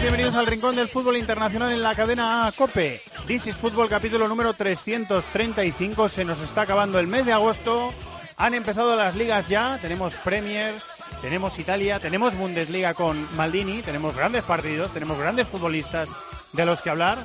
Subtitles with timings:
[0.00, 3.00] Bienvenidos al Rincón del Fútbol Internacional en la cadena COPE.
[3.26, 6.08] This is Fútbol capítulo número 335.
[6.08, 7.92] Se nos está acabando el mes de agosto.
[8.36, 9.78] Han empezado las ligas ya.
[9.80, 10.72] Tenemos Premier,
[11.20, 16.08] tenemos Italia, tenemos Bundesliga con Maldini, tenemos grandes partidos, tenemos grandes futbolistas
[16.52, 17.18] de los que hablar.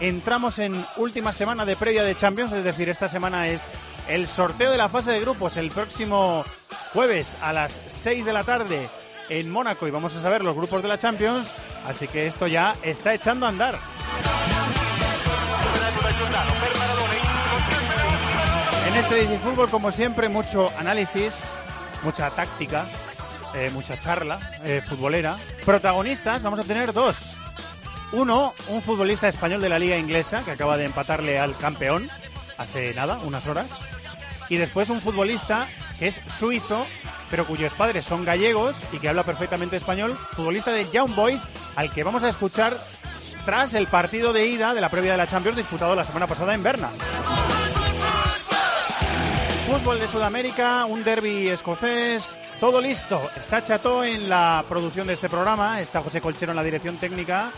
[0.00, 3.62] Entramos en última semana de previa de Champions, es decir, esta semana es
[4.08, 6.44] el sorteo de la fase de grupos el próximo
[6.92, 8.88] jueves a las 6 de la tarde
[9.30, 11.48] en Mónaco y vamos a saber los grupos de la Champions,
[11.86, 13.78] así que esto ya está echando a andar.
[18.88, 21.32] En este Disney Fútbol, como siempre, mucho análisis,
[22.02, 22.84] mucha táctica,
[23.54, 25.36] eh, mucha charla eh, futbolera.
[25.64, 27.16] Protagonistas, vamos a tener dos.
[28.12, 32.10] Uno, un futbolista español de la liga inglesa que acaba de empatarle al campeón
[32.58, 33.66] hace nada, unas horas.
[34.48, 35.68] Y después un futbolista
[36.00, 36.84] que es suizo,
[37.30, 41.40] pero cuyos padres son gallegos y que habla perfectamente español, futbolista de Young Boys,
[41.76, 42.76] al que vamos a escuchar
[43.44, 46.54] tras el partido de ida de la previa de la Champions disputado la semana pasada
[46.54, 46.90] en Berna.
[49.66, 53.20] Fútbol de Sudamérica, un derby escocés, todo listo.
[53.36, 57.50] Está Chato en la producción de este programa, está José Colchero en la dirección técnica.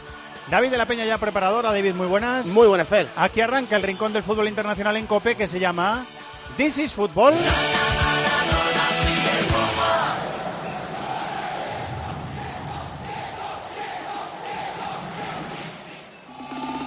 [0.50, 1.72] David de la Peña ya preparadora.
[1.72, 2.46] David, muy buenas.
[2.46, 3.06] Muy buenas, Fer.
[3.16, 6.04] Aquí arranca el rincón del fútbol internacional en COPE que se llama
[6.56, 7.34] This is Football.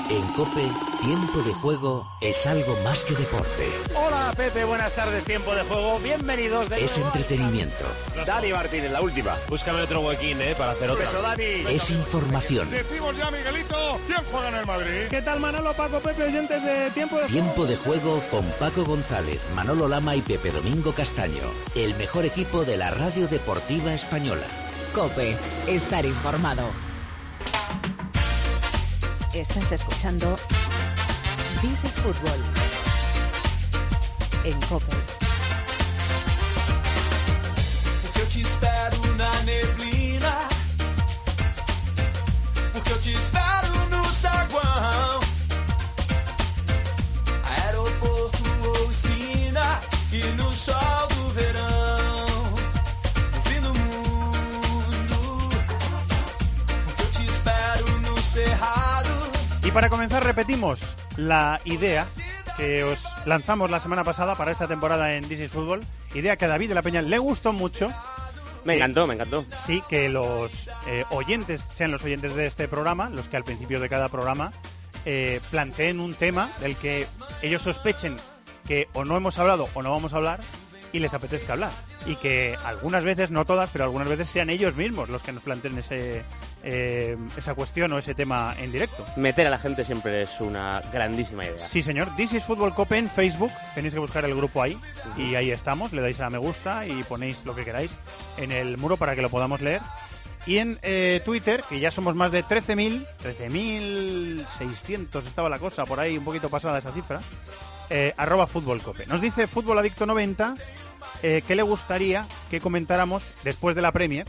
[0.09, 0.67] En Cope,
[1.01, 3.67] tiempo de juego es algo más que deporte.
[3.95, 5.97] Hola, Pepe, buenas tardes, tiempo de juego.
[5.99, 7.11] Bienvenidos de Es nuevo.
[7.15, 7.85] entretenimiento.
[8.23, 9.35] Dani Martínez, la última.
[9.49, 10.53] Búscame otro huequín, ¿eh?
[10.55, 11.05] Para hacer otra.
[11.05, 11.43] Beso, Dani.
[11.69, 12.69] Es información.
[12.69, 15.07] Decimos ya, Miguelito, ¿quién juega en el Madrid?
[15.09, 19.39] ¿Qué tal Manolo, Paco, Pepe, oyentes de Tiempo de Tiempo de juego con Paco González,
[19.55, 21.41] Manolo Lama y Pepe Domingo Castaño.
[21.73, 24.45] El mejor equipo de la radio deportiva española.
[24.93, 25.35] Cope,
[25.67, 26.69] estar informado.
[29.35, 30.37] Estás escuchando
[31.61, 32.39] This is Fútbol.
[34.45, 35.14] En Cope.
[59.75, 60.79] Para comenzar repetimos
[61.17, 62.07] la idea
[62.55, 65.81] que os lanzamos la semana pasada para esta temporada en This is Football.
[66.13, 67.91] Idea que a David de la Peña le gustó mucho.
[68.63, 69.43] Me encantó, me encantó.
[69.65, 73.81] Sí, que los eh, oyentes sean los oyentes de este programa, los que al principio
[73.81, 74.53] de cada programa
[75.03, 77.05] eh, planteen un tema del que
[77.41, 78.15] ellos sospechen
[78.65, 80.39] que o no hemos hablado o no vamos a hablar
[80.95, 81.71] y les apetezca hablar.
[82.05, 85.43] Y que algunas veces, no todas, pero algunas veces sean ellos mismos los que nos
[85.43, 86.23] planteen ese,
[86.63, 89.05] eh, esa cuestión o ese tema en directo.
[89.17, 91.59] Meter a la gente siempre es una grandísima idea.
[91.59, 92.15] Sí, señor.
[92.15, 93.51] This is Fútbol Cope en Facebook.
[93.73, 94.79] Tenéis que buscar el grupo ahí.
[95.17, 95.91] Y ahí estamos.
[95.91, 97.91] Le dais a me gusta y ponéis lo que queráis
[98.37, 99.81] en el muro para que lo podamos leer.
[100.45, 105.99] Y en eh, Twitter, que ya somos más de 13.000, 13.600 estaba la cosa, por
[105.99, 107.19] ahí un poquito pasada esa cifra,
[107.89, 109.05] eh, arroba Fútbol Cope.
[109.05, 110.55] Nos dice Fútbol Adicto 90
[111.23, 114.25] eh, que le gustaría que comentáramos después de la Premier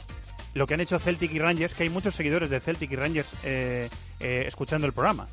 [0.54, 3.28] lo que han hecho Celtic y Rangers, que hay muchos seguidores de Celtic y Rangers
[3.44, 5.28] eh, eh, escuchando el programa.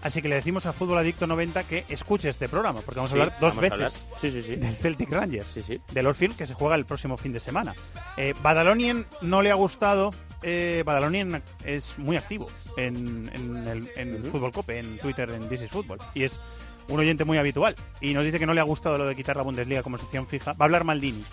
[0.00, 3.14] Así que le decimos a Fútbol Adicto 90 que escuche este programa, porque vamos a
[3.16, 3.90] Sí, hablar dos veces hablar.
[4.20, 5.56] Sí, del Celtic Rangers,
[5.92, 7.74] del Orfield, que se juega el próximo fin de semana.
[8.16, 10.14] Eh, Badalonien no le ha gustado.
[10.42, 14.24] Eh, Badalonien es muy activo en, en el en.
[14.24, 15.98] Fútbol Cope, en Twitter, en This is Football.
[16.14, 16.38] Y es
[16.90, 17.74] un oyente muy habitual.
[18.00, 20.26] Y nos dice que no le ha gustado lo de quitar la Bundesliga como sección
[20.26, 20.52] fija.
[20.52, 21.24] Va a hablar Maldini.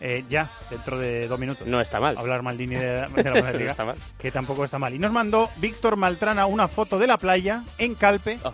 [0.00, 1.66] eh, ya, dentro de dos minutos.
[1.66, 2.18] No está mal.
[2.18, 3.52] Hablar Maldini de, de la Bundesliga.
[3.64, 3.96] No está mal.
[4.18, 4.92] Que tampoco está mal.
[4.94, 8.52] Y nos mandó Víctor Maltrana una foto de la playa en Calpe Oh.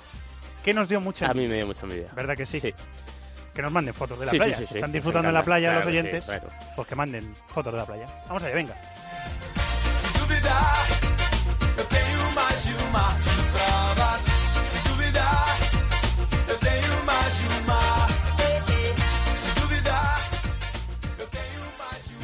[0.65, 2.09] que nos dio mucha A mí me dio mucha envidia.
[2.15, 2.61] ¿Verdad que sí?
[2.61, 2.73] Sí.
[3.55, 4.55] Que nos manden fotos de la Sí, playa.
[4.57, 4.79] sí, sí, Si sí.
[4.79, 6.49] están disfrutando en la playa Claro los oyentes, claro.
[6.77, 8.07] pues que manden fotos de la playa.
[8.29, 8.77] Vamos allá, venga.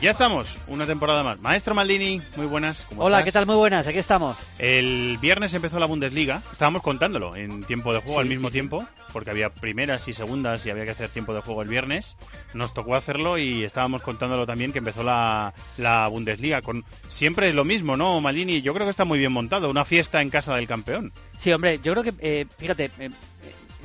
[0.06, 1.40] Ya estamos, una temporada más.
[1.40, 2.86] Maestro Maldini, muy buenas.
[2.88, 3.24] ¿cómo Hola, estás?
[3.24, 3.46] ¿qué tal?
[3.46, 4.36] Muy buenas, aquí estamos.
[4.56, 6.42] El viernes empezó la Bundesliga.
[6.52, 8.52] Estábamos contándolo en tiempo de juego Sí, al mismo sí, sí.
[8.52, 12.16] tiempo, porque había primeras y segundas y había que hacer tiempo de juego el viernes.
[12.54, 16.62] Nos tocó hacerlo y estábamos contándolo también que empezó la, la Bundesliga.
[16.62, 18.62] Con siempre es lo mismo, ¿no, Maldini?
[18.62, 19.68] Yo creo que está muy bien montado.
[19.68, 21.10] Una fiesta en casa del campeón.
[21.36, 23.10] Sí, hombre, yo creo que, eh, fíjate, eh,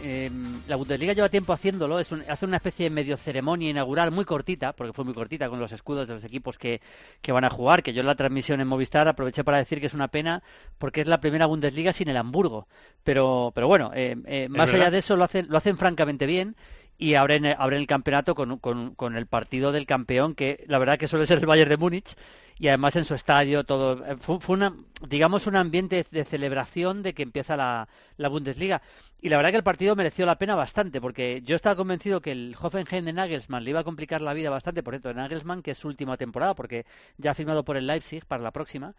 [0.03, 0.29] eh,
[0.67, 4.25] la Bundesliga lleva tiempo haciéndolo, es un- hace una especie de medio ceremonia inaugural muy
[4.25, 6.81] cortita, porque fue muy cortita con los escudos de los equipos que,
[7.21, 9.87] que van a jugar, que yo en la transmisión en Movistar aproveché para decir que
[9.87, 10.43] es una pena
[10.77, 12.67] porque es la primera Bundesliga sin el Hamburgo.
[13.03, 16.55] Pero, pero bueno, eh, eh, más allá de eso lo hacen, lo hacen francamente bien.
[17.01, 20.99] Y abren, abren el campeonato con, con, con el partido del campeón, que la verdad
[20.99, 22.15] que suele ser el Bayern de Múnich,
[22.59, 24.75] y además en su estadio todo eh, fue, una
[25.09, 28.83] digamos un ambiente de celebración de que empieza la, la Bundesliga.
[29.19, 32.33] Y la verdad que el partido mereció la pena bastante porque yo estaba convencido que
[32.33, 34.83] el Hoffenheim de Nagelsmann le iba a complicar la vida bastante.
[34.83, 36.85] Por cierto Nagelsmann que es su última temporada porque
[37.17, 38.93] ya ha firmado por el Leipzig para la próxima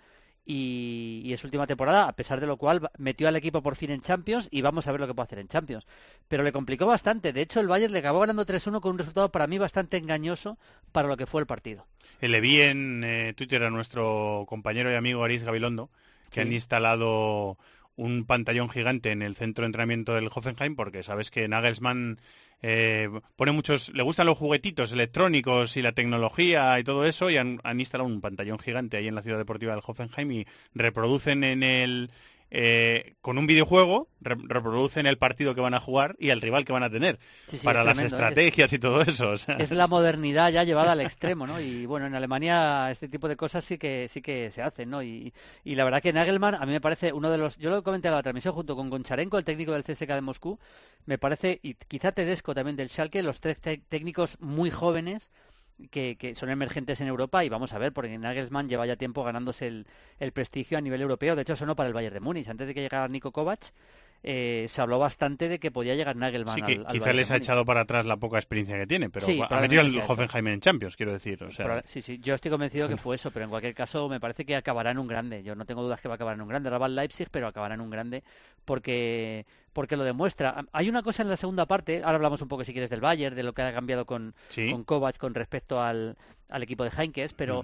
[0.44, 3.90] y, y es última temporada, a pesar de lo cual metió al equipo por fin
[3.90, 5.86] en Champions y vamos a ver lo que puede hacer en Champions.
[6.28, 7.32] Pero le complicó bastante.
[7.32, 10.58] De hecho, el Bayern le acabó ganando 3-1 con un resultado para mí bastante engañoso
[10.90, 11.86] para lo que fue el partido.
[12.20, 15.90] Eh, Le vi en eh, Twitter a nuestro compañero y amigo Aris Gabilondo,
[16.30, 16.40] que Sí.
[16.40, 17.58] han instalado
[17.96, 22.18] un pantallón gigante en el centro de entrenamiento del Hoffenheim, porque sabes que Nagelsmann
[22.62, 27.36] eh, pone muchos, le gustan los juguetitos electrónicos y la tecnología y todo eso, y
[27.36, 31.44] han, han instalado un pantallón gigante ahí en la ciudad deportiva del Hoffenheim y reproducen
[31.44, 32.10] en el
[32.54, 36.66] eh, con un videojuego re- reproducen el partido que van a jugar y el rival
[36.66, 38.18] que van a tener Sí, sí, para es las tremendo, ¿eh?
[38.18, 39.30] estrategias y todo eso.
[39.30, 39.56] o sea.
[39.56, 41.58] Es la modernidad ya llevada al extremo, ¿no?
[41.60, 45.02] Y bueno, en Alemania este tipo de cosas sí que sí que se hacen, ¿no?
[45.02, 45.32] Y,
[45.64, 48.08] y la verdad que Nagelmann a mí me parece uno de los, yo lo comenté
[48.08, 50.58] en la transmisión junto con Goncharenko, el técnico del CSK de Moscú,
[51.06, 55.30] me parece y quizá Tedesco también del Schalke, los tres técnicos muy jóvenes
[55.90, 59.24] que, que son emergentes en Europa y vamos a ver, porque Nagelsmann lleva ya tiempo
[59.24, 59.86] ganándose el,
[60.18, 61.36] el prestigio a nivel europeo.
[61.36, 62.48] De hecho, sonó para el Bayern de Múnich.
[62.48, 63.72] Antes de que llegara Nico Kovac,
[64.24, 67.16] eh, se habló bastante de que podía llegar Nagelsmann Sí, que al, al quizá Bayern
[67.16, 67.42] les ha Múnich.
[67.44, 69.82] echado para atrás la poca experiencia que tiene, pero Sí, ha metido.
[70.06, 71.42] Hoffenheim en Champions, quiero decir.
[71.42, 74.20] O sea, Sí, sí, yo estoy convencido que fue eso, pero en cualquier caso me
[74.20, 75.42] parece que acabará en un grande.
[75.42, 76.68] Yo no tengo dudas que va a acabar en un grande.
[76.68, 78.22] Ahora va el Leipzig, pero acabará en un grande
[78.64, 80.66] porque porque lo demuestra.
[80.72, 83.34] Hay una cosa en la segunda parte, ahora hablamos un poco si quieres del Bayern,
[83.34, 84.70] de lo que ha cambiado con, Sí.
[84.70, 86.16] con Kovac con respecto al,
[86.48, 87.62] al equipo de Heinkes, pero.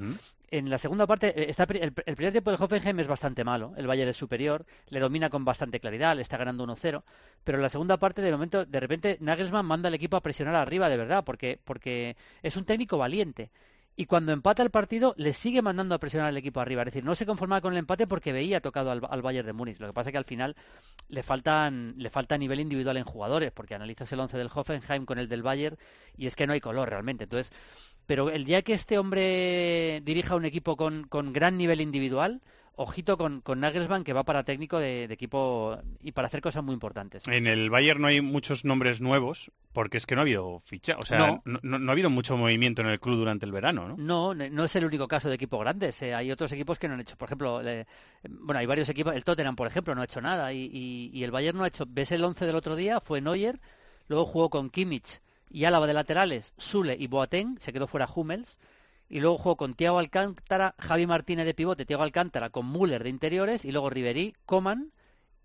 [0.51, 3.73] En la segunda parte eh, está el, el primer tiempo del Hoffenheim es bastante malo,
[3.77, 7.03] el Bayern es superior, le domina con bastante claridad, le está ganando 1-0,
[7.45, 10.55] pero en la segunda parte de momento de repente Nagelsmann manda al equipo a presionar
[10.55, 13.51] arriba de verdad, porque porque es un técnico valiente.
[14.01, 16.83] Y cuando empata el partido, le sigue mandando a presionar al equipo arriba.
[16.83, 19.53] Es decir, no se conformaba con el empate porque veía tocado al, al Bayern de
[19.53, 19.81] Múnich.
[19.81, 20.55] Lo que pasa es que al final
[21.09, 25.19] le faltan le falta nivel individual en jugadores, porque analizas el 11 del Hoffenheim con
[25.19, 25.77] el del Bayern
[26.17, 27.25] y es que no hay color realmente.
[27.25, 27.53] Entonces,
[28.09, 32.41] pero el día que este hombre dirija un equipo con, con gran nivel individual,
[32.75, 36.65] ojito con, con Nagelsmann que va para técnico de, de equipo y para hacer cosas
[36.65, 37.23] muy importantes.
[37.27, 40.97] En el Bayern no hay muchos nombres nuevos, porque es que no ha habido ficha,
[40.97, 41.43] o sea, No.
[41.45, 43.97] no, no- no ha habido mucho movimiento en el club durante el verano, ¿no?
[43.99, 46.01] No, no es el único caso de equipos grandes.
[46.01, 47.17] eh, hay otros equipos que no han hecho.
[47.19, 47.87] Por ejemplo, le-
[48.27, 49.15] bueno, hay varios equipos.
[49.15, 50.51] El Tottenham, por ejemplo, no ha hecho nada.
[50.55, 51.85] Y, y- y el Bayern no ha hecho.
[51.87, 53.01] ¿Ves el 11 del otro día?
[53.01, 53.61] Fue Neuer.
[54.07, 55.21] Luego jugó con Kimmich
[55.51, 57.59] y Álava de laterales, Sule y Boateng.
[57.59, 58.59] Se quedó fuera Hummels.
[59.11, 63.09] Y luego jugó con Thiago Alcántara, Javi Martínez de pivote, Thiago Alcántara con Müller de
[63.09, 63.65] interiores.
[63.65, 64.93] Y luego Ribery, Coman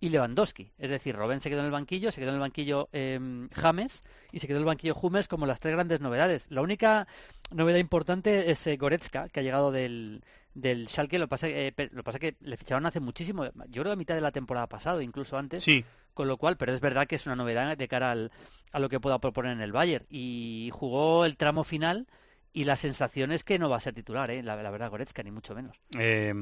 [0.03, 0.69] y Lewandowski.
[0.77, 4.03] Es decir, Robben se quedó en el banquillo, se quedó en el banquillo eh, James
[4.33, 6.45] y se quedó en el banquillo Hummels como las tres grandes novedades.
[6.49, 7.07] La única
[7.51, 10.21] novedad importante es eh, Goretzka, que ha llegado del,
[10.53, 11.17] del Schalke.
[11.19, 14.19] Lo pasa, eh, lo pasa que le ficharon hace muchísimo, yo creo a mitad de
[14.19, 15.63] la temporada pasada, incluso antes.
[15.63, 18.31] Sí, Con lo cual, pero es verdad que es una novedad de cara al,
[18.71, 20.05] a lo que pueda proponer en el Bayern.
[20.09, 22.07] Y jugó el tramo final
[22.53, 24.43] y la sensación es que no va a ser titular, ¿eh?
[24.43, 25.75] la, la verdad, Goretzka, ni mucho menos.
[25.97, 26.33] eh,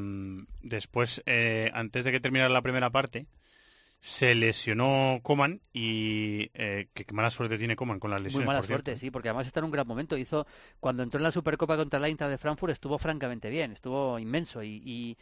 [0.62, 3.28] después, eh, antes de que terminara la primera parte,
[4.02, 8.46] se lesionó Coman y eh, que qué mala suerte tiene Coman con las lesiones.
[8.46, 10.18] Muy mala por suerte, sí, porque además está en un gran momento.
[10.18, 10.48] Hizo
[10.80, 14.64] cuando entró en la Supercopa contra la Inter de Frankfurt estuvo francamente bien, estuvo inmenso
[14.64, 15.18] y, y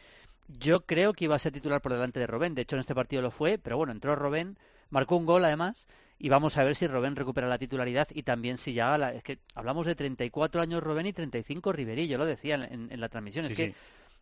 [0.58, 2.54] yo creo que iba a ser titular por delante de Robén.
[2.54, 4.58] De hecho, en este partido lo fue, pero bueno, entró Robén,
[4.90, 5.86] marcó un gol además
[6.18, 9.22] y vamos a ver si Robén recupera la titularidad y también si ya la- es
[9.22, 13.00] que hablamos de 34 años Robén y 35 Ribery, yo lo decía en, en- en
[13.00, 13.74] la transmisión, Sí, es que sí.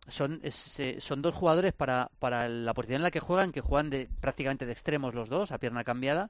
[0.07, 3.61] son, es, eh, son dos jugadores para, para la posición en la que juegan, que
[3.61, 6.29] juegan de prácticamente de extremos los dos, a pierna cambiada,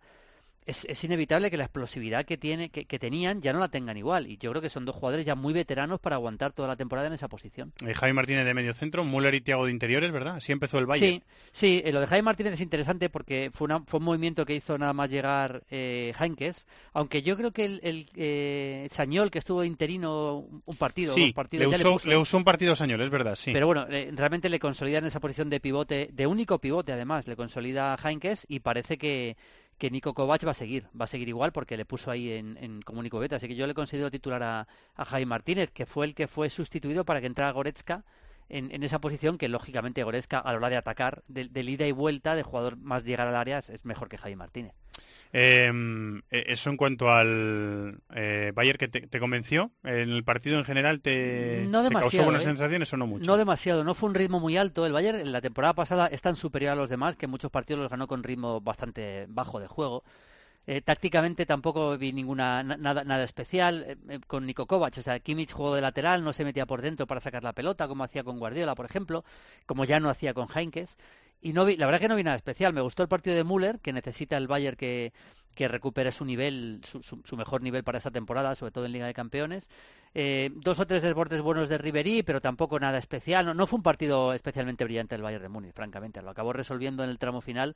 [0.65, 3.97] es, es, inevitable que la explosividad que, tiene, que, que, tenían ya no la tengan
[3.97, 4.27] igual.
[4.27, 7.07] Y yo creo que son dos jugadores ya muy veteranos para aguantar toda la temporada
[7.07, 7.73] en esa posición.
[7.85, 10.35] Eh, Javi Martínez de medio centro, Müller y Thiago de interiores, ¿verdad?
[10.35, 10.99] Así empezó el Valle.
[10.99, 14.45] Sí, sí eh, lo de Javi Martínez es interesante porque fue, una, fue un movimiento
[14.45, 19.31] que hizo nada más llegar eh, Heinkes, aunque yo creo que el, el eh, Sañol,
[19.31, 22.09] que estuvo interino un partido, sí, dos partidos, le, usó, le, puso...
[22.09, 23.51] le, usó, un partido Sañol, es verdad, sí.
[23.53, 27.35] Pero bueno, realmente le consolida en esa posición de pivote, de único pivote además, le
[27.35, 29.35] consolida Heinkes y parece que
[29.79, 32.57] que Nico Kovac va a seguir, va a seguir igual porque le puso ahí en,
[32.57, 33.37] en como único beta.
[33.37, 36.49] Así que yo le considero titular a, a Jaime Martínez, que fue el que fue
[36.49, 38.03] sustituido para que entrara Goretzka
[38.49, 41.93] en, en, esa posición que lógicamente Goretzka a la hora de atacar, de ida y
[41.93, 44.73] vuelta, de jugador más llegar al área, es mejor que Jaime Martínez.
[45.31, 45.71] Eh,
[46.31, 51.01] eso en cuanto al eh, Bayern que te, te, convenció, en el partido en general
[51.01, 52.47] te, no te causó buenas ¿eh?
[52.47, 53.25] sensaciones o no mucho.
[53.25, 54.85] No demasiado, no fue un ritmo muy alto.
[54.85, 57.81] El Bayern en la temporada pasada es tan superior a los demás que muchos partidos
[57.81, 60.03] los ganó con ritmo bastante bajo de juego.
[60.71, 64.95] Eh, tácticamente tampoco vi ninguna nada, nada especial eh, eh, con Niko Kovac.
[64.99, 67.87] O sea, Kimmich jugó de lateral, no se metía por dentro para sacar la pelota,
[67.87, 69.23] como hacía con Guardiola, por ejemplo,
[69.65, 70.97] como ya no hacía con Heinkes.
[71.41, 72.73] Y no vi, la verdad que no vi nada especial.
[72.73, 75.13] Me gustó el partido de Müller, que necesita el Bayern que,
[75.55, 79.13] que recupere su nivel, su, mejor nivel para esta temporada, sobre todo en Liga de
[79.13, 79.67] Campeones.
[80.13, 83.45] Eh, dos o tres desbordes buenos de Ribery, pero tampoco nada especial.
[83.45, 86.21] No, no, fue un partido especialmente brillante el Bayern de Múnich, francamente.
[86.21, 87.75] Lo acabó resolviendo en el tramo final,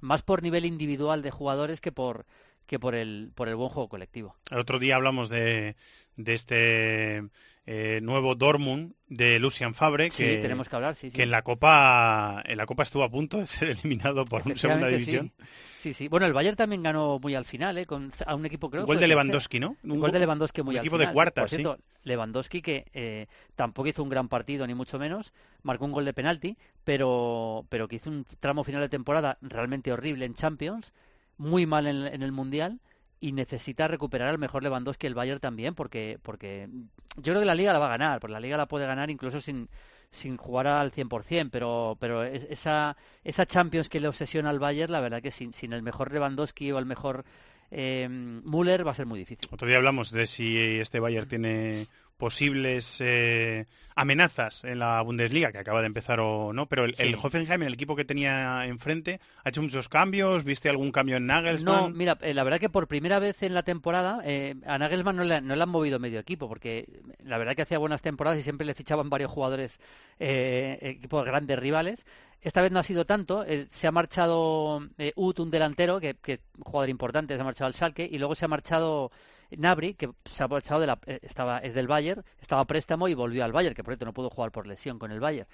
[0.00, 2.26] más por nivel individual de jugadores que por
[2.66, 4.36] que por el por el buen juego colectivo.
[4.50, 5.76] El otro día hablamos de,
[6.16, 7.24] de este
[7.66, 11.16] eh, nuevo Dortmund de Lucian Fabre sí, que, tenemos que hablar sí, sí.
[11.16, 14.56] que en la copa en la copa estuvo a punto de ser eliminado por una
[14.56, 15.32] segunda división
[15.78, 15.94] sí.
[15.94, 17.86] sí bueno el Bayern también ganó muy al final ¿eh?
[17.86, 20.80] con a un equipo creo gol de Lewandowski no un gol de Lewandowski muy un
[20.80, 21.08] al equipo final.
[21.08, 24.98] de cuarta por cierto, sí Lewandowski que eh, tampoco hizo un gran partido ni mucho
[24.98, 29.38] menos marcó un gol de penalti pero pero que hizo un tramo final de temporada
[29.40, 30.92] realmente horrible en Champions
[31.38, 32.80] muy mal en, en el mundial
[33.24, 36.68] y necesita recuperar al mejor Lewandowski el Bayern también porque porque
[37.16, 39.08] yo creo que la liga la va a ganar porque la liga la puede ganar
[39.08, 39.70] incluso sin
[40.10, 45.00] sin jugar al 100%, pero pero esa esa Champions que le obsesiona al Bayern, la
[45.00, 47.24] verdad que sin sin el mejor Lewandowski o el mejor
[47.70, 49.48] eh, Müller va a ser muy difícil.
[49.50, 53.66] Otro día hablamos de si este Bayern tiene posibles eh,
[53.96, 57.02] amenazas en la Bundesliga, que acaba de empezar o no, pero el, sí.
[57.02, 60.44] el Hoffenheim, el equipo que tenía enfrente, ha hecho muchos cambios.
[60.44, 61.74] ¿Viste algún cambio en Nagelsmann?
[61.74, 65.16] No, mira, eh, la verdad que por primera vez en la temporada eh, a Nagelsmann
[65.16, 66.88] no le, no le, han movido medio equipo, porque
[67.24, 69.78] la verdad que hacía buenas temporadas y siempre le fichaban varios jugadores,
[70.18, 72.04] eh, equipos grandes rivales.
[72.44, 73.42] Esta vez no ha sido tanto.
[73.42, 77.68] Eh, se ha marchado eh, Ut, un delantero, que, que jugador importante, se ha marchado
[77.68, 79.10] al Schalke, y luego se ha marchado
[79.50, 83.08] Nabri, que se ha marchado de la, eh, estaba, es del Bayern, estaba a préstamo
[83.08, 85.48] y volvió al Bayern, que por cierto no pudo jugar por lesión con el Bayern.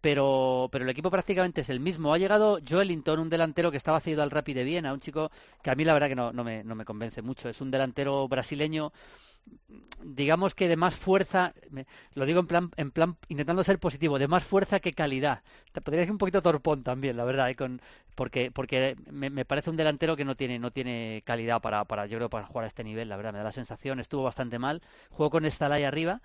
[0.00, 2.12] Pero, pero el equipo prácticamente es el mismo.
[2.12, 5.30] Ha llegado Joelinton, un delantero que estaba cedido al Rapid de Viena, un chico
[5.62, 7.48] que a mí la verdad que no, no, me, no me convence mucho.
[7.48, 8.92] Es un delantero brasileño
[10.04, 11.54] digamos que de más fuerza,
[12.12, 15.42] lo digo en plan, en plan intentando ser positivo, de más fuerza que calidad.
[15.72, 17.56] Te podría decir un poquito torpón también, la verdad, ¿eh?
[17.56, 17.80] Con,
[18.14, 22.18] porque porque me, parece un delantero que no tiene no tiene calidad para, para yo
[22.18, 24.82] creo para jugar a este nivel, la verdad, me da la sensación, estuvo bastante mal.
[25.10, 26.20] Jugó con Stalay arriba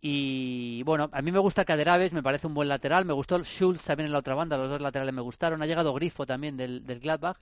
[0.00, 3.84] y bueno, a mí me gusta Caderaves, me parece un buen lateral, me gustó Schultz
[3.84, 7.00] también en la otra banda, los dos laterales me gustaron, ha llegado Grifo también del
[7.00, 7.38] Gladbach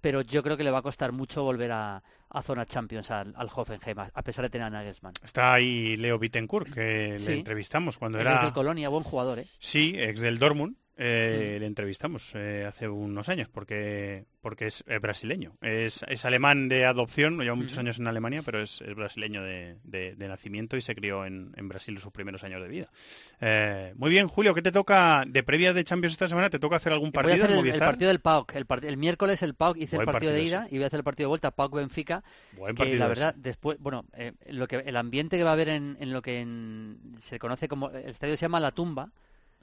[0.00, 3.34] pero yo creo que le va a costar mucho volver a, a zona Champions al,
[3.36, 5.14] al, Hoffenheim, a pesar de tener a Nagelsmann.
[5.24, 7.26] Está ahí Leo Bittencourt, que sí.
[7.26, 8.44] le entrevistamos cuando era...
[8.44, 9.46] de Colonia, buen jugador, ¿eh?
[9.58, 10.76] Sí, ex del Dortmund.
[11.02, 11.56] Eh.
[11.58, 15.56] Le entrevistamos eh, hace unos años porque porque es, es brasileño.
[15.60, 19.76] Es, es, alemán de adopción, lleva muchos años en Alemania, pero es, es brasileño de,
[19.84, 22.90] de, de, nacimiento y se crió en, en, Brasil sus primeros años de vida.
[23.40, 26.50] Eh, muy bien, Julio, ¿qué te toca de previa de Champions esta semana?
[26.50, 27.34] ¿Te toca hacer algún partido?
[27.34, 28.54] Voy a hacer el, el, partido del PAOK.
[28.54, 30.74] El, part el, miércoles el PAOK hice Buen el partido, partido de ida ese.
[30.74, 32.24] y voy a hacer el partido de vuelta PAOK Benfica.
[32.52, 33.08] Buen que la ese.
[33.08, 36.22] verdad, después, bueno, eh, lo que el ambiente que va a haber en, en lo
[36.22, 39.10] que en, se conoce como el estadio se llama La Tumba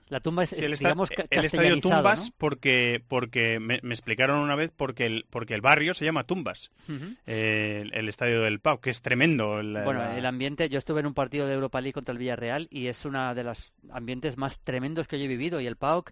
[0.10, 2.36] la tumba es, sí, el, digamos, el estadio Tumbas ¿no?
[2.38, 6.72] porque porque me, me, explicaron una vez porque el porque el barrio se llama Tumbas
[6.88, 7.18] uh -huh.
[7.26, 10.18] eh, el, el, estadio del Pau que es tremendo la, bueno la...
[10.18, 13.06] el ambiente yo estuve en un partido de Europa League contra el Villarreal y es
[13.06, 16.12] una de los ambientes más tremendos que yo he vivido y el PAOK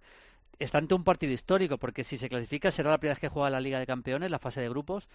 [0.60, 3.50] está ante un partido histórico porque si se clasifica será la primera vez que juega
[3.50, 5.10] la Liga de Campeones la fase de grupos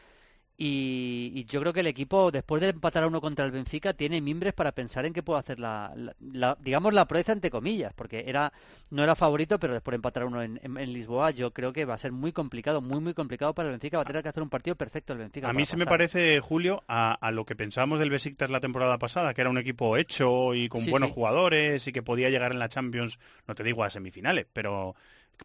[0.62, 3.95] y, y, yo creo que el equipo, después de empatar a uno contra el Benfica,
[3.95, 7.50] tiene mimbres para pensar en qué puede hacer la, la, la, digamos, la proeza entre
[7.50, 8.52] comillas, porque era
[8.90, 11.73] no era favorito, pero después de empatar a uno en, en, en, Lisboa, yo creo
[11.73, 13.97] que va a ser muy complicado, muy, muy complicado para el Benfica.
[13.97, 15.49] Va a tener que hacer un partido perfecto el Benfica.
[15.49, 18.99] A mí se me parece, Julio, a, a, lo que pensábamos del Besiktas la temporada
[18.99, 21.14] pasada, que era un equipo hecho y con sí, buenos sí.
[21.14, 24.95] jugadores y que podía llegar en la Champions, no te digo a semifinales, pero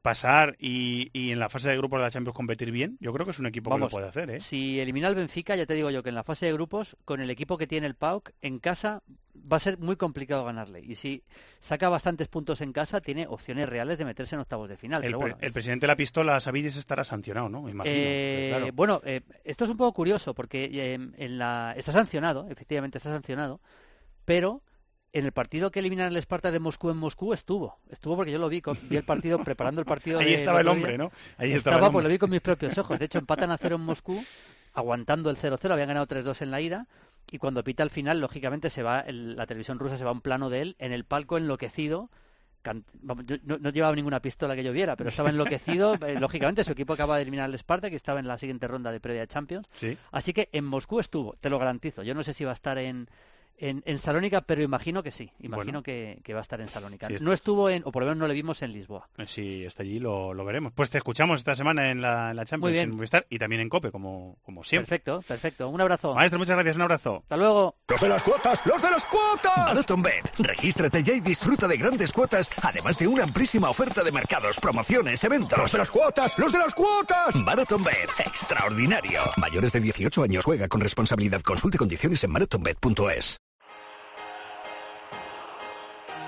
[0.02, 3.26] pasar y, y en la fase de grupos de la Champions competir bien, yo creo
[3.26, 4.40] que es un equipo Vamos, que lo puede hacer, ¿eh?
[4.40, 7.22] Si elimina al Benfica, ya te digo yo que en la fase de grupos, con
[7.22, 9.02] el equipo que tiene el PAOK, en casa
[9.52, 10.80] va a ser muy complicado ganarle.
[10.80, 11.24] Y si
[11.60, 15.04] saca bastantes puntos en casa, tiene opciones reales de meterse en octavos de final.
[15.04, 17.62] El, pero pre- bueno, el es- presidente de la pistola, Sabides, estará sancionado, ¿no?
[17.64, 17.96] Me imagino.
[17.96, 18.72] Eh, claro.
[18.74, 21.74] Bueno, eh, esto es un poco curioso porque eh, en la...
[21.78, 23.60] está sancionado, efectivamente está sancionado,
[24.26, 24.62] pero
[25.18, 27.80] en el partido que eliminan el Esparta de Moscú en Moscú estuvo.
[27.90, 30.20] Estuvo porque yo lo vi, con- vi el partido, preparando el partido.
[30.20, 30.74] Ahí de- estaba el día.
[30.74, 31.12] hombre, ¿no?
[31.38, 33.00] Ahí estaba, Estaba, el pues lo vi con mis propios ojos.
[33.00, 34.24] De hecho, empatan a cero en Moscú,
[34.74, 36.88] aguantando el 0-0, habían ganado 3-2 en la ida.
[37.32, 40.14] Y cuando pita al final, lógicamente, se va el- la televisión rusa se va a
[40.14, 42.10] un plano de él en el palco enloquecido.
[43.02, 43.16] no,
[43.60, 45.94] no llevaba ninguna pistola que yo viera, pero estaba enloquecido.
[46.06, 48.92] eh, lógicamente, su equipo acaba de eliminar al Sparta, que estaba en la siguiente ronda
[48.92, 49.68] de previa de Champions.
[49.74, 49.98] Sí.
[50.12, 52.04] Así que en Moscú estuvo, te lo garantizo.
[52.04, 53.08] Yo no sé si va a estar en,
[53.58, 55.32] en, en Salónica, pero imagino que sí.
[55.40, 55.84] Imagino Bueno.
[55.84, 57.08] que, que va a estar en Salónica.
[57.08, 59.08] Está- No estuvo en, o por lo menos no le vimos en Lisboa.
[59.18, 60.74] Eh, Si está allí, lo, lo veremos.
[60.74, 62.90] Pues te escuchamos esta semana en la, en la Champions, bien.
[62.90, 64.88] en Movistar y también en COPE, como, como siempre.
[64.88, 65.70] Perfecto, perfecto.
[65.70, 66.14] Un abrazo.
[66.16, 67.18] Maestro, muchas gracias, un abrazo.
[67.24, 67.76] Hasta luego.
[67.88, 68.66] ¡Los de las cuotas!
[68.66, 69.58] ¡Los de las cuotas!
[69.58, 70.32] Marathon Bet.
[70.40, 75.24] Regístrate ya y disfruta de grandes cuotas, además de una amplísima oferta de mercados, promociones,
[75.24, 75.58] eventos.
[75.58, 76.38] ¡Los de las cuotas!
[76.38, 77.36] ¡Los de las cuotas!
[77.36, 78.10] Marathon Bet.
[78.20, 79.22] Extraordinario.
[79.38, 81.42] Mayores de 18 años juega con responsabilidad.
[81.42, 83.38] Consulte condiciones en marathonbet.es.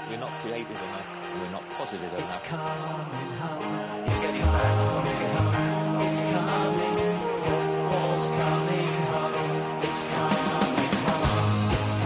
[0.10, 2.24] we're not creative enough, and we're not positive enough.
[2.24, 4.04] It's coming home.
[4.08, 4.97] It's coming home.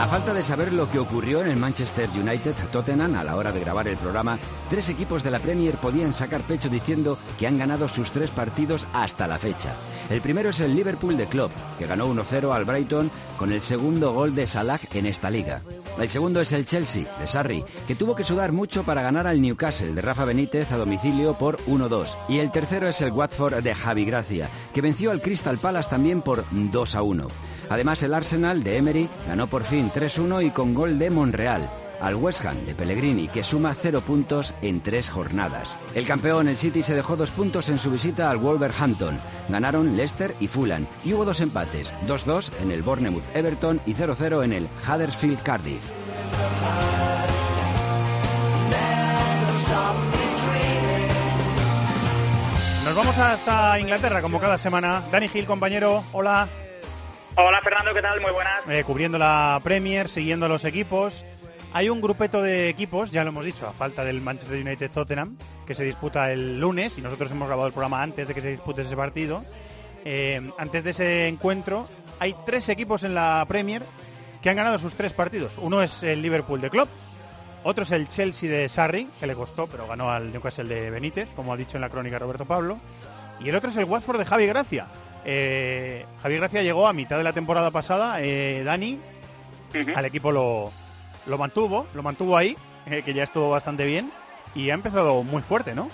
[0.02, 3.52] A falta de saber lo que ocurrió en el Manchester United Tottenham a la hora
[3.52, 7.60] de grabar el programa, tres equipos de la Premier podían sacar pecho diciendo que han
[7.60, 9.76] ganado sus tres partidos hasta la fecha.
[10.10, 14.12] El primero es el Liverpool de Klopp, que ganó 1-0 al Brighton con el segundo
[14.12, 15.62] gol de Salah en esta liga.
[16.00, 19.40] El segundo es el Chelsea de Sarri, que tuvo que sudar mucho para ganar al
[19.40, 22.16] Newcastle de Rafa Benítez a domicilio por 1-2.
[22.28, 26.24] Y el tercero es el Watford de Javi Gracia, que venció al Crystal Palace también
[26.24, 27.28] por 2-1.
[27.72, 31.70] Además, el Arsenal de Emery ganó por fin 3-1 y con gol de Monreal
[32.02, 35.78] al West Ham de Pellegrini, que suma cero puntos en tres jornadas.
[35.96, 39.18] El campeón, el City, se dejó dos puntos en su visita al Wolverhampton.
[39.50, 44.44] Ganaron Leicester y Fulham, y hubo dos empates, 2-2 en el Bournemouth Everton y 0-0
[44.44, 45.82] en el Huddersfield Cardiff.
[52.84, 55.04] Nos vamos hasta Inglaterra, como cada semana.
[55.12, 56.50] Dani Gil, compañero, hola.
[57.36, 58.20] Hola Fernando, ¿qué tal?
[58.20, 58.68] Muy buenas.
[58.68, 61.24] Eh, cubriendo la Premier, siguiendo a los equipos.
[61.74, 65.38] Hay un grupeto de equipos, ya lo hemos dicho, a falta del Manchester United Tottenham,
[65.66, 68.52] que se disputa el lunes, y nosotros hemos grabado el programa antes de que se
[68.52, 69.46] dispute ese partido.
[70.04, 71.88] Eh, antes de ese encuentro,
[72.20, 73.84] hay tres equipos en la Premier
[74.42, 75.58] que han ganado sus tres partidos.
[75.58, 76.90] Uno es el Liverpool de Klopp,
[77.64, 81.30] otro es el Chelsea de Sarri, que le costó, pero ganó al Newcastle de Benítez,
[81.34, 82.80] como ha dicho en la crónica Roberto Pablo.
[83.40, 84.88] Y el otro es el Watford de Javi Gracia.
[85.26, 89.00] Eh, Javi Gracia llegó a mitad de la temporada pasada, eh, Dani,
[89.96, 90.72] al equipo lo,
[91.26, 92.56] lo mantuvo, lo mantuvo ahí,
[92.88, 94.12] eh, que ya estuvo bastante bien,
[94.56, 95.90] y ha empezado muy fuerte, ¿no?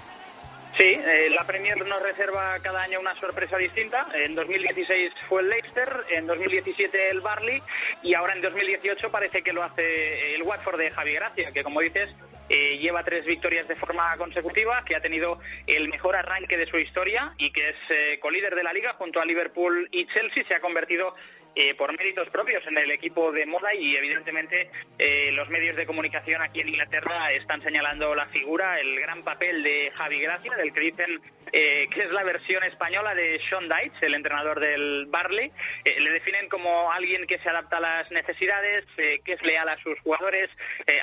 [0.78, 4.08] Sí, eh, la Premier nos reserva cada año una sorpresa distinta.
[4.14, 7.64] En 2016 fue el Leicester, en 2017 el Barley
[8.04, 11.82] y ahora en 2018 parece que lo hace el Watford de Javi Gracia, que como
[11.82, 12.10] dices
[12.50, 16.78] eh, lleva tres victorias de forma consecutiva, que ha tenido el mejor arranque de su
[16.78, 20.44] historia y que es eh, colíder de la liga junto a Liverpool y Chelsea.
[20.48, 21.16] Se ha convertido
[21.60, 25.88] eh, por méritos propios en el equipo de moda y evidentemente eh, los medios de
[25.88, 30.72] comunicación aquí en Inglaterra están señalando la figura, el gran papel de Javi Gracia, del
[30.72, 31.20] que dicen
[31.52, 35.52] eh, que es la versión española de Sean Dyche, el entrenador del Barley.
[35.86, 39.70] Eh, le definen como alguien que se adapta a las necesidades, eh, que es leal
[39.70, 40.50] a sus jugadores,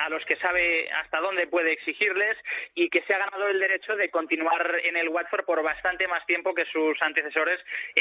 [0.01, 2.37] a los que sabe hasta dónde puede exigirles
[2.75, 6.25] y que se ha ganado el derecho de continuar en el Watford por bastante más
[6.27, 7.59] tiempo que sus antecesores,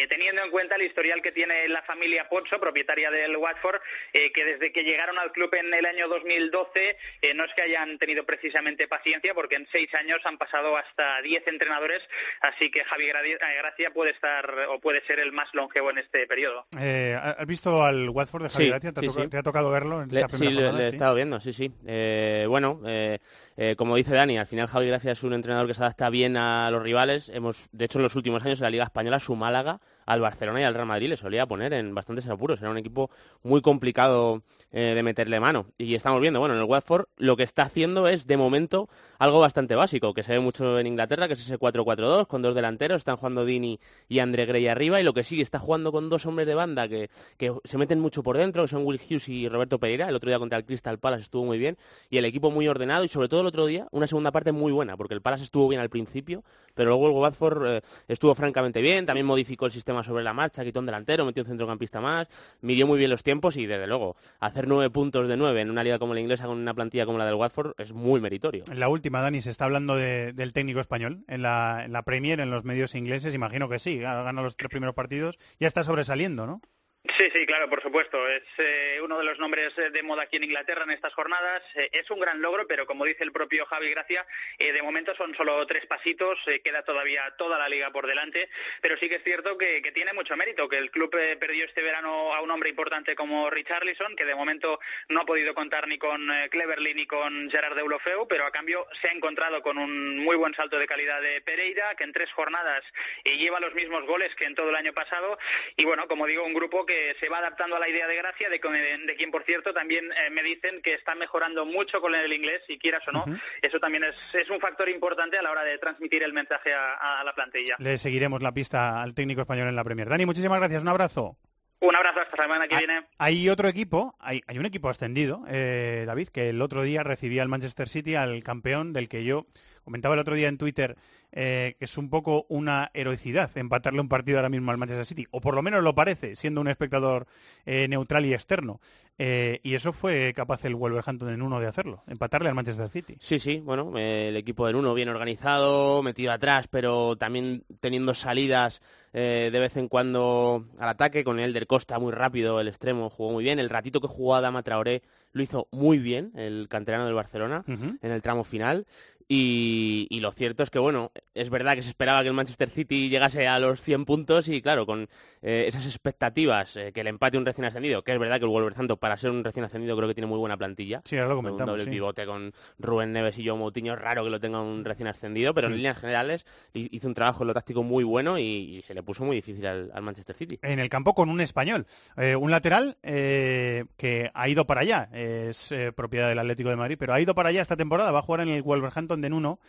[0.09, 4.71] teniendo en cuenta el historial que tiene la familia Pozzo, propietaria del Watford, que desde
[4.71, 8.87] que llegaron al club en el año 2012 eh, no es que hayan tenido precisamente
[8.87, 12.01] paciencia, porque en seis años han pasado hasta diez entrenadores,
[12.41, 16.25] así que Javi eh, Gracia puede estar o puede ser el más longevo en este
[16.27, 16.65] periodo.
[16.79, 18.91] Eh, ¿Has visto al Watford de Javi Sí, Gracia?
[18.93, 19.27] ¿Te, ha sí, toca- sí.
[19.29, 20.77] te ha tocado verlo en Le- esta sí, primera le, jornada?
[20.81, 20.95] le he Sí.
[20.97, 21.71] estado viendo, sí, sí.
[21.85, 23.19] Eh, bueno, eh,
[23.55, 26.37] eh, como dice Dani, al final Javi Gracia es un entrenador que se adapta bien
[26.37, 27.29] a los rivales.
[27.29, 30.61] Hemos, de hecho, en los últimos años en la Liga Española su Málaga al Barcelona
[30.61, 32.59] y al Real Madrid le solía poner en bastantes apuros.
[32.59, 33.09] Era un equipo
[33.43, 35.67] muy complicado eh, de meterle mano.
[35.77, 38.89] Y estamos viendo, bueno, en el Watford lo que está haciendo es, de momento,
[39.19, 42.55] algo bastante básico, que se ve mucho en Inglaterra, que es ese 4-4-2, con dos
[42.55, 46.09] delanteros, están jugando Dini y André Grey arriba, y lo que sigue, está jugando con
[46.09, 49.29] dos hombres de banda que, que se meten mucho por dentro, que son Will Hughes
[49.29, 50.09] y Roberto Pereira.
[50.09, 51.77] El otro día contra el Crystal Palace estuvo muy bien,
[52.09, 54.71] y el equipo muy ordenado, y sobre todo el otro día, una segunda parte muy
[54.71, 58.81] buena, porque el Palace estuvo bien al principio, pero luego el Watford eh, estuvo francamente
[58.81, 62.27] bien, también modificó el sistema sobre la marcha, quitó un delantero, metió un centrocampista más,
[62.61, 65.83] midió muy bien los tiempos y desde luego hacer nueve puntos de nueve en una
[65.83, 68.63] liga como la inglesa con una plantilla como la del Watford es muy meritorio.
[68.71, 72.03] En la última, Dani, se está hablando de- del técnico español en la, en la
[72.03, 75.67] Premier, en los medios ingleses, imagino que sí, ha ganado los tres primeros partidos, ya
[75.67, 76.61] está sobresaliendo, ¿no?
[77.09, 78.29] Sí, sí, claro, por supuesto.
[78.29, 81.61] Es eh, uno de los nombres eh, de moda aquí en Inglaterra en estas jornadas.
[81.75, 84.25] Eh, es un gran logro, pero como dice el propio Javi Gracia,
[84.57, 88.49] de momento son solo tres pasitos, queda todavía toda la liga por delante,
[88.81, 91.81] pero sí que es cierto que, que tiene mucho mérito, que el club perdió este
[91.81, 95.97] verano a un hombre importante como Richarlison, que de momento no ha podido contar ni
[95.97, 100.37] con Cleverly ni con Gerard Deulofeu, pero a cambio se ha encontrado con un muy
[100.37, 102.81] buen salto de calidad de Pereira, que en tres jornadas
[103.25, 105.37] lleva los mismos goles que en todo el año pasado,
[105.75, 108.49] y bueno, como digo, un grupo que se va adaptando a la idea de Gracia,
[108.49, 112.31] de, de quien por cierto también eh, me dicen que está mejorando mucho con el
[112.31, 113.25] inglés, y quieras o no,
[113.61, 117.19] eso también es, es un factor importante a la hora de transmitir el mensaje a,
[117.19, 117.75] a la plantilla.
[117.79, 120.09] Le seguiremos la pista al técnico español en la Premier.
[120.09, 121.37] Dani, muchísimas gracias, un abrazo.
[121.79, 123.07] Un abrazo hasta la semana que viene.
[123.17, 127.41] Hay otro equipo, hay, hay un equipo ascendido, eh, David, que el otro día recibía
[127.41, 129.47] al Manchester City, al campeón del que yo
[129.83, 130.95] comentaba el otro día en Twitter,
[131.35, 135.25] eh, que es un poco una heroicidad empatarle un partido ahora mismo al Manchester City,
[135.31, 137.25] o por lo menos lo parece, siendo un espectador
[137.65, 138.79] eh, neutral y externo.
[139.17, 143.15] Eh, y eso fue capaz el Wolverhampton en uno de hacerlo, empatarle al Manchester City.
[143.19, 148.81] Sí, sí, bueno, el equipo del uno bien organizado, metido atrás, pero también teniendo salidas
[149.11, 153.31] de vez en cuando al ataque, con el del Costa muy rápido, el extremo jugó
[153.31, 157.15] muy bien, el ratito que jugó Adama Traoré lo hizo muy bien, el canterano del
[157.15, 158.85] Barcelona, en el tramo final.
[159.27, 162.69] Y, y lo cierto es que, bueno, es verdad que se esperaba que el Manchester
[162.69, 165.07] City llegase a los 100 puntos y, claro, con
[165.41, 168.49] eh, esas expectativas, eh, que el empate un recién ascendido, que es verdad que el
[168.51, 171.01] Wolverhampton, para ser un recién ascendido, creo que tiene muy buena plantilla.
[171.05, 171.89] Sí, ahora lo un comentamos, doble sí.
[171.89, 175.53] pivote con Rubén Neves y Joe Moutinho, es raro que lo tenga un recién ascendido,
[175.53, 178.81] pero en líneas generales hi- hizo un trabajo en lo táctico muy bueno y, y
[178.83, 180.59] se le puso muy difícil al, al Manchester City.
[180.61, 181.85] en el campo con un español.
[182.17, 186.97] Eh, un lateral eh, que ha ido para allá, es propiedad del Atlético de Madrid,
[186.99, 189.59] pero ha ido para allá esta temporada, va a jugar en el Wolverhampton de Nuno.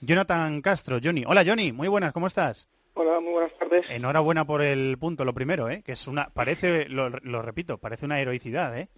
[0.00, 1.24] Jonathan Castro, Johnny.
[1.26, 2.66] Hola Johnny, muy buenas, ¿cómo estás?
[2.94, 3.86] Hola, muy buenas tardes.
[3.88, 5.82] Enhorabuena por el punto, lo primero, ¿eh?
[5.84, 8.88] que es una, parece, lo, lo repito, parece una heroicidad, ¿eh?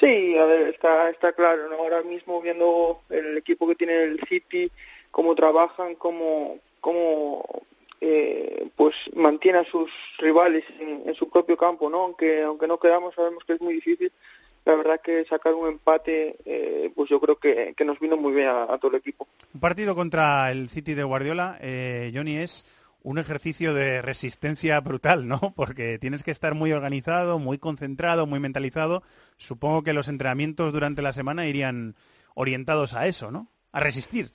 [0.00, 1.76] Sí, a ver, está, está claro, ¿no?
[1.76, 4.70] Ahora mismo viendo el equipo que tiene el City,
[5.10, 7.44] cómo trabajan, cómo, cómo
[8.00, 11.98] eh, pues mantiene a sus rivales en, en su propio campo, ¿no?
[12.02, 14.10] Aunque, aunque no quedamos, sabemos que es muy difícil.
[14.64, 18.32] La verdad que sacar un empate, eh, pues yo creo que, que nos vino muy
[18.32, 19.26] bien a, a todo el equipo.
[19.54, 22.64] Un partido contra el City de Guardiola, eh, Johnny, es
[23.02, 25.40] un ejercicio de resistencia brutal, ¿no?
[25.56, 29.02] Porque tienes que estar muy organizado, muy concentrado, muy mentalizado.
[29.36, 31.96] Supongo que los entrenamientos durante la semana irían
[32.34, 33.48] orientados a eso, ¿no?
[33.72, 34.30] A resistir.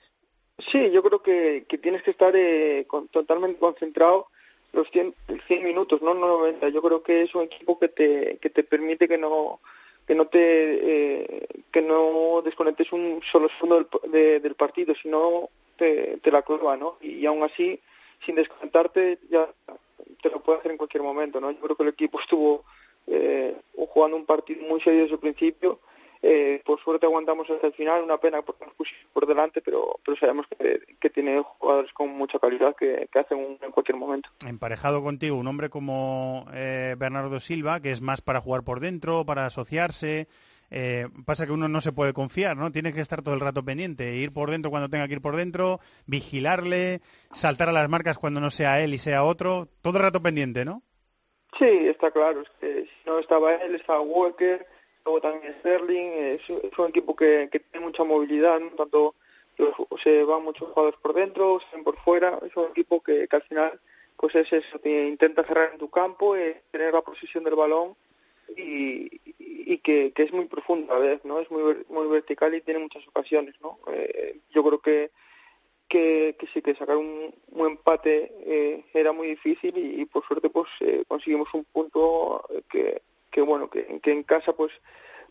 [0.58, 4.26] Sí, yo creo que, que tienes que estar eh, con- totalmente concentrado
[4.74, 5.14] los 100,
[5.46, 6.68] 100 minutos, no 90.
[6.68, 9.60] Yo creo que es un equipo que te, que te permite que no
[10.08, 16.32] que no te eh, que no desconectes un solo segundo del, partido, sino te, te
[16.32, 16.96] la clava, ¿no?
[17.02, 17.78] Y, aún así,
[18.24, 19.46] sin desconectarte, ya
[20.22, 21.50] te lo puede hacer en cualquier momento, ¿no?
[21.50, 22.64] Yo creo que el equipo estuvo
[23.06, 25.78] eh, jugando un partido muy serio desde el principio.
[26.22, 29.98] Eh, por suerte aguantamos hasta el final, una pena porque nos pusimos por delante, pero,
[30.04, 33.96] pero sabemos que, que tiene jugadores con mucha calidad que, que hacen un en cualquier
[33.96, 34.28] momento.
[34.46, 39.24] Emparejado contigo un hombre como eh, Bernardo Silva, que es más para jugar por dentro,
[39.24, 40.28] para asociarse.
[40.70, 42.70] Eh, pasa que uno no se puede confiar, ¿no?
[42.70, 45.36] Tiene que estar todo el rato pendiente, ir por dentro cuando tenga que ir por
[45.36, 47.00] dentro, vigilarle,
[47.32, 50.64] saltar a las marcas cuando no sea él y sea otro, todo el rato pendiente,
[50.64, 50.82] ¿no?
[51.58, 52.42] Sí, está claro.
[52.42, 54.66] Es que si no estaba él, estaba Walker,
[55.08, 56.10] luego también Sterling.
[56.10, 58.60] Es, es un equipo que, tiene mucha movilidad.
[58.76, 59.14] Tanto
[60.02, 62.38] se van muchos jugadores por dentro, se ven por fuera.
[62.46, 63.80] Es un equipo que, al final
[64.16, 67.94] pues es eso, intenta cerrar en tu campo, eh, tener la posesión del balón
[68.56, 71.38] y, que, es muy profundo a ¿no?
[71.38, 73.78] Es muy, muy vertical y tiene muchas ocasiones, ¿no?
[73.92, 75.12] Eh, yo creo que
[75.88, 80.24] que, que sí que sacar un, un empate eh, era muy difícil y, y por
[80.26, 84.72] suerte pues eh, conseguimos un punto eh, que, que bueno que, que en casa pues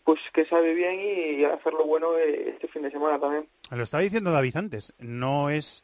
[0.03, 4.31] pues que sabe bien y, hacerlo bueno este fin de semana también Lo estaba diciendo
[4.31, 5.83] David antes, no es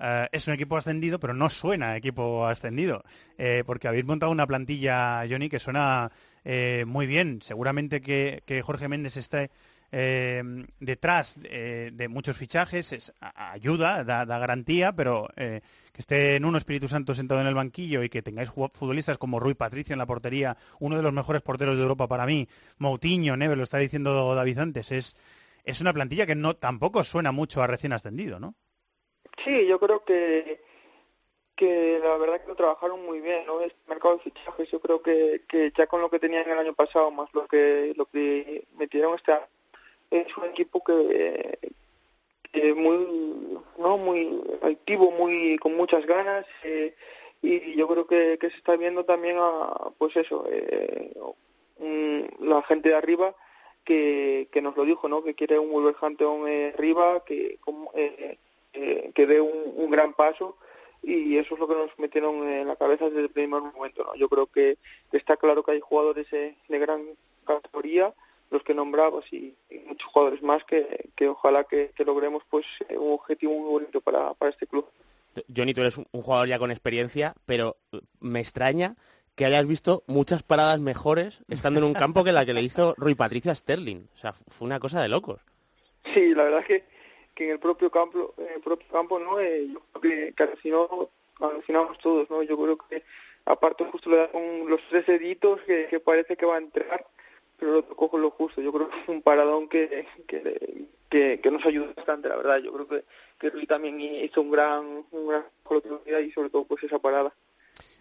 [0.00, 3.04] eh, es un equipo ascendido, pero no suena equipo ascendido,
[3.38, 6.10] eh, porque habéis montado una plantilla, Johnny, que suena
[6.44, 7.40] eh, muy bien.
[7.40, 9.50] Seguramente que, que Jorge Méndez esté
[9.94, 10.42] eh,
[10.80, 15.60] detrás eh, de muchos fichajes, es, ayuda, da, da garantía, pero eh,
[15.92, 19.38] que esté en uno Espíritu Santo sentado en el banquillo y que tengáis futbolistas como
[19.38, 23.36] Rui Patricio en la portería, uno de los mejores porteros de Europa para mí, Moutinho,
[23.36, 25.14] Neve, lo está diciendo David antes, es,
[25.64, 28.54] es una plantilla que no tampoco suena mucho a recién ascendido, ¿no?
[29.44, 30.62] Sí, yo creo que
[31.54, 33.60] que la verdad que lo trabajaron muy bien, ¿no?
[33.60, 36.72] Este mercado de fichajes, yo creo que, que ya con lo que tenían el año
[36.72, 39.32] pasado, más lo que lo que metieron este
[40.12, 41.58] es un equipo que,
[42.52, 46.94] que muy no muy activo, muy con muchas ganas eh,
[47.42, 51.12] y yo creo que, que se está viendo también a pues eso eh,
[51.78, 53.34] un- la gente de arriba
[53.84, 55.24] que, que nos lo dijo, ¿no?
[55.24, 57.58] Que quiere un Wolverhampton eh, arriba, que
[57.94, 58.38] eh,
[58.74, 60.56] eh, que dé un, un gran paso
[61.02, 64.14] y eso es lo que nos metieron en la cabeza desde el primer momento, ¿no?
[64.14, 64.78] Yo creo que,
[65.10, 67.02] que está claro que hay jugadores eh, de gran
[67.44, 68.14] categoría,
[68.52, 72.66] los que nombrabas y, y muchos jugadores más que, que ojalá que, que logremos pues
[72.88, 74.86] eh, un objetivo muy bonito para, para este club.
[75.54, 77.76] Johnny, tú eres un un jugador ya con experiencia, pero
[78.20, 78.96] me extraña
[79.34, 82.94] que hayas visto muchas paradas mejores estando en un campo que la que le hizo
[82.98, 84.06] Rui Patricio a Sterling.
[84.14, 85.40] O sea, fue una cosa de locos.
[86.12, 86.84] Sí, la verdad es que,
[87.34, 90.42] que en el propio campo, en el propio campo no, eh, yo creo que, que
[90.42, 91.08] alucinó-
[91.40, 92.42] alucinamos todos, ¿no?
[92.42, 93.02] Yo creo que
[93.46, 97.06] aparte justo le da con los tres deditos que, que parece que va a entrar,
[97.62, 98.60] pero lo tocó con lo justo.
[98.60, 102.58] Yo creo que fue un paradón que, que, que, que nos ayudó bastante, la verdad.
[102.58, 103.04] Yo creo que,
[103.38, 105.44] que Rui también hizo un gran, un gran
[106.26, 107.32] y sobre todo pues esa parada.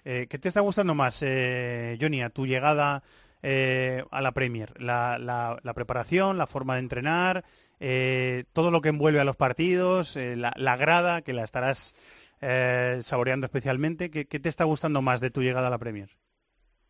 [0.03, 3.03] Eh, ¿Qué te está gustando más, eh, Johnny, a tu llegada
[3.43, 4.73] eh, a la Premier?
[4.81, 7.45] La, la- la preparación, la forma de entrenar,
[7.79, 11.93] eh, todo lo que envuelve a los partidos, eh, la, la grada, que la estarás
[12.41, 14.09] eh, saboreando especialmente.
[14.09, 16.09] ¿Qué, qué te está gustando más de tu llegada a la Premier?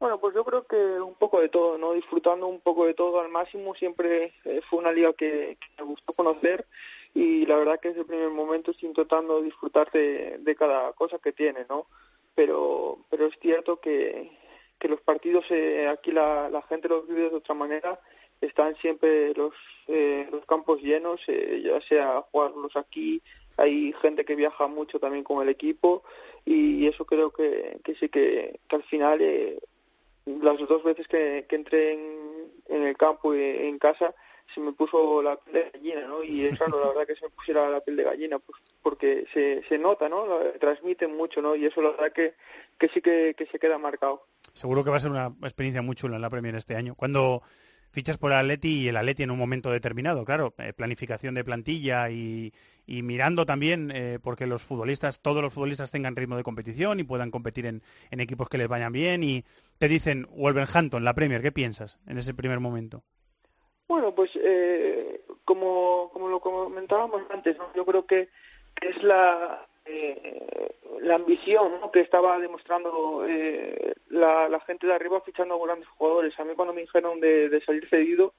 [0.02, 1.94] Bueno, pues yo creo que un poco de todo, ¿no?
[1.94, 3.76] Disfrutando un poco de todo al máximo.
[3.76, 6.66] Siempre eh, fue una liga que, que me gustó conocer
[7.14, 11.34] y la verdad que desde el primer momento estoy intentando disfrutar de, cada cosa que
[11.34, 11.86] tiene, ¿no?
[12.34, 14.32] Pero, pero es cierto que,
[14.80, 18.00] que los partidos eh, aquí la, la gente los vive de otra manera.
[18.42, 19.54] Están siempre los,
[19.88, 23.22] eh, los campos llenos, eh, ya sea jugarlos aquí,
[23.58, 26.04] hay gente que viaja mucho también con el equipo
[26.44, 29.60] y eso creo que, que sí que, que al final eh,
[30.26, 34.14] las dos veces que, que entré en, el campo y en casa
[34.54, 36.24] se me puso la piel de gallina, ¿no?
[36.24, 39.26] Y es raro, la verdad, que se me pusiera la piel de gallina, pues porque
[39.34, 40.26] se, se nota, ¿no?
[40.60, 41.56] Transmiten mucho, ¿no?
[41.56, 42.36] Y eso la verdad que,
[42.78, 44.26] que sí que, que se queda marcado.
[44.54, 46.96] Seguro que va a ser una experiencia muy chula en la Premier este año.
[46.96, 47.44] Cuando
[47.92, 51.44] fichas por el Atleti y el Atleti en un momento determinado, claro, eh, planificación de
[51.44, 52.54] plantilla y,
[52.92, 57.06] y mirando también eh, porque los futbolistas, todos los futbolistas tengan ritmo de competición y
[57.06, 59.46] puedan competir en, en equipos que les vayan bien y
[59.78, 63.02] te dicen Wolverhampton, la Premier, ¿qué piensas en ese primer momento?
[63.88, 68.28] Bueno, pues eh, como, como lo comentábamos antes, yo creo que,
[68.82, 75.88] es la, eh, la ambición que estaba demostrando eh, la, gente de arriba fichando grandes
[75.88, 76.38] jugadores.
[76.38, 78.34] A mí cuando me dijeron de, de salir cedido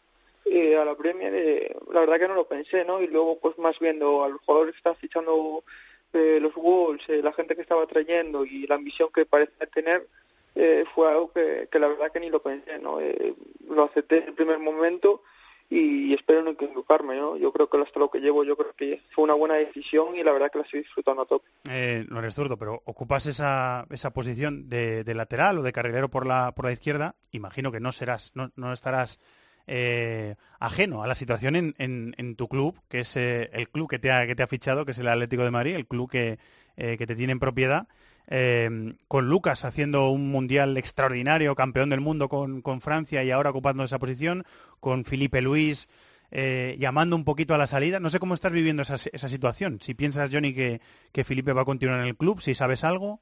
[0.45, 3.01] eh, a la Premier, eh, la verdad que no lo pensé, ¿no?
[3.01, 5.65] Y luego pues más viendo a los jugadores que estaban fichando
[6.13, 10.09] eh, los Wolves, eh, la gente que estaba trayendo y la ambición que parece tener,
[10.55, 13.01] eh, fue algo que, que la verdad que ni lo pensé, ¿no?
[13.01, 13.35] Eh,
[13.69, 15.23] lo acepté en el primer momento
[15.71, 17.39] y espero no equivocarme, ¿no?
[17.39, 20.23] Yo creo que hasta lo que llevo, yo creo que fue una buena decisión y
[20.23, 21.49] la verdad que la estoy disfrutando a tope.
[21.71, 26.11] Eh, no eres zurdo, pero ocupas esa, esa posición de, de lateral o de carrilero
[26.11, 27.15] por la, por la izquierda.
[27.31, 29.19] Imagino que no serás, no, no estarás
[29.67, 33.89] eh, ajeno a la situación en, en, en tu club, que es eh, el club
[33.89, 36.11] que te, ha, que te ha fichado, que es el Atlético de Madrid, el club
[36.11, 36.39] que,
[36.77, 37.87] eh, que te tiene en propiedad.
[38.29, 43.51] eh, con Lucas haciendo un mundial extraordinario, campeón del mundo con, con Francia y ahora
[43.51, 44.45] ocupando esa posición,
[44.81, 45.89] con Felipe Luis
[46.31, 48.01] eh, llamando un poquito a la salida.
[48.01, 49.81] No sé cómo estás viviendo esa, esa situación.
[49.81, 50.81] Si piensas, Johnny, que,
[51.13, 53.21] que Felipe va a continuar en el club, si sabes algo.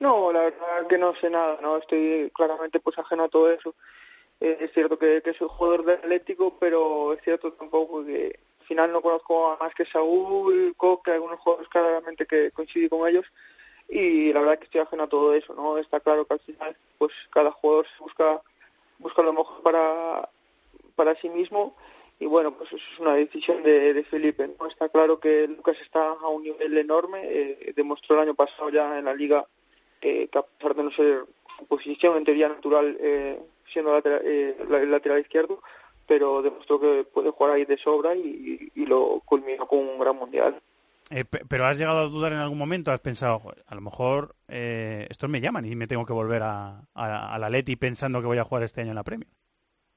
[0.00, 3.74] No, la verdad que no sé nada, no estoy claramente pues ajeno a todo eso.
[4.40, 8.92] Es cierto que, que soy jugador de Atlético, pero es cierto tampoco que al final
[8.92, 13.26] no conozco a más que Saúl, Coque, algunos jugadores claramente que coincidí con ellos
[13.90, 15.76] y la verdad que estoy ajeno a todo eso, ¿no?
[15.76, 18.40] Está claro que al final pues cada jugador se busca
[18.98, 20.28] busca lo mejor para
[20.94, 21.74] para sí mismo
[22.20, 24.66] y bueno, pues eso es una decisión de, de Felipe, ¿no?
[24.66, 28.98] Está claro que Lucas está a un nivel enorme, eh, demostró el año pasado ya
[28.98, 29.46] en la liga
[30.02, 31.24] eh, que a pesar de no ser
[31.58, 33.40] su posición en teoría natural eh,
[33.72, 34.56] siendo lateral, eh,
[34.88, 35.62] lateral izquierdo,
[36.06, 40.16] pero demostró que puede jugar ahí de sobra y, y lo culminó con un gran
[40.16, 40.60] mundial.
[41.10, 43.80] Eh, pe- pero has llegado a dudar en algún momento, has pensado, "Joder, a lo
[43.80, 47.74] mejor eh, estos me llaman y me tengo que volver a, a, a la Leti
[47.76, 49.28] pensando que voy a jugar este año en la Premier.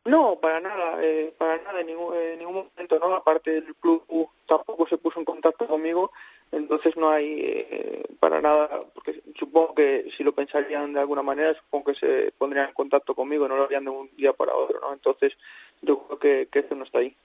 [0.05, 3.15] No, para nada, eh, para nada, en ningún, en ningún momento, ¿no?
[3.15, 6.11] Aparte el club uh, tampoco se puso en contacto conmigo,
[6.53, 11.53] entonces no hay eh, para nada, porque supongo que si lo pensarían de alguna manera,
[11.55, 14.79] supongo que se pondrían en contacto conmigo, no lo harían de un día para otro,
[14.79, 14.93] ¿no?
[14.93, 15.33] Entonces
[15.81, 17.15] yo creo que, que eso no está ahí.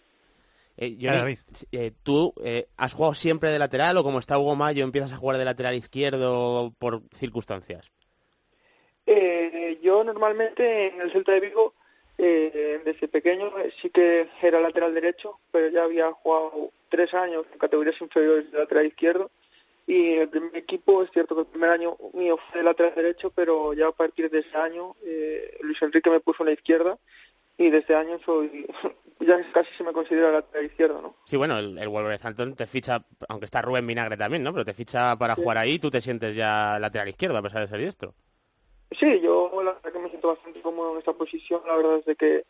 [0.77, 1.37] Eh, Johnny,
[1.73, 5.17] eh, ¿Tú eh, has jugado siempre de lateral o como está Hugo Mayo empiezas a
[5.17, 7.91] jugar de lateral izquierdo por circunstancias?
[9.05, 11.75] Eh, yo normalmente en el Celta de Vigo,
[12.17, 17.44] eh, desde pequeño, eh, sí que era lateral derecho, pero ya había jugado tres años
[17.53, 19.31] en categorías inferiores de lateral izquierdo.
[19.87, 23.31] Y el primer equipo, es cierto que el primer año mío fue de lateral derecho,
[23.31, 26.98] pero ya a partir de ese año eh, Luis Enrique me puso en la izquierda
[27.57, 28.66] y desde año soy,
[29.20, 31.16] ya casi se me considera lateral izquierdo, ¿no?
[31.24, 34.53] Sí, bueno, el, el Wolverhampton te ficha, aunque está Rubén Vinagre también, ¿no?
[34.53, 37.62] Pero te ficha para jugar ahí y tú te sientes ya lateral izquierdo a pesar
[37.62, 38.14] de ser diestro.
[38.90, 42.16] Sí, yo la verdad que me siento bastante cómodo en esta posición, la verdad desde
[42.16, 42.44] que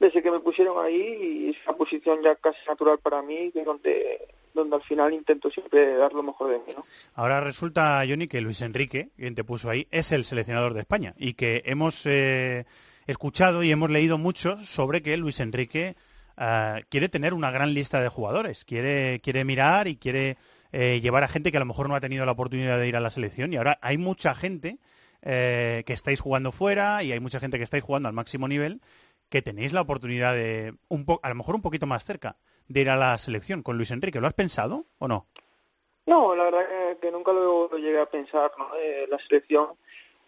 [0.00, 3.62] desde que me pusieron ahí y es una posición ya casi natural para mí, que
[3.62, 6.84] donde donde al final intento siempre dar lo mejor de mí, ¿no?
[7.14, 11.14] Ahora resulta, Johnny, que Luis Enrique, quien te puso ahí, es el seleccionador de España
[11.18, 12.64] y que hemos eh,
[13.06, 15.96] escuchado y hemos leído mucho sobre que Luis Enrique
[16.36, 20.36] ah, quiere tener una gran lista de jugadores, quiere, quiere mirar y quiere
[20.72, 22.96] eh, llevar a gente que a lo mejor no ha tenido la oportunidad de ir
[22.96, 24.78] a la selección y ahora hay mucha gente
[25.22, 28.80] eh, que estáis jugando fuera y hay mucha gente que estáis jugando al máximo nivel
[29.30, 32.36] que tenéis la oportunidad de, un po a lo mejor un poquito más cerca,
[32.68, 34.20] de ir a la selección con Luis Enrique.
[34.20, 35.26] ¿Lo has pensado o no?
[36.06, 36.66] No, la verdad
[37.00, 38.74] que, nunca lo, llegué a pensar, ¿no?
[38.76, 39.68] Eh, la selección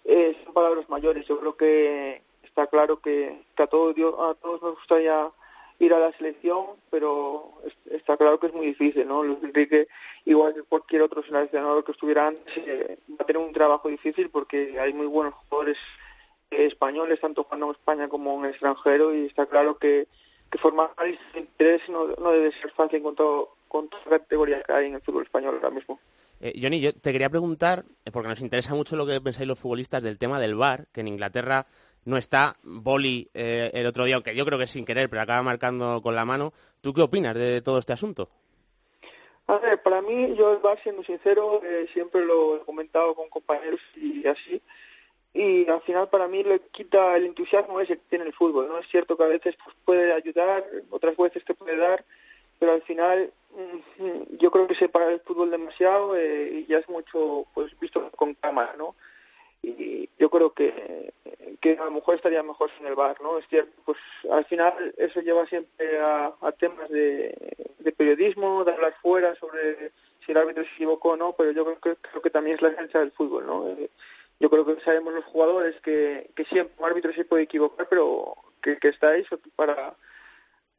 [0.04, 1.26] eh, son palabras mayores.
[1.26, 5.30] Yo creo que está claro que, a, todos, dio- a todos nos gustaría
[5.80, 9.24] ir a la selección, pero es- está claro que es muy difícil, ¿no?
[9.24, 9.88] Luis Enrique,
[10.24, 14.30] igual que cualquier otro seleccionador que estuviera antes, eh, va a tener un trabajo difícil
[14.30, 15.78] porque hay muy buenos jugadores
[16.52, 20.06] españoles, tanto jugando en España como en el extranjero, y está claro que,
[20.50, 20.90] que formar
[21.34, 24.94] interés no, no debe ser fácil con, todo, con toda la categoría que hay en
[24.94, 25.98] el fútbol español ahora mismo.
[26.40, 29.58] Eh, Johnny, yo te quería preguntar, eh, porque nos interesa mucho lo que pensáis los
[29.58, 31.66] futbolistas del tema del VAR, que en Inglaterra
[32.04, 35.42] no está Boli eh, el otro día, aunque yo creo que sin querer, pero acaba
[35.42, 36.52] marcando con la mano.
[36.80, 38.28] ¿Tú qué opinas de todo este asunto?
[39.46, 43.28] A ver, para mí, yo el VAR, siendo sincero, eh, siempre lo he comentado con
[43.28, 44.60] compañeros y así,
[45.34, 48.78] y al final para mí le quita el entusiasmo ese que tiene el fútbol, ¿no?
[48.78, 52.04] Es cierto que a veces pues, puede ayudar, otras veces te puede dar,
[52.58, 56.78] pero al final mm, yo creo que se para el fútbol demasiado eh, y ya
[56.78, 58.94] es mucho pues visto con cámara, ¿no?
[59.62, 61.12] Y yo creo que,
[61.60, 63.38] que a lo mejor estaría mejor sin el VAR, ¿no?
[63.38, 63.98] Es cierto, pues
[64.30, 69.92] al final eso lleva siempre a, a temas de, de periodismo, de hablar fuera sobre
[70.24, 72.62] si el árbitro se equivocó o no, pero yo creo que, creo que también es
[72.62, 73.68] la esencia del fútbol, ¿no?
[73.68, 73.90] Eh,
[74.42, 78.34] yo creo que sabemos los jugadores que, que siempre un árbitro se puede equivocar, pero
[78.60, 79.24] que, que está ahí
[79.54, 79.94] para...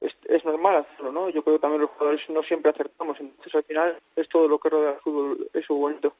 [0.01, 1.29] Es, es normal hacerlo, ¿no?
[1.29, 4.59] Yo creo que también los jugadores no siempre acertamos, entonces al final es todo lo
[4.59, 6.13] que rodea el fútbol, eso bonito.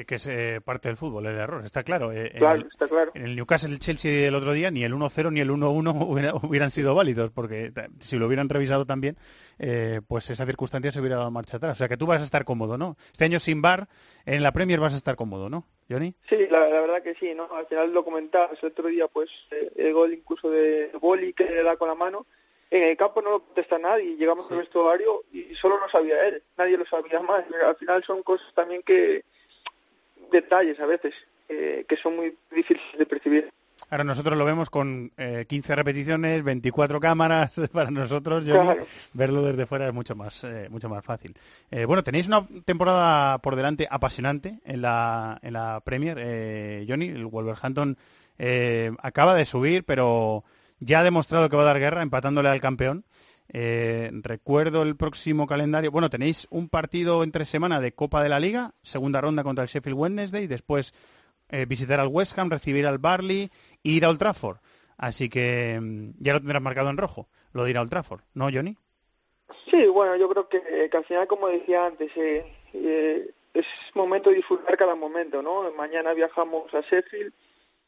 [0.00, 2.12] Eh, que es eh, parte del fútbol, el error, está claro.
[2.12, 3.10] Eh, en el- está claro.
[3.14, 6.34] En el Newcastle el Chelsea del otro día ni el 1-0 ni el 1-1 hubiera-
[6.36, 9.16] hubieran sido válidos, porque si lo hubieran revisado también,
[9.58, 11.72] eh, pues esa circunstancia se hubiera dado marcha atrás.
[11.72, 12.96] O sea que tú vas a estar cómodo, ¿no?
[13.10, 13.88] Este año sin bar,
[14.24, 16.14] en la Premier vas a estar cómodo, ¿no, Johnny?
[16.28, 17.52] Sí, la, la verdad que sí, ¿no?
[17.52, 21.44] Al final lo comentabas el otro día, pues eh, el gol incluso de Boli que
[21.44, 22.26] le da con la mano,
[22.70, 26.42] en el campo no lo contesta nadie, llegamos al vestuario y solo lo sabía él,
[26.56, 27.42] nadie lo sabía más.
[27.66, 29.24] Al final son cosas también que,
[30.30, 31.14] detalles a veces,
[31.48, 33.50] eh, que son muy difíciles de percibir.
[33.90, 37.52] Ahora nosotros lo vemos con eh, 15 repeticiones, 24 cámaras.
[37.72, 38.86] Para nosotros, Johnny, Claro.
[39.14, 41.34] verlo desde fuera es mucho más, eh, mucho más fácil.
[41.70, 47.06] Eh, bueno, tenéis una temporada por delante apasionante en la, en la Premier, eh, Johnny.
[47.08, 47.96] El Wolverhampton
[48.38, 50.44] eh, acaba de subir, pero
[50.80, 53.04] ya ha demostrado que va a dar guerra empatándole al campeón.
[53.50, 55.90] Eh, recuerdo el próximo calendario.
[55.90, 59.70] Bueno, tenéis un partido entre semana de Copa de la Liga, segunda ronda contra el
[59.70, 60.92] Sheffield Wednesday, después
[61.48, 63.50] eh, visitar al West Ham, recibir al Barley
[63.82, 64.58] e ir a Old Trafford.
[64.98, 68.20] Así que mm, ya lo tendrás marcado en rojo, lo de ir a Old Trafford,
[68.34, 68.76] ¿no, Johnny?
[69.70, 74.36] Sí, bueno, yo creo que, al final, como decía antes, eh, eh, es momento de
[74.36, 75.70] disfrutar cada momento, ¿no?
[75.72, 77.32] Mañana viajamos a Sheffield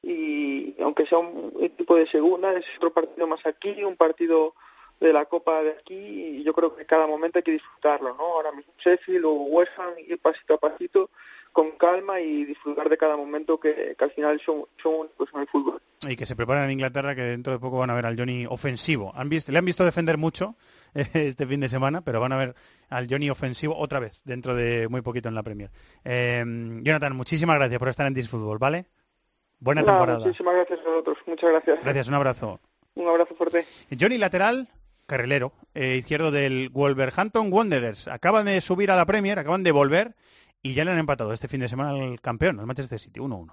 [0.02, 4.54] y aunque sea un equipo de segunda, es otro partido más aquí, un partido
[5.00, 8.22] de la Copa de aquí y yo creo que cada momento hay que disfrutarlo, ¿no?
[8.22, 11.10] Ahora mismo Sheffield o West Ham ir pasito a pasito
[11.52, 15.40] con calma y disfrutar de cada momento que, que al final son, son únicos en
[15.40, 15.82] el fútbol.
[16.08, 18.46] Y que se preparan en Inglaterra, que dentro de poco van a ver al Johnny
[18.46, 19.12] ofensivo.
[19.14, 20.54] Han visto, le han visto defender mucho
[20.94, 22.54] este fin de semana, pero van a ver
[22.88, 25.70] al Johnny ofensivo otra vez, dentro de muy poquito en la Premier.
[26.04, 26.44] Eh,
[26.82, 28.86] Jonathan, muchísimas gracias por estar en Disfútbol, ¿vale?
[29.58, 30.20] Buena temporada.
[30.20, 31.18] muchísimas gracias a vosotros.
[31.26, 31.78] Muchas gracias.
[31.82, 32.60] Gracias, un abrazo.
[32.94, 33.66] Un abrazo fuerte.
[33.98, 34.68] Johnny lateral,
[35.10, 38.06] carrilero, eh, izquierdo del Wolverhampton Wanderers.
[38.06, 40.14] Acaban de subir a la Premier, acaban de volver
[40.62, 43.52] y ya le han empatado este fin de semana al campeón, al Manchester City, 1-1.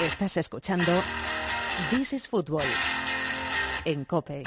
[0.00, 1.02] Estás escuchando
[1.90, 2.66] This is Football
[3.84, 4.44] en Cope.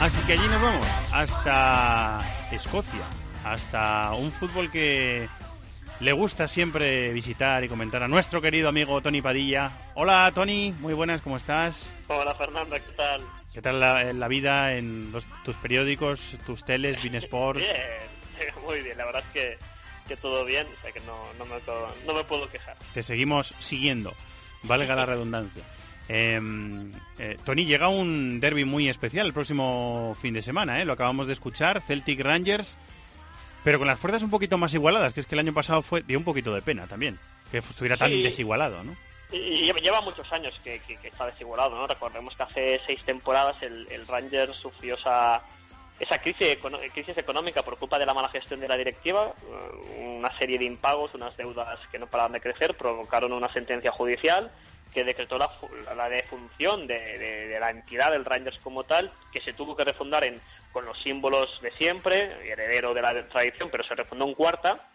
[0.00, 2.18] Así que allí nos vamos, hasta
[2.52, 3.08] Escocia,
[3.44, 5.28] hasta un fútbol que
[6.00, 9.72] le gusta siempre visitar y comentar a nuestro querido amigo Tony Padilla.
[9.94, 11.90] Hola Tony, muy buenas, ¿cómo estás?
[12.08, 13.22] Hola Fernando, ¿qué tal?
[13.52, 17.60] ¿Qué tal la, la vida en los- tus periódicos, tus teles, Bein Sports?
[17.60, 19.58] Bien, muy bien, la verdad es que,
[20.06, 22.76] que todo bien, o sea que no, no, me, puedo- no me puedo quejar.
[22.94, 24.14] Te seguimos siguiendo,
[24.62, 25.64] valga la redundancia.
[26.10, 26.40] Eh,
[27.18, 30.84] eh, Tony, llega un derby muy especial el próximo fin de semana, ¿eh?
[30.86, 32.78] lo acabamos de escuchar, Celtic Rangers,
[33.68, 36.00] pero con las fuerzas un poquito más igualadas, que es que el año pasado fue
[36.00, 37.18] dio un poquito de pena también,
[37.50, 38.22] que estuviera tan Sí.
[38.22, 38.96] desigualado, ¿no?
[39.30, 41.86] Y, lleva, muchos años que, que- que está desigualado, ¿no?
[41.86, 45.42] Recordemos que hace seis temporadas el, el Rangers sufrió esa,
[46.00, 50.16] esa crisis, econo- crisis económica por culpa de la mala gestión de la directiva, eh,
[50.18, 54.50] una serie de impagos, unas deudas que no paraban de crecer, provocaron una sentencia judicial
[54.94, 55.50] que decretó la,
[55.94, 59.84] la defunción de, de- de la entidad del Rangers como tal, que se tuvo que
[59.84, 60.40] refundar en,
[60.78, 64.88] con los símbolos de siempre, heredero de la tradición, pero se refundó en cuarta,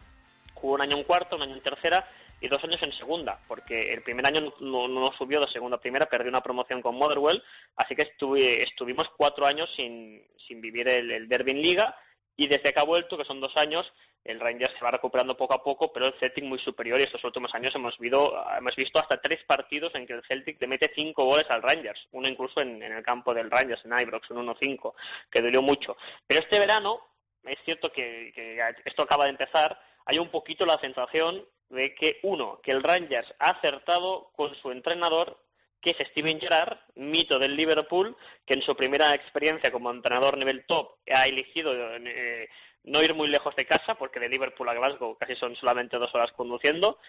[0.54, 2.10] jugó un año en cuarta, un año en tercera
[2.40, 5.82] y dos años en segunda, porque el primer año no, no- subió de segunda a
[5.82, 7.44] primera, perdió una promoción con Motherwell,
[7.76, 11.98] así que estuve- estuvimos cuatro años sin, sin vivir el, el derby en liga
[12.38, 13.92] y desde que ha vuelto, que son dos años,
[14.24, 17.24] el Rangers se va recuperando poco a poco, pero el Celtic muy superior y estos
[17.24, 20.92] últimos años hemos, visto hemos visto hasta tres partidos en que el Celtic le mete
[20.96, 24.48] cinco goles al Rangers, uno incluso en, en el campo del Rangers, en Ibrox, un
[24.48, 24.94] 1-5,
[25.30, 25.98] que dolió mucho.
[26.26, 27.02] Pero este verano,
[27.44, 32.20] es cierto que, que esto acaba de empezar, hay un poquito la sensación de que,
[32.24, 35.40] uno, que el Rangers ha acertado con su entrenador,
[35.82, 38.16] que es Steven Gerrard, mito del Liverpool,
[38.46, 42.50] que en su primera experiencia como entrenador nivel top ha elegido eh,
[42.84, 46.14] no ir muy lejos de casa, porque de Liverpool a Glasgow casi son solamente dos
[46.14, 47.00] horas conduciendo,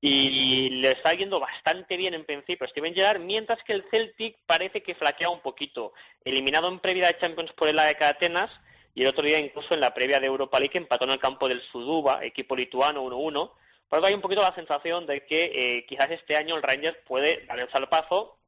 [0.00, 4.82] y le está yendo bastante bien en principio Steven Gerrard, mientras que el Celtic parece
[4.82, 5.92] que flaquea un poquito.
[6.24, 8.50] Eliminado en previa de Champions por el AEK Atenas,
[8.94, 11.48] y el otro día incluso en la previa de Europa League empató en el campo
[11.48, 13.52] del Suduba, equipo lituano 1-1.
[13.88, 16.98] Por eso hay un poquito la sensación de que eh, quizás este año el Rangers
[17.06, 18.38] puede dar el salpazo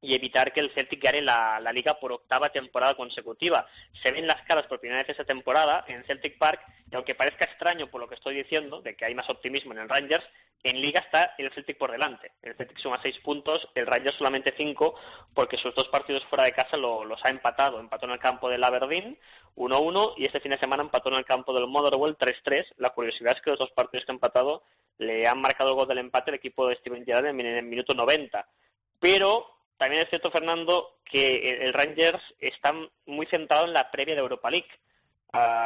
[0.00, 3.66] y evitar que el Celtic gane la, la liga por octava temporada consecutiva.
[4.02, 6.60] Se ven las caras por primera vez esta temporada en Celtic Park
[6.90, 9.78] y aunque parezca extraño por lo que estoy diciendo, de que hay más optimismo en
[9.80, 10.24] el Rangers,
[10.62, 12.32] en liga está el Celtic por delante.
[12.42, 14.94] El Celtic suma seis puntos, el Rangers solamente cinco,
[15.34, 17.78] porque sus dos partidos fuera de casa lo- los ha empatado.
[17.80, 19.18] Empató en el campo del Aberdeen
[19.56, 22.66] 1-1 y este fin de semana empató en el campo del Motherwell 3-3.
[22.76, 24.62] La curiosidad es que los dos partidos que ha empatado
[24.98, 27.94] le han marcado el gol del empate el equipo de Steven Gerrard en el minuto
[27.94, 28.48] 90.
[29.00, 32.74] Pero también es cierto, Fernando, que el- Rangers está
[33.06, 34.68] muy centrado en la previa de Europa League.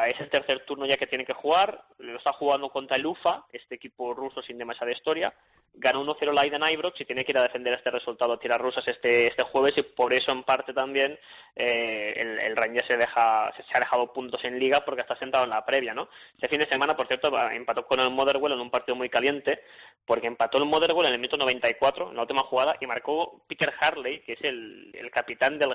[0.08, 1.84] Es el tercer turno ya que tiene que jugar.
[1.98, 5.34] Lo está jugando contra el UFA, este equipo ruso sin demasiada historia.
[5.74, 8.86] Ganó 1-0 Leiden Ibrox y tiene que ir a defender este resultado a tirar rusas
[8.88, 11.18] este, este jueves y por eso en parte también
[11.56, 15.44] eh, el, el Rangers se, deja, se, ha dejado puntos en liga porque está centrado
[15.44, 15.94] en la previa.
[15.94, 16.08] ¿no?
[16.34, 19.62] Este fin de semana, por cierto, empató con el Motherwell en un partido muy caliente
[20.04, 23.72] porque empató el Motherwell en el minuto 94, en la última jugada, y marcó Peter
[23.80, 25.72] Harley, que es el, el capitán del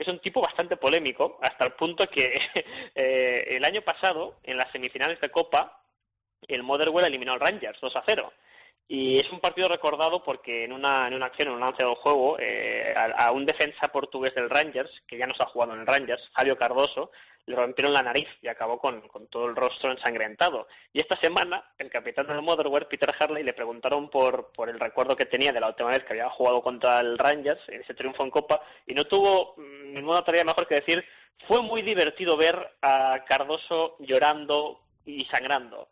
[0.00, 2.40] que es un tipo bastante polémico, hasta el punto que
[2.94, 5.82] eh, el año pasado, en las semifinales de Copa,
[6.48, 8.32] el Motherwell eliminó al Rangers 2 a 0.
[8.88, 11.94] Y es un partido recordado porque en una, en una acción, en un lance del
[11.94, 15.86] juego, eh, a, un defensa portugués del Rangers, que ya no está jugando en el
[15.86, 17.12] Rangers, Javier Cardoso,
[17.46, 20.68] le rompieron la nariz y acabó con, con todo el rostro ensangrentado.
[20.92, 25.16] Y esta semana, el capitán del Motherwell, Peter Harley, le preguntaron por, por el recuerdo
[25.16, 28.22] que tenía de la última vez que había jugado contra el Rangers, en ese triunfo
[28.22, 31.04] en Copa, y no tuvo mm, ninguna tarea mejor que decir,
[31.46, 35.88] fue muy divertido ver a Cardoso llorando y sangrando.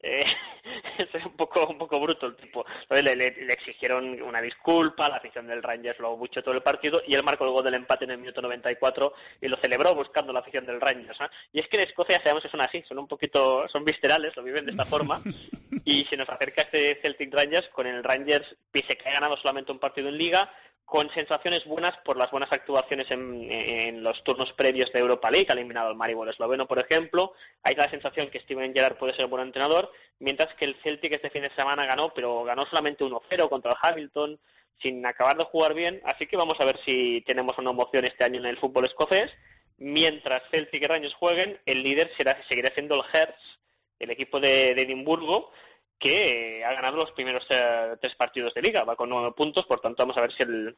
[0.00, 0.24] Eh,
[0.98, 2.64] es un poco un poco bruto el tipo.
[2.82, 6.62] Entonces le, le- le exigieron una disculpa, la afición del Rangers lo buchó todo el
[6.62, 9.94] partido y él marcó el gol del empate en el minuto 94 y lo celebró
[9.94, 11.20] buscando la afición del Rangers.
[11.20, 11.30] ¿ah?
[11.52, 14.42] Y es que en Escocia sabemos que son así, son un poquito, son viscerales, lo
[14.42, 15.20] viven de esta forma
[15.84, 19.72] y se nos acerca este Celtic Rangers con el Rangers pese que ha ganado solamente
[19.72, 20.52] un partido en liga
[20.88, 25.46] con sensaciones buenas por las buenas actuaciones en, en los turnos previos de Europa League,
[25.50, 27.34] ha eliminado al Maribor esloveno, por ejemplo.
[27.62, 31.28] Hay la sensación que Steven Gerrard puede ser buen entrenador, mientras que el Celtic este
[31.28, 34.40] fin de semana ganó, pero ganó solamente 1-0 contra el Hamilton,
[34.80, 36.00] sin acabar de jugar bien.
[36.06, 39.30] Así que vamos a ver si tenemos una emoción este año en el fútbol escocés.
[39.76, 43.58] Mientras Celtic y Rangers jueguen, el líder será, seguirá siendo el Hertz,
[43.98, 45.52] el equipo de, de Edimburgo,
[45.98, 49.80] que ha ganado los primeros eh, tres partidos de liga, va con nueve puntos, por
[49.80, 50.76] tanto vamos a ver si el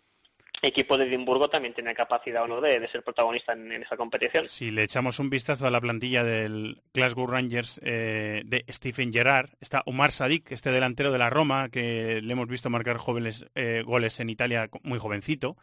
[0.63, 4.47] equipo de Edimburgo también tiene capacidad o no de, ser protagonista en, esa competición.
[4.47, 9.51] Si le echamos un vistazo a la plantilla del Glasgow Rangers eh, de Stephen Gerrard,
[9.61, 13.83] está Omar Sadik, este delantero de la Roma, que le hemos visto marcar jóvenes eh,
[13.87, 15.57] goles en Italia muy jovencito.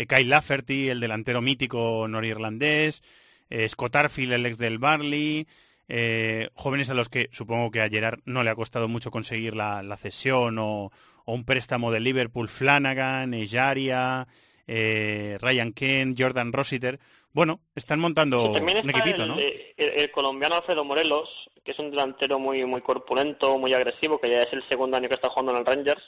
[0.00, 3.02] Eh, Kyle Lafferty, el delantero mítico norirlandés.
[3.50, 5.46] Eh, Scott Arfield, el ex del Barley.
[5.90, 9.54] Eh, jóvenes a los que supongo que a Gerrard no le ha costado mucho conseguir
[9.54, 10.90] la, la cesión o,
[11.24, 14.26] o un préstamo de Liverpool, Flanagan, Ejaria,
[14.66, 17.00] eh, Ryan Kent, Jordan Rossiter.
[17.32, 19.38] Bueno, están montando un equipito, el, ¿no?
[19.38, 24.30] el- el colombiano Alfredo Morelos, que es un delantero muy muy corpulento, muy agresivo, que
[24.30, 26.02] ya es el segundo año que está jugando en el Rangers,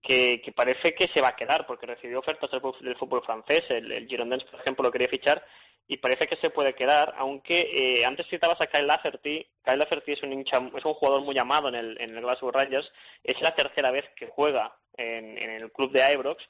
[0.00, 3.62] que, que parece que se va a quedar, porque recibió ofertas del, del fútbol francés,
[3.70, 5.44] el, el Girondins, por ejemplo, lo quería fichar,
[5.86, 7.68] y parece que se puede quedar, aunque
[8.00, 11.36] eh, antes citabas a Kyle Lafferty, Kyle Lafferty es un, hincha, es un jugador muy
[11.38, 15.50] amado en el, en el Glasgow Rangers, es la tercera vez que juega en, en
[15.50, 16.42] el club de Ibrox,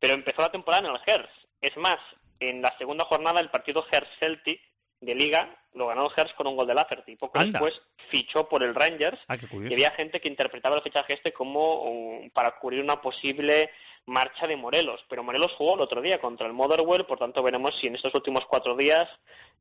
[0.00, 1.30] pero empezó la temporada en el Hertz.
[1.60, 1.98] Es más,
[2.40, 4.60] en la segunda jornada el partido Hertz-Celtic
[5.00, 7.16] de Liga lo ganó el Hertz con un gol de Lafferty.
[7.16, 7.58] Poco Anda.
[7.58, 11.82] después fichó por el Rangers Ah, y había gente que interpretaba el fichaje este como
[11.82, 13.70] um, para cubrir una posible
[14.06, 15.04] marcha de Morelos.
[15.08, 18.14] Pero Morelos jugó el otro día contra el Motherwell, por tanto veremos si en estos
[18.14, 19.08] últimos cuatro días,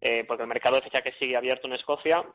[0.02, 2.26] eh, porque el mercado de fichajes sigue abierto en Escocia,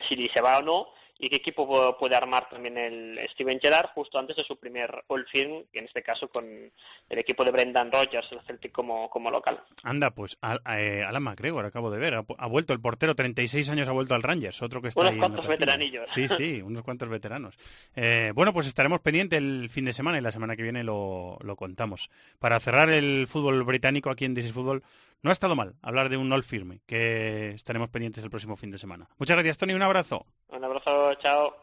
[0.00, 0.88] si se va o no
[1.18, 5.02] y qué equipo pu- puede armar también el Steven Gerrard justo antes de su primer
[5.08, 9.30] All Firm, en este caso con el equipo de Brendan Rodgers, el Celtic como, como
[9.30, 9.60] local.
[9.82, 13.14] Anda, pues a- a- eh, Alan McGregor, acabo de ver, ha, ha vuelto el portero,
[13.16, 16.10] 36 años ha vuelto al Rangers, otro que está Unos ahí cuantos veteranillos.
[16.12, 17.56] Sí, sí, unos cuantos veteranos.
[17.96, 21.38] Eh, bueno, pues estaremos pendientes el fin de semana y la semana que viene lo,
[21.42, 22.10] lo contamos.
[22.38, 24.82] Para cerrar el fútbol británico aquí en This is Fútbol,
[25.22, 28.70] no ha estado mal hablar de un all firme, que estaremos pendientes el próximo fin
[28.70, 29.08] de semana.
[29.18, 30.26] Muchas gracias, Tony, un abrazo.
[30.48, 31.54] Un abrazo, chao.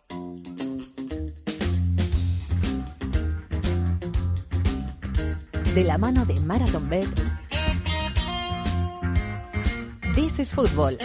[5.73, 7.09] De la mano de Marathon Bet.
[10.15, 10.97] This is Football.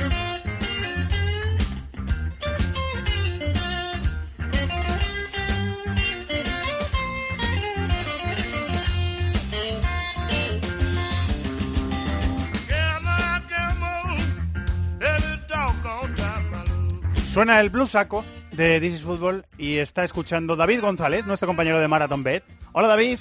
[17.30, 21.78] Suena el blues saco de This is Fútbol y está escuchando David González, nuestro compañero
[21.78, 22.42] de Marathon Bet.
[22.72, 23.20] Hola, David.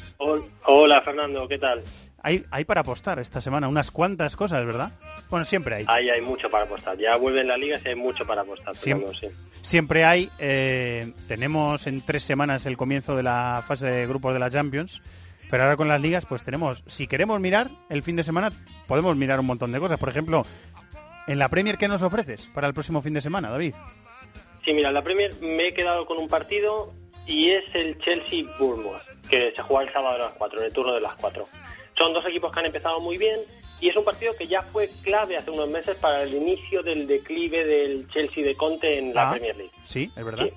[0.66, 1.84] Hola Fernando, ¿qué tal?
[2.24, 4.92] Hay, hay para apostar esta semana unas cuantas cosas, ¿verdad?
[5.30, 5.86] Bueno, siempre hay.
[5.88, 6.98] Ahí hay mucho para apostar.
[6.98, 8.76] Ya vuelve en la liga y hay mucho para apostar.
[8.76, 9.60] Siempre, Fernando, sí.
[9.62, 10.32] siempre hay.
[10.40, 15.04] eh, tenemos en tres semanas el comienzo de la fase de grupos de la Champions.
[15.52, 18.52] Pero ahora con las ligas, pues tenemos, si queremos mirar el fin de semana,
[18.88, 20.00] podemos mirar un montón de cosas.
[20.00, 20.46] Por ejemplo,
[21.32, 23.76] en la Premier, ¿qué nos ofreces para el próximo fin de semana, David?
[24.66, 26.92] Sí, mira, en la Premier me he quedado con un partido
[27.26, 30.94] y es el Chelsea-Bournemouth, que se juega el sábado a las 4, en el turno
[30.94, 31.48] de las 4.
[31.96, 33.40] Son dos equipos que han empezado muy bien
[33.80, 37.08] y es un partido que ya fue clave hace unos meses para el inicio del
[37.08, 39.72] declive del Chelsea de Conte en la Ah, Premier League.
[39.86, 40.48] Sí, es verdad.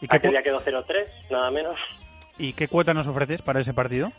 [0.00, 1.80] ¿Y, qué Aquel día quedó 0-3, nada menos.
[2.38, 4.12] ¿Y qué cuota nos ofreces para ese partido?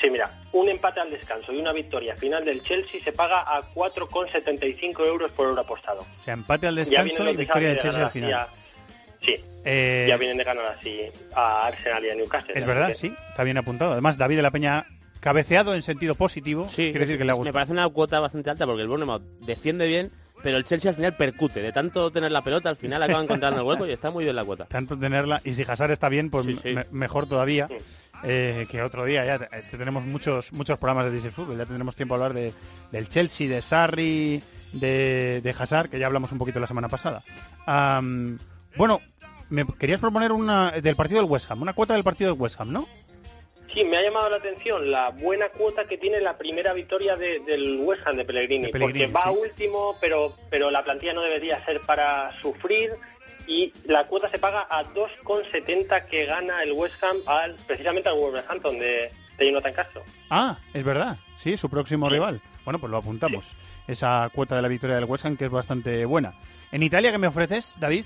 [0.00, 3.62] Sí, mira, un empate al descanso y una victoria final del Chelsea se paga a
[3.74, 6.00] 4,75 euros por euro apostado.
[6.00, 8.46] O sea, empate al descanso y victoria del de Chelsea al final.
[9.20, 11.00] Sí, Eh, ya vienen de ganar así
[11.36, 12.54] a Arsenal y a Newcastle.
[12.58, 13.92] Es verdad, que- sí, está bien apuntado.
[13.92, 14.84] Además, David de la Peña
[15.20, 18.50] cabeceado en sentido positivo, Sí, quiere decir que le ha me parece una cuota bastante
[18.50, 20.10] alta porque el Bournemouth defiende bien,
[20.42, 21.62] pero el Chelsea al final percute.
[21.62, 24.34] De tanto tener la pelota, al final acaba encontrando el hueco y está muy bien
[24.34, 24.64] la cuota.
[24.64, 26.74] Tanto tenerla, y si Hazard está bien, pues Sí, sí.
[26.74, 27.68] me- mejor todavía
[28.22, 29.24] eh, que otro día.
[29.24, 32.34] Ya, es que tenemos muchos muchos programas de Disney Fútbol, ya tendremos tiempo a hablar
[32.34, 32.52] de,
[32.90, 34.42] del Chelsea, de Sarri,
[34.72, 37.22] de, de Hazard, que ya hablamos un poquito la semana pasada.
[38.76, 39.00] Bueno,
[39.50, 42.58] me querías proponer una del partido del West Ham, una cuota del partido del West
[42.60, 42.86] Ham, ¿no?
[43.72, 47.40] Sí, me ha llamado la atención la buena cuota que tiene la primera victoria de-
[47.40, 49.38] del West Ham de Pellegrini, De Pellegrini, porque va sí.
[49.50, 52.90] último, pero pero la plantilla no debería ser para sufrir
[53.46, 58.16] y la cuota se paga a 2,70 que gana el West Ham al, precisamente al
[58.16, 60.02] Wolverhampton de, de Jonathan Castro.
[60.30, 61.16] Ah, es verdad.
[61.38, 62.40] Sí, su próximo rival.
[62.64, 63.52] Bueno, pues lo apuntamos.
[63.88, 66.34] Esa cuota de la victoria del West Ham que es bastante buena.
[66.70, 68.04] ¿En Italia qué me ofreces, David?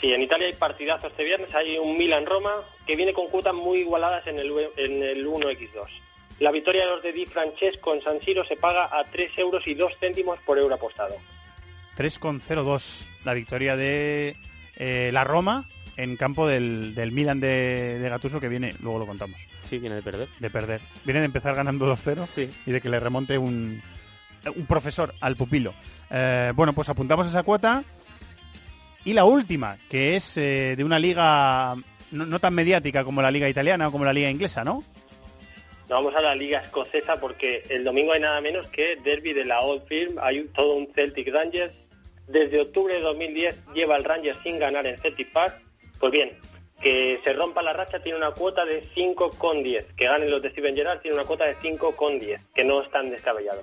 [0.00, 2.50] Sí, en Italia hay partidazo este viernes, hay un Milan-Roma
[2.86, 5.88] que viene con cuotas muy igualadas en el, en el 1x2.
[6.40, 9.66] La victoria de los de Di Francesco en San Siro se paga a 3 euros
[9.66, 11.14] y 2 céntimos por euro apostado.
[11.96, 14.36] 3,02 la victoria de
[14.76, 19.06] eh, la Roma en campo del, del Milan de, de Gattuso que viene, luego lo
[19.06, 19.40] contamos.
[19.62, 20.28] Sí, viene de perder.
[20.40, 20.80] De perder.
[21.04, 22.48] Viene de empezar ganando 2-0 Sí.
[22.66, 23.80] y de que le remonte un,
[24.56, 25.72] un profesor al pupilo.
[26.10, 27.84] Eh, bueno, pues apuntamos esa cuota.
[29.04, 31.74] Y la última, que es eh, de una liga
[32.10, 34.82] no, no tan mediática como la liga italiana o como la liga inglesa, ¿no?
[35.82, 39.44] Nos vamos a la liga escocesa porque el domingo hay nada menos que derby de
[39.44, 41.74] la Old Firm, hay todo un Celtic Rangers.
[42.26, 45.60] Desde octubre de 2010 lleva el Rangers sin ganar en Celtic Park.
[45.98, 46.36] Pues bien,
[46.80, 49.94] que se rompa la racha tiene una cuota de 5,10.
[49.96, 53.10] Que ganen los de Steven Gerrard tiene una cuota de 5,10, que no es tan
[53.10, 53.62] descabellado.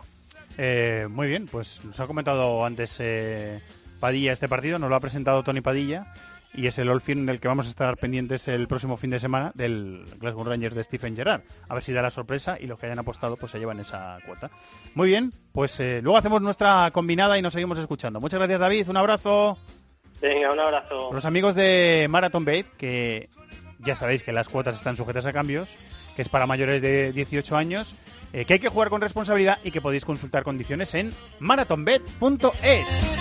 [0.57, 3.61] Eh, muy bien, pues nos ha comentado antes eh,
[3.99, 6.13] Padilla este partido, nos lo ha presentado Tony Padilla
[6.53, 9.19] y es el All Firm del que vamos a estar pendientes el próximo fin de
[9.19, 11.41] semana del Glasgow Rangers de Stephen Gerrard.
[11.69, 14.17] A ver si da la sorpresa y los que hayan apostado pues se llevan esa
[14.25, 14.51] cuota.
[14.95, 18.19] Muy bien, pues eh, luego hacemos nuestra combinada y nos seguimos escuchando.
[18.19, 19.57] Muchas gracias David, un abrazo.
[20.21, 21.11] Venga, un abrazo.
[21.13, 23.29] Los amigos de Marathon Bet, que
[23.79, 25.69] ya sabéis que las cuotas están sujetas a cambios,
[26.15, 27.95] que es para mayores de 18 años,
[28.33, 33.20] eh, que hay que jugar con responsabilidad y que podéis consultar condiciones en marathonbet.es.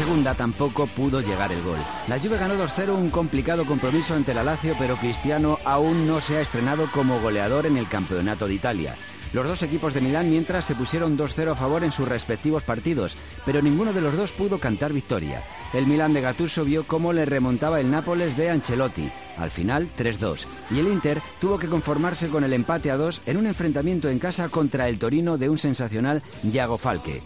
[0.00, 1.78] segunda tampoco pudo llegar el gol.
[2.08, 6.38] La Juve ganó 2-0 un complicado compromiso ante la Lazio, pero Cristiano aún no se
[6.38, 8.94] ha estrenado como goleador en el Campeonato de Italia.
[9.34, 13.14] Los dos equipos de Milán mientras se pusieron 2-0 a favor en sus respectivos partidos,
[13.44, 15.42] pero ninguno de los dos pudo cantar victoria.
[15.74, 20.46] El Milán de Gattuso vio cómo le remontaba el Nápoles de Ancelotti, al final 3-2,
[20.70, 24.18] y el Inter tuvo que conformarse con el empate a 2 en un enfrentamiento en
[24.18, 27.20] casa contra el Torino de un sensacional Iago Falque.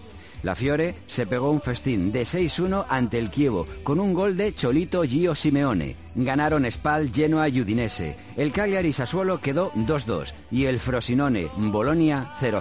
[0.44, 4.54] La Fiore se pegó un festín de 6-1 ante el Chievo con un gol de
[4.54, 5.96] Cholito Gio Simeone.
[6.14, 8.14] Ganaron Spal, Genoa y Udinese.
[8.36, 12.60] El Cagliari Sassuolo quedó 2-2 y el Frosinone Bolonia 0-0.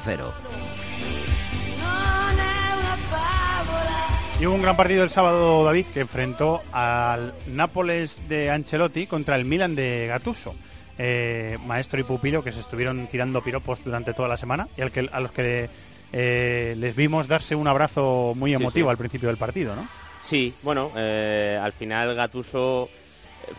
[1.78, 4.08] non è una favola.
[4.40, 9.36] Y hubo un gran partido el sábado, David, que enfrentó al Nápoles de Ancelotti contra
[9.36, 10.56] el Milan de Gattuso.
[10.98, 14.92] Eh, maestro y pupilo que se estuvieron tirando piropos durante toda la semana y al
[14.92, 15.70] que, a los que
[16.14, 18.92] eh, les vimos darse un abrazo muy Sí, emotivo sí.
[18.92, 19.88] al principio del partido, ¿no?
[20.24, 22.90] Sí, bueno, eh, al final Gatuso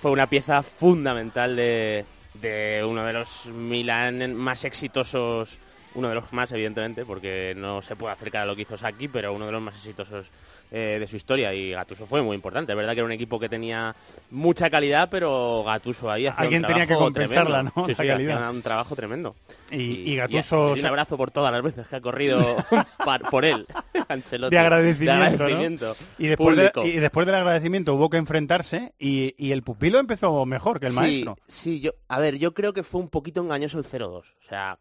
[0.00, 2.07] fue una pieza fundamental de,
[2.40, 5.59] de uno de los Milan más exitosos,
[5.95, 9.09] uno de los más evidentemente, porque no se puede acercar a lo que hizo Saki,
[9.09, 10.26] pero uno de los más exitosos
[10.70, 12.72] eh, de su historia y Gatuso fue muy importante.
[12.72, 13.95] Es verdad que era un equipo que tenía
[14.30, 17.72] mucha calidad, pero Gatuso ahí hacía Alguien un tenía que compensarla, tremendo.
[17.76, 17.86] ¿no?
[17.86, 18.51] Sí, sí, calidad.
[18.51, 19.36] un trabajo tremendo.
[19.70, 22.38] Y- y Gattuso y se- un abrazo por todas las veces que ha corrido
[23.30, 23.66] por él,
[24.09, 24.55] Ancelotti.
[24.55, 25.24] de agradecimiento, De ¿no?
[25.45, 26.86] agradecimiento Y después, de- público.
[26.88, 30.92] y después del agradecimiento hubo que enfrentarse y, y el pupilo empezó mejor que el
[30.92, 31.38] sí, maestro.
[31.47, 34.09] Sí, yo, a ver, yo creo que fue un poquito engañoso el 0-2.
[34.18, 34.78] O sea,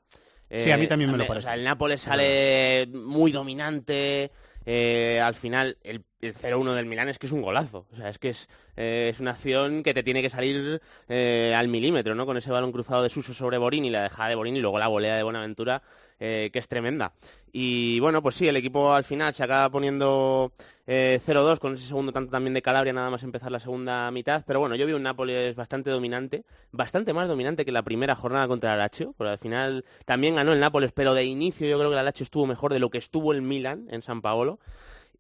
[0.60, 1.46] Sí, a mí también me lo o parece.
[1.46, 4.32] sea, el Nápoles sale muy dominante.
[4.66, 7.86] eh, al final, el, el 0-1 del Milán es que es un golazo.
[7.92, 8.48] O sea, es que es,
[8.78, 12.26] eh, es una acción que te tiene que salir eh, al milímetro, ¿no?
[12.26, 14.88] Con ese balón cruzado de Suso sobre Borini, la dejada de Borini y luego la
[14.88, 15.82] volea de Buenaventura,
[16.26, 17.12] eh, que es tremenda.
[17.52, 20.54] Y bueno, pues sí, el equipo al final se acaba poniendo
[20.88, 24.46] eh, 0-2 con ese segundo tanto también de Calabria, nada más empezar la segunda mitad.
[24.48, 28.48] Pero bueno, yo vi un Nápoles bastante dominante, bastante más dominante que la primera jornada
[28.48, 31.92] contra el Lazio, porque al final también ganó el Nápoles, pero de inicio yo creo
[31.92, 34.60] que el Lazio estuvo mejor de lo que estuvo el Milan en San Paolo.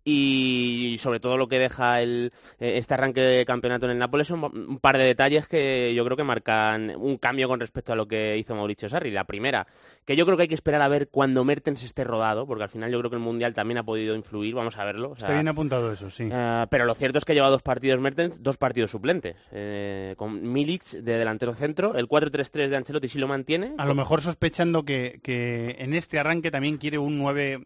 [0.05, 4.27] Y sobre todo lo que deja el, eh, este arranque de campeonato en el Nápoles
[4.27, 7.95] son un par de detalles que yo creo que marcan un cambio con respecto a
[7.95, 9.11] lo que hizo Mauricio Sarri.
[9.11, 9.67] La primera,
[10.05, 12.69] que yo creo que hay que esperar a ver cuando Mertens esté rodado, porque al
[12.69, 15.11] final yo creo que el Mundial también ha podido influir, vamos a verlo.
[15.11, 16.27] o sea, Está bien apuntado eso, sí.
[16.31, 20.51] eh, pero lo cierto es que lleva dos partidos Mertens, dos partidos suplentes, eh, con
[20.51, 23.73] Milic de delantero centro, el 4-3-3 de Ancelotti sí lo mantiene.
[23.77, 27.63] A lo mejor sospechando que, que en este arranque también quiere un 9,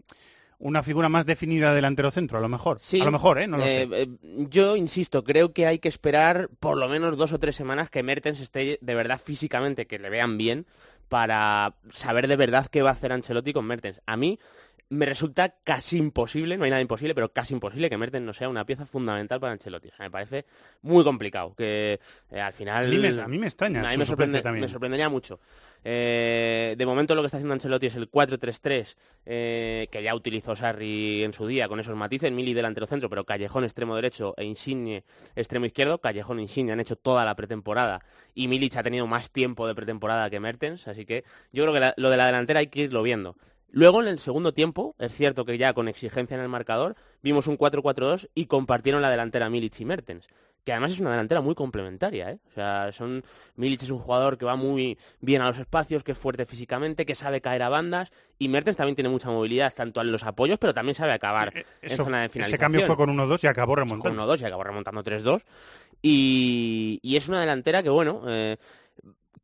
[0.59, 2.79] una figura más definida delantero centro, a lo mejor.
[2.79, 3.47] Sí, a lo mejor, ¿eh?
[3.47, 4.01] No lo eh, sé.
[4.01, 4.07] eh,
[4.49, 8.03] yo insisto, creo que hay que esperar por lo menos dos o tres semanas que
[8.03, 10.65] Mertens esté de verdad físicamente, que le vean bien,
[11.09, 14.01] para saber de verdad qué va a hacer Ancelotti con Mertens.
[14.05, 14.39] A mí
[14.89, 18.47] me resulta casi imposible, no hay nada imposible, pero casi imposible que Mertens no sea
[18.47, 19.89] una pieza fundamental para Ancelotti.
[19.89, 20.45] O sea, me parece
[20.81, 21.99] muy complicado que
[22.31, 22.85] eh, al final...
[22.85, 24.61] A mí me- a mí me extraña A mí me, sorprende- también.
[24.65, 25.39] me sorprendería mucho.
[25.83, 30.55] Eh, de momento lo que está haciendo Ancelotti es el 4-3-3, eh, que ya utilizó
[30.55, 34.45] Sarri en su día con esos matices, Mili delantero centro, pero Callejón extremo derecho e
[34.45, 35.03] Insigne
[35.35, 35.99] extremo izquierdo.
[35.99, 39.75] Callejón e Insigne han hecho toda la pretemporada y Milic ha tenido más tiempo de
[39.75, 42.81] pretemporada que Mertens, así que yo creo que la- lo de la delantera hay que
[42.83, 43.35] irlo viendo.
[43.77, 47.45] Luego, en el segundo tiempo, es cierto que ya con exigencia en el marcador, vimos
[47.45, 50.25] un 4-4-2 y compartieron la delantera Milic y Mertens
[50.65, 52.39] que además es una delantera muy complementaria, ¿eh?
[52.49, 53.23] O sea, son
[53.55, 57.05] Milic es un jugador que va muy bien a los espacios, que es fuerte físicamente,
[57.05, 60.57] que sabe caer a bandas, y Mertens también tiene mucha movilidad, tanto en los apoyos,
[60.59, 62.55] pero también sabe acabar en Eh, Eso- zona de finalización.
[62.55, 64.03] ese cambio fue con 1-2 y acabó remontando.
[64.09, 65.45] Con 1-2 y acabó remontando 3-2.
[66.01, 68.57] Y, y es una delantera que, bueno, eh,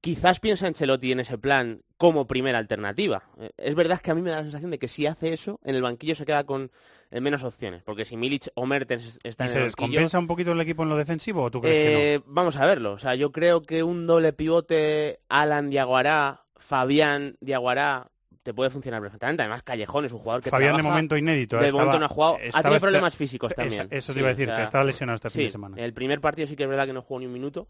[0.04, 3.24] quizás piensa Ancelotti en ese plan como primera alternativa.
[3.40, 5.62] Eh, es verdad que a mí me da la sensación de que si hace eso,
[5.64, 6.72] en el banquillo se queda con
[7.10, 9.88] eh, menos opciones, porque si Milic o Mertens están ¿Y en se el banquillo...
[9.88, 12.66] descompensa un poquito el equipo en lo defensivo o tú crees que Eh, Vamos a
[12.66, 12.92] verlo.
[12.92, 18.10] O sea, yo creo que un doble pivote Alan Diaguará, Fabián Diaguará
[18.42, 19.42] te puede funcionar perfectamente.
[19.44, 22.06] Además, Callejón es un jugador que Fabián de trabaja- momento inédito, De estaba- momento no
[22.08, 22.38] ha jugado.
[22.54, 23.88] Ha tenido problemas físicos también.
[23.90, 25.78] eso te iba a decir, que estaba lesionado este fin de semana.
[25.78, 27.70] El primer partido sí que es verdad que no jugó ni un minuto.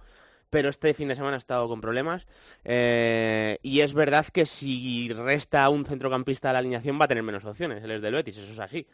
[0.53, 2.27] Pero este fin de semana ha estado con problemas.
[2.63, 7.23] eh, y es verdad que si resta un centrocampista a la alineación va a tener
[7.23, 7.83] menos opciones.
[7.83, 8.85] Él es del Betis, eso es así.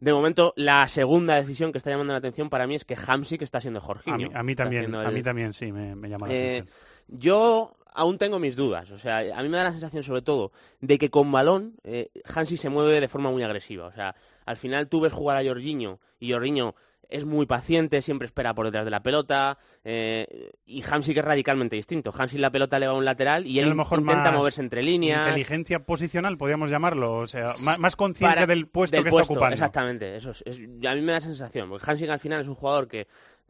[0.00, 3.42] De momento, la segunda decisión que está llamando la atención para mí es que Hamsik
[3.42, 4.14] está siendo Jorginho.
[4.14, 6.58] A mí, a mí Está también, a mí también sí, me, me llama la eh,
[6.60, 6.78] atención.
[7.08, 8.90] yo aún tengo mis dudas.
[8.90, 12.08] O sea, a mí me da la sensación, sobre todo, de que con balón eh,
[12.34, 13.86] Hansi se mueve de forma muy agresiva.
[13.86, 16.74] O sea, al final tú ves jugar a Jorginho y Jorginho
[17.14, 19.58] es muy paciente, siempre espera por detrás de la pelota.
[19.84, 22.12] eh, y Hansi que es radicalmente distinto.
[22.16, 24.60] Hansi la pelota le va a un lateral y a él lo mejor intenta moverse
[24.60, 25.26] entre líneas.
[25.26, 27.14] Inteligencia posicional, podríamos llamarlo.
[27.18, 29.54] O sea, más, más conciencia del puesto del que puesto, está ocupando.
[29.54, 32.54] Exactamente, eso es, es- a mí me da sensación, porque Hansing al final es un
[32.54, 33.06] jugador que,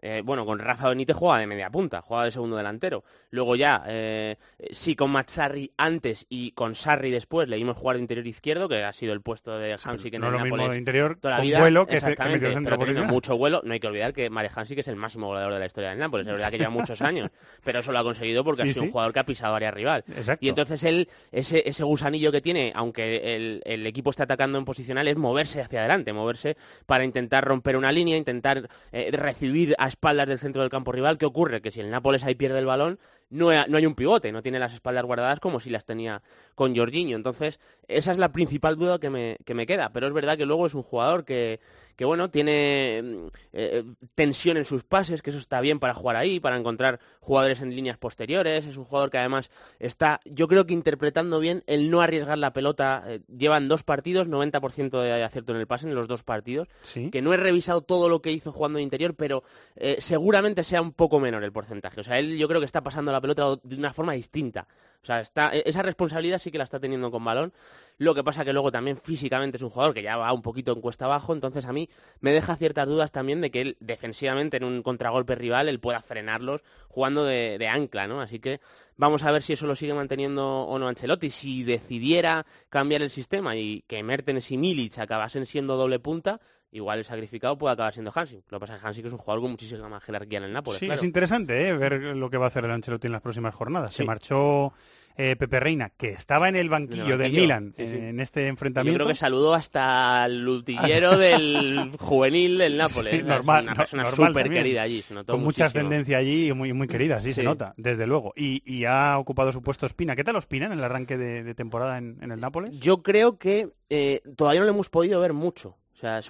[0.06, 3.04] eh, bueno, con Rafa Benítez juega de media punta, juega de segundo delantero.
[3.30, 4.36] Luego ya, eh,
[4.70, 8.84] sí con Matsarri antes y con Sarri después le dimos jugar de interior izquierdo, que
[8.84, 11.16] ha sido el puesto de Hansing en no el es lo mismo Nápoles de interior
[11.18, 11.60] toda la con vida.
[11.60, 14.52] vuelo que que Exactamente, centro pero teniendo mucho vuelo, no hay que olvidar que Marek
[14.58, 17.00] Hansing es el máximo goleador de la historia del Nápoles, es verdad que lleva muchos
[17.00, 17.30] años,
[17.64, 18.86] pero eso lo ha conseguido porque Sí, ha sido sí.
[18.88, 20.04] un jugador que ha pisado área rival.
[20.08, 20.44] Exacto.
[20.44, 24.66] Y entonces él, ese, ese gusanillo que tiene, aunque el, el equipo esté atacando en
[24.66, 29.93] posicional, es moverse hacia adelante, moverse para intentar romper una línea, intentar eh, recibir a
[29.94, 31.18] espaldas del centro del campo rival.
[31.18, 31.62] ¿Qué ocurre?
[31.62, 32.98] Que si el Nápoles ahí pierde el balón,
[33.30, 36.22] no, no hay un pivote, no tiene las espaldas guardadas como si las tenía
[36.54, 37.16] con Jorginho.
[37.16, 37.58] Entonces,
[37.88, 39.90] esa es la principal duda que me, que me queda.
[39.92, 41.60] Pero es verdad que luego es un jugador que,
[41.96, 46.16] que bueno, tiene mm, eh, tensión en sus pases, que eso está bien para jugar
[46.16, 48.66] ahí, para encontrar jugadores en líneas posteriores.
[48.66, 52.52] Es un jugador que además está, yo creo que interpretando bien el no arriesgar la
[52.52, 53.04] pelota.
[53.06, 56.68] Eh, llevan dos partidos, 90% de acierto en el pase en los dos partidos.
[56.84, 57.10] Sí.
[57.10, 59.44] Que no he revisado todo lo que hizo jugando de interior, pero
[59.76, 62.00] eh, seguramente sea un poco menor el porcentaje.
[62.00, 64.66] O sea, él yo creo que está pasando la pelota de una forma distinta.
[65.02, 67.52] O sea, está, e- esa responsabilidad sí que la está teniendo con balón.
[67.98, 70.72] Lo que pasa que luego también físicamente es un jugador que ya va un poquito
[70.72, 71.90] en cuesta abajo, entonces a mí
[72.20, 76.00] me deja ciertas dudas también de que él defensivamente en un contragolpe rival él pueda
[76.00, 78.22] frenarlos jugando de, de ancla, ¿no?
[78.22, 78.60] Así que
[78.96, 81.28] vamos a ver si eso lo sigue manteniendo o no Ancelotti.
[81.28, 86.40] Si decidiera cambiar el sistema y que Mertens y Milic acabasen siendo doble punta,
[86.74, 88.42] igual el sacrificado puede acabar siendo Hansi.
[88.50, 90.44] Lo que pasa es que Hansi que es un jugador con muchísima más jerarquía en
[90.44, 91.00] el Nápoles, Sí, claro.
[91.00, 91.76] es interesante ¿eh?
[91.76, 93.94] ver lo que va a hacer el Ancelotti en las próximas jornadas.
[93.94, 94.72] Se marchó
[95.16, 97.94] eh, Pepe Reina, que estaba en el banquillo, del banquillo, Milan sí, sí.
[97.94, 98.96] en este Yo enfrentamiento.
[98.98, 103.14] creo que saludó hasta el utillero del juvenil del Nápoles.
[103.14, 105.02] Es normal, una persona súper querida allí.
[105.02, 105.86] se notó Con mucha muchísimo.
[105.86, 108.32] ascendencia allí y muy, muy querida, sí, se nota, desde luego.
[108.34, 110.16] Y, y ha ocupado su puesto Espina.
[110.16, 112.72] ¿Qué tal Ospina en el arranque de, de temporada en, en el Nápoles?
[112.80, 115.76] Yo creo que eh, todavía no lo hemos podido ver mucho.
[116.04, 116.20] Sea,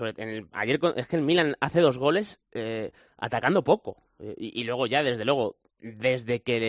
[0.53, 3.97] ayer es que el Milan hace dos goles eh, atacando poco.
[4.21, 6.61] Eh, y, luego ya, desde luego, desde que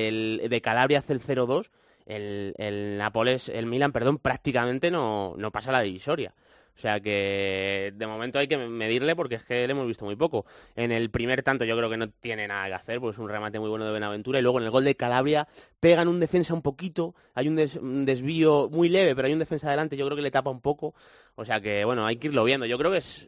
[0.49, 1.69] de Calabria hace el 0-2,
[2.07, 6.33] el, el Nápoles, el Milan, perdón, prácticamente no, no pasa la divisoria.
[6.75, 10.17] O sea que de momento hay que medirle porque es que le hemos visto muy
[10.17, 10.45] poco.
[10.75, 13.29] En el primer tanto yo creo que no tiene nada que hacer, pues es un
[13.29, 14.39] remate muy bueno de Benaventura.
[14.39, 15.47] Y luego en el gol de Calabria
[15.79, 19.67] pegan un defensa un poquito, hay un, un desvío muy leve, pero hay un defensa
[19.67, 20.93] adelante, yo creo que le tapa un poco.
[21.35, 22.65] O sea que bueno, hay que irlo viendo.
[22.65, 23.27] Yo creo que es...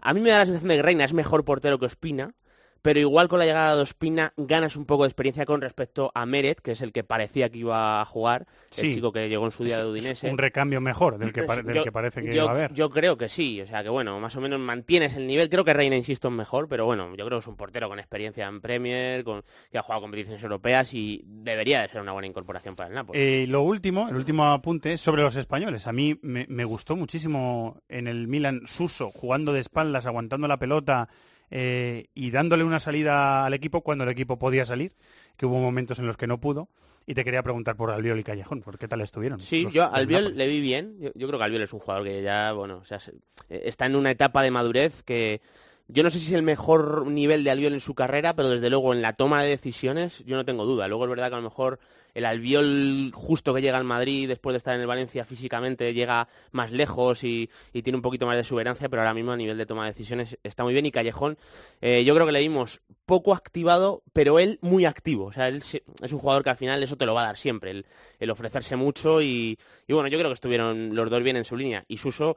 [0.00, 2.34] A mí me da la sensación de que Reina es mejor portero que Ospina,
[2.82, 6.26] pero igual con la llegada de Ospina ganas un poco de experiencia con respecto a
[6.26, 8.94] Meret, que es el que parecía que iba a jugar, el Sí.
[8.94, 10.30] chico que llegó en su día Es- de es Udinese.
[10.30, 12.72] Un recambio mejor del que, del Yo- que parece que yo, va a haber.
[12.74, 15.48] Yo creo que sí, o sea que bueno, más o menos mantienes el nivel.
[15.48, 17.98] Creo que Reina, insisto, es mejor, pero bueno, yo creo que es un portero con
[17.98, 22.26] experiencia en Premier, con, que ha jugado competiciones europeas y debería de ser una buena
[22.26, 23.18] incorporación para el Napoli.
[23.18, 25.86] Eh, lo último, el último apunte sobre los españoles.
[25.86, 30.58] A mí me, me gustó muchísimo en el Milan Suso, jugando de espaldas, aguantando la
[30.58, 31.08] pelota
[31.54, 34.94] eh, y dándole una salida al equipo cuando el equipo podía salir,
[35.36, 36.68] que hubo momentos en los que no pudo.
[37.04, 39.40] Y te quería preguntar por Albiol y Callejón, ¿por qué tal estuvieron?
[39.40, 40.96] Sí, los yo Albiol le vi bien.
[40.98, 43.10] Yo, yo creo que Albiol es un jugador que ya, bueno, o sea, se-
[43.50, 45.40] eh, está en una etapa de madurez que
[45.92, 48.70] yo no sé si es el mejor nivel de Albiol en su carrera, pero desde
[48.70, 50.88] luego en la toma de decisiones yo no tengo duda.
[50.88, 51.80] Luego es verdad que a lo mejor
[52.14, 56.28] el Albiol justo que llega al Madrid después de estar en el Valencia físicamente llega
[56.50, 59.66] más lejos y, tiene un poquito más de exuberancia, pero ahora mismo a nivel de
[59.66, 60.86] toma de decisiones está muy bien.
[60.86, 61.36] Y Callejón,
[61.80, 65.26] eh, yo creo que le vimos poco activado, pero él muy activo.
[65.26, 67.38] O sea, él es un jugador que al final eso te lo va a dar
[67.38, 67.86] siempre, el,
[68.18, 71.56] el ofrecerse mucho y, y bueno, yo creo que estuvieron los dos bien en su
[71.56, 71.84] línea.
[71.88, 72.36] Y Suso,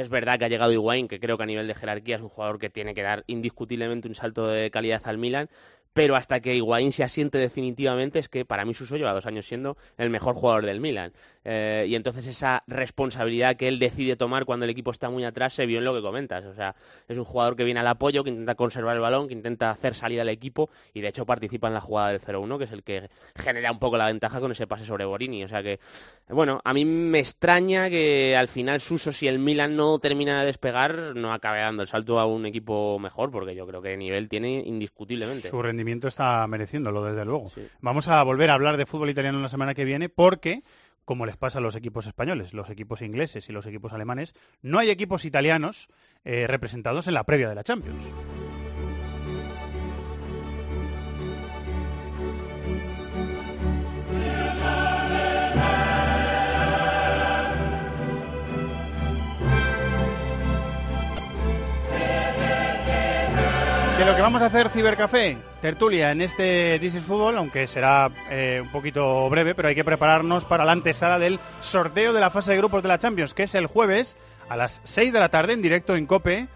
[0.00, 2.28] es verdad que ha llegado Higuaín, que creo que a nivel de jerarquía es un
[2.28, 5.48] jugador que tiene que dar indiscutiblemente un salto de calidad al Milan,
[5.92, 9.46] pero hasta que Higuaín se asiente definitivamente es que para mí Suso lleva dos años
[9.46, 11.12] siendo el mejor jugador del Milan.
[11.44, 15.54] Eh, y entonces esa responsabilidad que él decide tomar cuando el equipo está muy atrás
[15.54, 16.44] se vio en lo que comentas.
[16.44, 16.76] O sea,
[17.08, 19.94] es un jugador que viene al apoyo, que intenta conservar el balón, que intenta hacer
[19.94, 22.82] salida al equipo y de hecho participa en la jugada del 0-1, que es el
[22.82, 25.44] que genera un poco la ventaja con ese pase sobre Borini.
[25.44, 25.80] O sea que,
[26.28, 30.46] bueno, a mí me extraña que al final Suso, si el Milan no termina de
[30.46, 34.28] despegar, no acabe dando el salto a un equipo mejor, porque yo creo que nivel
[34.28, 35.48] tiene indiscutiblemente.
[35.78, 37.52] Rendimiento está mereciéndolo, desde luego.
[37.80, 40.62] Vamos a volver a hablar de fútbol italiano la semana que viene porque,
[41.04, 44.80] como les pasa a los equipos españoles, los equipos ingleses y los equipos alemanes, no
[44.80, 45.88] hay equipos italianos
[46.24, 48.02] eh, representados en la previa de la Champions.
[64.08, 68.60] Lo que vamos a hacer Cibercafé, tertulia en este This is Fútbol, aunque será eh,
[68.62, 72.52] un poquito breve, pero hay que prepararnos para la antesala del sorteo de la fase
[72.52, 74.16] de grupos de la Champions, que es el jueves
[74.48, 76.48] a las 6 de la tarde en directo en Cope,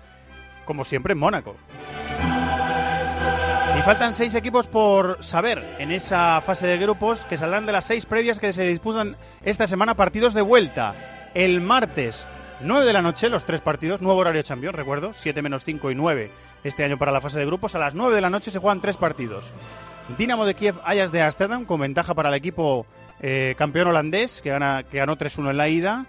[0.65, 1.57] como siempre en Mónaco.
[3.79, 7.85] Y faltan seis equipos por saber en esa fase de grupos que saldrán de las
[7.85, 10.95] seis previas que se disputan esta semana partidos de vuelta.
[11.35, 12.27] El martes,
[12.63, 15.95] 9 de la noche, los tres partidos, nuevo horario Champions, recuerdo, 7 menos 5 y
[15.95, 16.31] 9
[16.65, 17.75] este año para la fase de grupos.
[17.75, 19.51] A las 9 de la noche se juegan tres partidos.
[20.19, 22.87] Dinamo de Kiev, Ajax de Ámsterdam, con ventaja para el equipo
[23.21, 26.07] eh, campeón holandés, que, ganó 3-1 en la ida.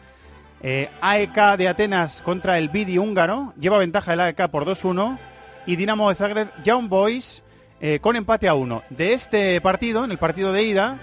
[0.61, 5.17] Eh, AEK de Atenas contra el Vidi húngaro, lleva ventaja el AEK por 2-1.
[5.65, 7.41] Y Dinamo de Zagreb, Young Boys,
[7.79, 8.83] eh, con empate a 1.
[8.89, 10.97] De este partido, en el partido de ida,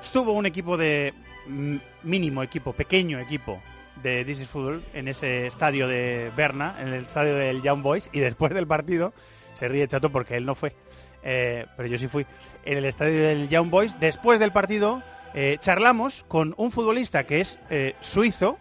[0.00, 1.12] estuvo un equipo de
[1.46, 3.60] mm, mínimo equipo, pequeño equipo
[4.02, 8.10] de This is Football en ese estadio de Berna, en el estadio del Young Boys,
[8.12, 9.12] y después del partido,
[9.54, 10.74] se ríe Chato porque él no fue,
[11.22, 12.26] eh, pero yo sí fui,
[12.64, 15.02] en el estadio del Young Boys, después del partido,
[15.34, 18.58] eh, charlamos con un futbolista que es eh, suizo,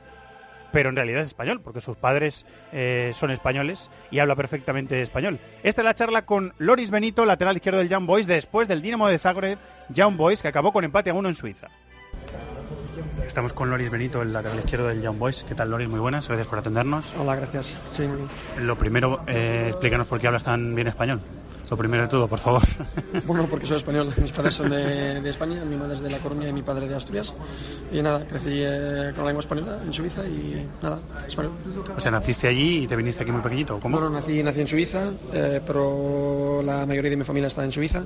[0.72, 5.40] pero en realidad es español, porque sus padres eh, son españoles y habla perfectamente español.
[5.64, 9.08] Esta es la charla con Loris Benito, lateral izquierdo del Young Boys, después del Dinamo
[9.08, 9.60] de Zagreb,
[9.90, 11.70] Young Boys, que acabó con empate a uno en Suiza.
[13.26, 15.44] Estamos con Loris Benito, el lateral izquierdo del Young Boys.
[15.48, 15.90] ¿Qué tal, Loris?
[15.90, 17.06] Muy buenas, gracias por atendernos.
[17.20, 17.78] Hola, gracias.
[17.92, 18.08] Sí.
[18.60, 21.22] Lo primero, eh, explícanos por qué hablas tan bien español.
[21.70, 22.62] Lo primero de todo, por favor.
[23.26, 24.14] Bueno, porque soy español.
[24.22, 26.88] Mis padres son de, de España, mi madre es de La Coruña y mi padre
[26.88, 27.34] de Asturias.
[27.92, 31.52] Y nada, crecí eh, con la lengua española en Suiza y nada, español.
[31.96, 34.00] O sea, naciste allí y te viniste aquí muy pequeñito, ¿o ¿cómo?
[34.00, 38.04] Bueno, nací, nací en Suiza, eh, pero la mayoría de mi familia está en Suiza.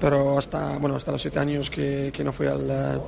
[0.00, 2.98] Pero hasta, bueno, hasta los siete años que, que no fui al, eh,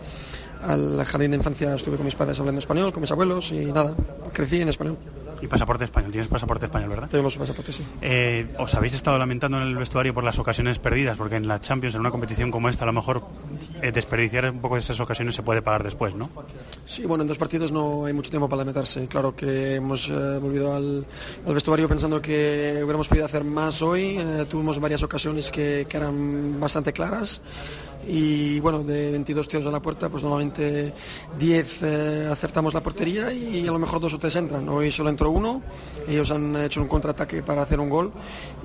[0.67, 3.95] al jardín de infancia estuve con mis padres hablando español, con mis abuelos y nada,
[4.33, 4.97] crecí en español.
[5.43, 7.09] Y pasaporte español, tienes pasaporte español, ¿verdad?
[7.09, 7.83] Tenemos pasaporte, sí.
[8.03, 11.17] Eh, ¿Os habéis estado lamentando en el vestuario por las ocasiones perdidas?
[11.17, 13.23] Porque en la Champions, en una competición como esta, a lo mejor
[13.81, 16.29] eh, desperdiciar un poco esas ocasiones se puede pagar después, ¿no?
[16.85, 19.07] Sí, bueno, en dos partidos no hay mucho tiempo para lamentarse.
[19.09, 21.07] Claro que hemos eh, volvido al,
[21.47, 24.19] al vestuario pensando que hubiéramos podido hacer más hoy.
[24.51, 27.41] Tuvimos varias ocasiones que, que eran bastante claras
[28.07, 30.93] y bueno, de 22 tiros a la puerta, pues normalmente
[31.39, 34.69] 10 eh, acertamos la portería y a lo mejor dos o tres entran.
[34.69, 35.63] Hoy solo entró uno,
[36.09, 38.13] ellos han hecho un contraataque para hacer un gol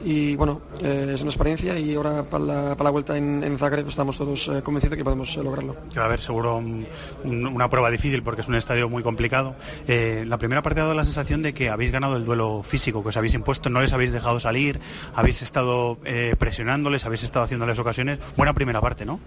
[0.03, 3.87] y bueno, eh, es una experiencia y ahora para la, para la vuelta en, Zagreb
[3.87, 5.75] estamos todos eh, convencidos que podemos eh, lograrlo.
[5.97, 6.85] Va a haber seguro un-
[7.23, 9.55] un- una prueba difícil porque es un estadio muy complicado.
[9.87, 13.09] La primera parte ha dado la sensación de que habéis ganado el duelo físico, que
[13.09, 14.79] os habéis impuesto, no les habéis dejado salir,
[15.13, 15.97] habéis estado
[16.37, 18.19] presionándoles, habéis estado haciéndoles ocasiones.
[18.37, 19.19] Buena primera parte, ¿no?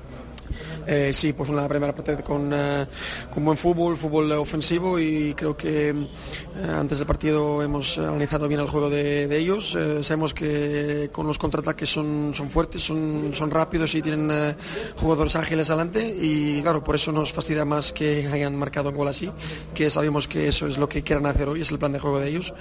[0.86, 2.86] Eh, sí, pues una primera parte con, eh,
[3.32, 5.94] con buen fútbol, fútbol ofensivo y creo que eh,
[6.76, 9.76] antes del partido hemos analizado bien el juego de, de ellos.
[10.02, 14.56] Sabemos que con los contraataques son, son fuertes, son, son rápidos y tienen
[14.96, 19.08] jugadores ágiles adelante y claro, por eso nos fastidia más que hayan marcado un gol
[19.08, 19.30] así,
[19.74, 22.20] que sabemos que eso es lo que quieren hacer hoy, es el plan de juego
[22.20, 22.54] de ellos.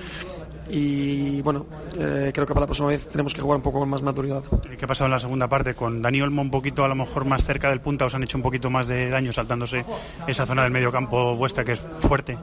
[0.69, 1.65] Y bueno,
[1.97, 4.43] eh, creo que para la próxima vez tenemos que jugar un poco con más maturidad.
[4.77, 5.73] ¿Qué ha pasado en la segunda parte?
[5.73, 8.37] Con Dani Olmo un poquito a lo mejor más cerca del punta, os han hecho
[8.37, 9.85] un poquito más de daño saltándose
[10.27, 12.37] esa zona del medio campo vuestra que es fuerte.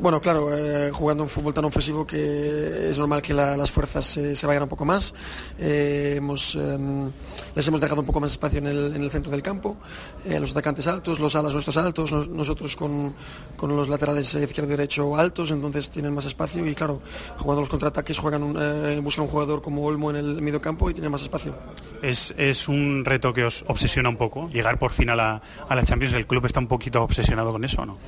[0.00, 4.06] Bueno, claro, eh, jugando un fútbol tan ofensivo que es normal que la- las fuerzas
[4.06, 5.12] se, se vayan un poco más.
[5.58, 7.10] Eh, hemos, em,
[7.54, 9.76] les hemos dejado un poco más espacio en el, en el centro del campo.
[10.24, 13.12] Eh, los atacantes altos, los alas nuestros altos, nos- nosotros con,
[13.58, 17.02] con los laterales eh, izquierdo y derecho altos, entonces tienen más espacio y claro,
[17.40, 20.90] jugando los contraataques juegan un, eh, buscan un jugador como Olmo en el medio campo
[20.90, 21.54] y tienen más espacio.
[22.02, 25.74] Es, es un reto que os obsesiona un poco, llegar por fin a la, a
[25.74, 26.14] la Champions.
[26.14, 27.98] ¿El club está un poquito obsesionado con eso o no?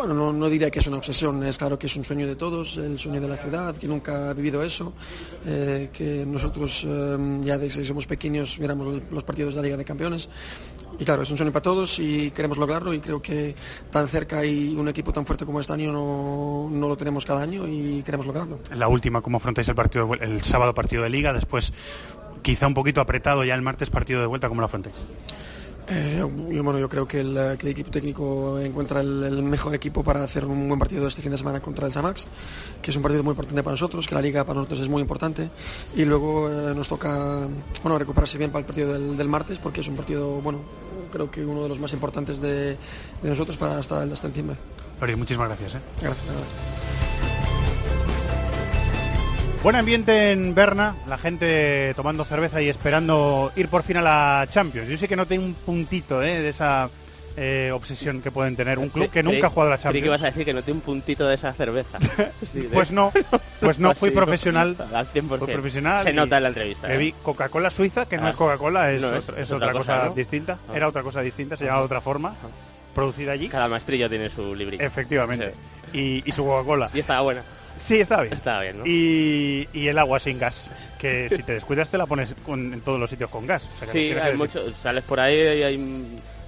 [0.00, 2.78] Bueno, no, diría que es una obsesión, es claro que es un sueño de todos,
[2.78, 4.94] el sueño de la ciudad, que nunca ha vivido eso,
[5.44, 9.76] eh, que nosotros eh, ya desde que somos pequeños miramos los partidos de la Liga
[9.76, 10.30] de Campeones
[10.98, 13.54] y claro, es un sueño para todos y queremos lograrlo y creo que
[13.90, 17.42] tan cerca y un equipo tan fuerte como este año no, no lo tenemos cada
[17.42, 18.58] año y queremos lograrlo.
[18.74, 21.34] La última, ¿cómo afrontáis el partido el sábado partido de liga?
[21.34, 21.74] Después,
[22.40, 24.96] quizá un poquito apretado ya el martes partido de vuelta, ¿cómo lo afrontáis?
[25.88, 26.28] Eh, yo,
[26.62, 30.04] bueno, yo creo que el, eh, que el equipo técnico encuentra el, el mejor equipo
[30.04, 32.26] para hacer un buen partido este fin de semana contra el Samax,
[32.80, 35.02] que es un partido muy importante para nosotros, que la liga para nosotros es muy
[35.02, 35.50] importante.
[35.96, 37.40] Y luego eh, nos toca
[37.82, 40.60] bueno, recuperarse bien para el partido del, del martes, porque es un partido, bueno,
[41.12, 42.76] creo que uno de los más importantes de,
[43.22, 44.54] de nosotros para estar hasta encima.
[45.00, 45.74] Lori, muchísimas gracias.
[45.74, 45.80] ¿eh?
[46.00, 47.39] Gracias.
[49.62, 54.46] Buen ambiente en Berna, la gente tomando cerveza y esperando ir por fin a la
[54.48, 54.88] Champions.
[54.88, 56.40] Yo sé que no tengo un puntito ¿eh?
[56.40, 56.88] de esa
[57.36, 59.98] eh, obsesión que pueden tener un club que nunca ha jugado a la Creí que
[60.00, 60.06] Champions.
[60.06, 61.98] ibas a decir que no tiene un puntito de esa cerveza.
[62.52, 63.12] Sí, de- Pues no,
[63.60, 64.76] pues no, fui profesional.
[64.94, 65.38] Al 100%.
[65.40, 66.04] Fui profesional.
[66.04, 66.88] Se nota en la entrevista.
[66.88, 66.92] ¿eh?
[66.96, 68.30] Bebí Coca-Cola suiza, que no Ah.
[68.30, 70.14] es Coca-Cola, es, No otra otra cosa, cosa, ¿no?
[70.14, 70.58] distinta.
[70.70, 70.72] Ah.
[70.74, 72.34] Era otra cosa distinta, se llamaba de otra forma,
[72.94, 73.50] producida allí.
[73.50, 74.82] Cada maestrillo tiene su librito.
[74.82, 75.52] Efectivamente.
[75.92, 76.88] Y, y su Coca-Cola.
[76.94, 77.42] Y estaba buena.
[77.76, 78.34] Sí, estaba bien.
[78.34, 78.84] Estaba bien, ¿no?
[78.86, 80.68] Y, y el agua sin gas,
[80.98, 83.64] que si te descuidas te la pones con- en todos los sitios con gas.
[83.64, 85.78] O sea, que Sí, tienes hay decir- mucho, sales por ahí y hay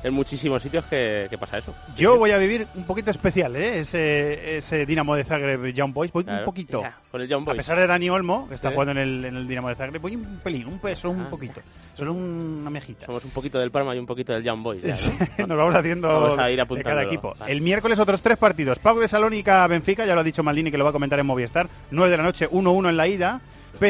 [0.02, 1.74] en muchísimos sitios que, que pasa eso.
[1.96, 3.78] Yo voy a vivir un poquito especial, ¿eh?
[3.80, 6.82] Ese, ese Dinamo de Zagreb Young Boys, voy un poquito.
[6.82, 7.56] ya, con el Young A Boys.
[7.58, 10.16] pesar de Dani Olmo, que está jugando en el, en el Dinamo de Zagreb, voy
[10.16, 11.30] un pelín, un peso, un Ah.
[11.30, 11.60] poquito.
[11.94, 13.06] Solo una mejita.
[13.06, 14.82] Somos un poquito del Parma y un poquito del Young Boys.
[14.82, 14.96] ya,
[15.38, 15.46] ¿no?
[15.46, 17.34] Nos vamos haciendo Vamos a ir de cada equipo.
[17.38, 17.52] Vale.
[17.52, 18.78] El miércoles otros tres partidos.
[18.78, 21.26] Pau de Salónica, Benfica, ya lo ha dicho Maldini que lo va a comentar en
[21.26, 21.68] Movistar.
[21.90, 23.40] 9 de la noche, 1-1 en la ida.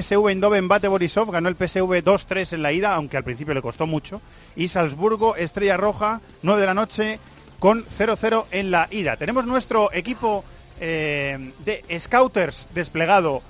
[0.01, 3.61] PSV Eindhoven bate Borisov, ganó el PSV 2-3 en la ida, aunque al principio le
[3.63, 4.21] costó mucho.
[4.57, 7.19] Y Salzburgo, Estrella Roja, 9 de la noche,
[7.59, 9.17] con 0-0 en la ida.
[9.17, 10.45] Tenemos nuestro equipo
[10.81, 13.43] eh, de scouters desplegado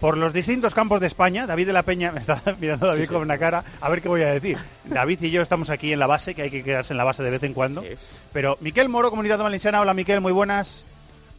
[0.00, 1.46] por los distintos campos de España.
[1.46, 3.12] David de la Peña me está mirando David Sí, sí.
[3.12, 4.56] con una cara a ver qué voy a decir.
[4.84, 7.22] David y yo estamos aquí en la base, que hay que quedarse en la base
[7.22, 7.84] de vez en cuando.
[8.32, 9.80] Pero Miquel Moro, Comunidad Valenciana.
[9.80, 10.84] Hola Miquel, muy buenas.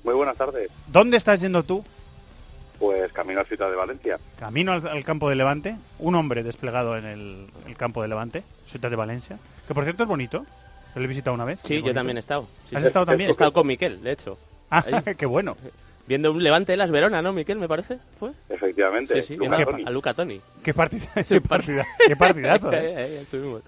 [0.03, 0.69] Muy buenas tardes.
[0.87, 1.83] ¿Dónde estás yendo tú?
[2.81, 4.17] Pues camino a Ciudad de Valencia.
[4.39, 5.75] Camino al, al campo de Levante.
[5.99, 9.37] Un hombre desplegado en el, el campo de Levante, Ciudad de Valencia.
[9.67, 10.47] Que por cierto es bonito.
[10.95, 11.59] Lo he visitado una vez.
[11.59, 11.93] Sí, yo bonito.
[11.99, 12.47] también he estado.
[12.69, 12.87] Sí, ¿Has sí.
[12.87, 13.29] estado también?
[13.29, 14.35] He estado con Miquel, de hecho.
[14.71, 14.83] Ah,
[15.17, 15.55] qué bueno.
[16.11, 17.97] Viendo un Levante de las Verona, ¿no, Miquel, me parece?
[18.19, 18.31] ¿Fue?
[18.49, 19.21] Efectivamente.
[19.21, 19.83] Sí, sí, Luca Toni.
[19.85, 20.41] a Luca Toni.
[20.61, 22.69] Qué, partida, qué, partida- qué partidazo.
[22.73, 23.23] ¿eh?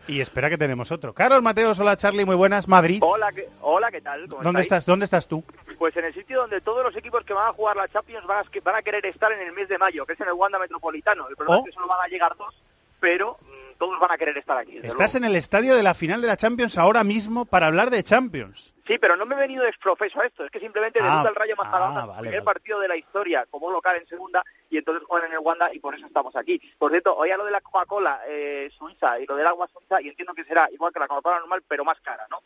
[0.10, 1.14] Y espera que tenemos otro.
[1.14, 2.68] Carlos Mateos, hola Charlie, muy buenas.
[2.68, 3.00] Madrid.
[3.02, 4.28] Hola, ¿qué, hola, ¿qué tal?
[4.28, 4.80] ¿Cómo ¿Dónde estáis?
[4.80, 4.86] estás?
[4.86, 5.42] ¿Dónde estás tú?
[5.78, 8.46] Pues en el sitio donde todos los equipos que van a jugar la Champions van
[8.46, 10.34] a, que van a querer estar en el mes de mayo, que es en el
[10.34, 11.30] Wanda Metropolitano.
[11.30, 11.64] El problema Oh.
[11.66, 12.54] es que solo van a llegar dos,
[13.00, 13.38] pero
[13.84, 14.78] todos van a querer estar aquí.
[14.78, 15.18] Estás luego.
[15.18, 18.74] en el estadio de la final de la Champions ahora mismo para hablar de Champions.
[18.88, 21.36] Sí, pero no me he venido exprofeso a esto, es que simplemente Ah, debuta el
[21.36, 22.54] Rayo Majadahonda, ah, vale, primer vale.
[22.54, 25.80] partido de la historia como local en segunda, y entonces juegan en el Wanda y
[25.80, 26.62] por eso estamos aquí.
[26.78, 30.02] Por cierto, hoy a lo de la Coca-Cola eh, suiza y lo del agua suiza,
[30.02, 32.40] y entiendo que será igual que la Coca-Cola normal, pero más cara, ¿no?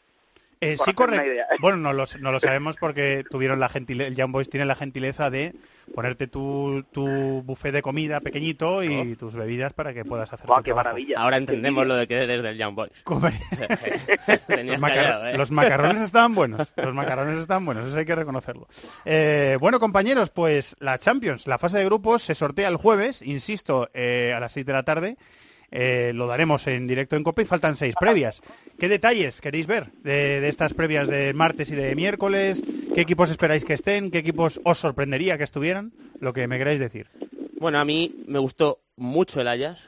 [0.62, 1.28] Eh, sí, correcto.
[1.62, 4.76] Bueno, no lo, no lo sabemos porque tuvieron la gentileza, el Young Boys tiene la
[4.76, 5.54] gentileza de
[5.96, 7.08] ponerte tu, tu
[7.44, 10.76] buffet de comida pequeñito y tus bebidas para que puedas hacer qué trabajo.
[10.76, 11.20] maravilla.
[11.20, 12.92] Ahora entendemos lo de que eres del Young Boys.
[14.48, 15.38] Tenías Los, macar- callado, ¿eh?
[15.38, 18.68] los macarrones estaban buenos, los macarrones estaban buenos, eso hay que reconocerlo.
[19.06, 23.90] Eh, bueno, compañeros, pues la Champions, la fase de grupos se sortea el jueves, insisto,
[23.94, 25.18] eh, a las 6 de la tarde.
[25.72, 28.42] Eh, lo daremos en directo en Copa y faltan seis previas.
[28.80, 32.62] ¿Qué detalles queréis ver de, de estas previas de martes y de miércoles?
[32.94, 34.12] ¿Qué equipos esperáis que estén?
[34.12, 35.94] ¿Qué equipos os sorprendería que estuvieran?
[36.20, 37.10] Lo que me queráis decir.
[37.60, 39.80] Bueno, a mí me gustó mucho el Ajax.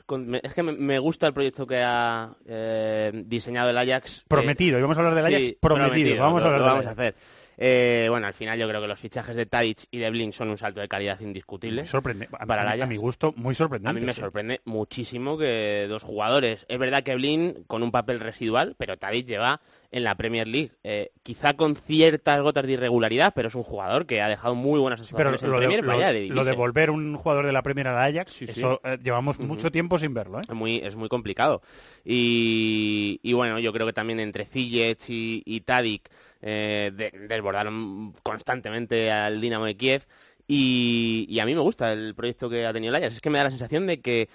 [0.43, 4.25] Es que me, gusta el proyecto que ha eh, diseñado el Ajax.
[4.27, 6.23] Prometido, y vamos a hablar del Ajax Sí, prometido.
[6.23, 7.15] Vamos a hablar lo vamos a hacer.
[7.61, 10.49] Eh, bueno, al final yo creo que los fichajes de Tadic y de Blink son
[10.49, 11.85] un salto de calidad indiscutible.
[11.85, 13.99] Sorprende, a, para el a- a mi gusto, muy A sorprendente.
[13.99, 14.21] mí me sí.
[14.21, 16.65] sorprende muchísimo que dos jugadores.
[16.69, 19.59] Es verdad que Blin con un papel residual, pero Tadic lleva
[19.91, 20.71] en la Premier League.
[20.83, 24.79] Eh, quizá con ciertas gotas de irregularidad, pero es un jugador que ha dejado muy
[24.79, 25.83] buenas Pero actuaciones en lo de, Premier.
[25.85, 26.43] lo- vaya, lo dirige.
[26.43, 28.45] de volver un jugador de la Premier al Ajax, sí.
[28.47, 30.39] eso eh, llevamos mucho tiempo sin verlo.
[30.39, 30.43] ¿eh?
[30.47, 31.61] Es muy, es muy complicado.
[32.05, 36.09] Y, y bueno, yo creo que también entre Ziyech y, y Tadic
[36.41, 40.05] eh, de- desbordaron constantemente al Dinamo de Kiev.
[40.47, 43.15] Y, y a mí me gusta el proyecto que ha tenido el Ajax.
[43.17, 44.29] Es que me da la sensación de que...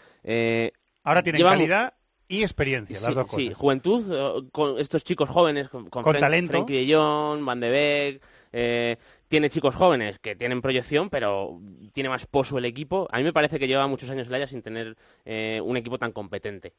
[1.03, 1.95] Ahora llevan- calidad
[2.39, 3.59] y experiencia, las Sí, dos sí, cosas.
[3.59, 6.51] juventud, eh, con estos chicos jóvenes, con, con, Con Frenk- talento.
[6.53, 8.23] Frenkie de Jong, Van de Beek,
[8.53, 8.97] eh,
[9.29, 11.61] tiene chicos jóvenes que tienen proyección, pero
[11.93, 13.09] tiene más pozo el equipo.
[13.11, 15.99] A mí me parece que lleva muchos años el Ajax sin tener eh, un equipo
[15.99, 16.73] tan competente.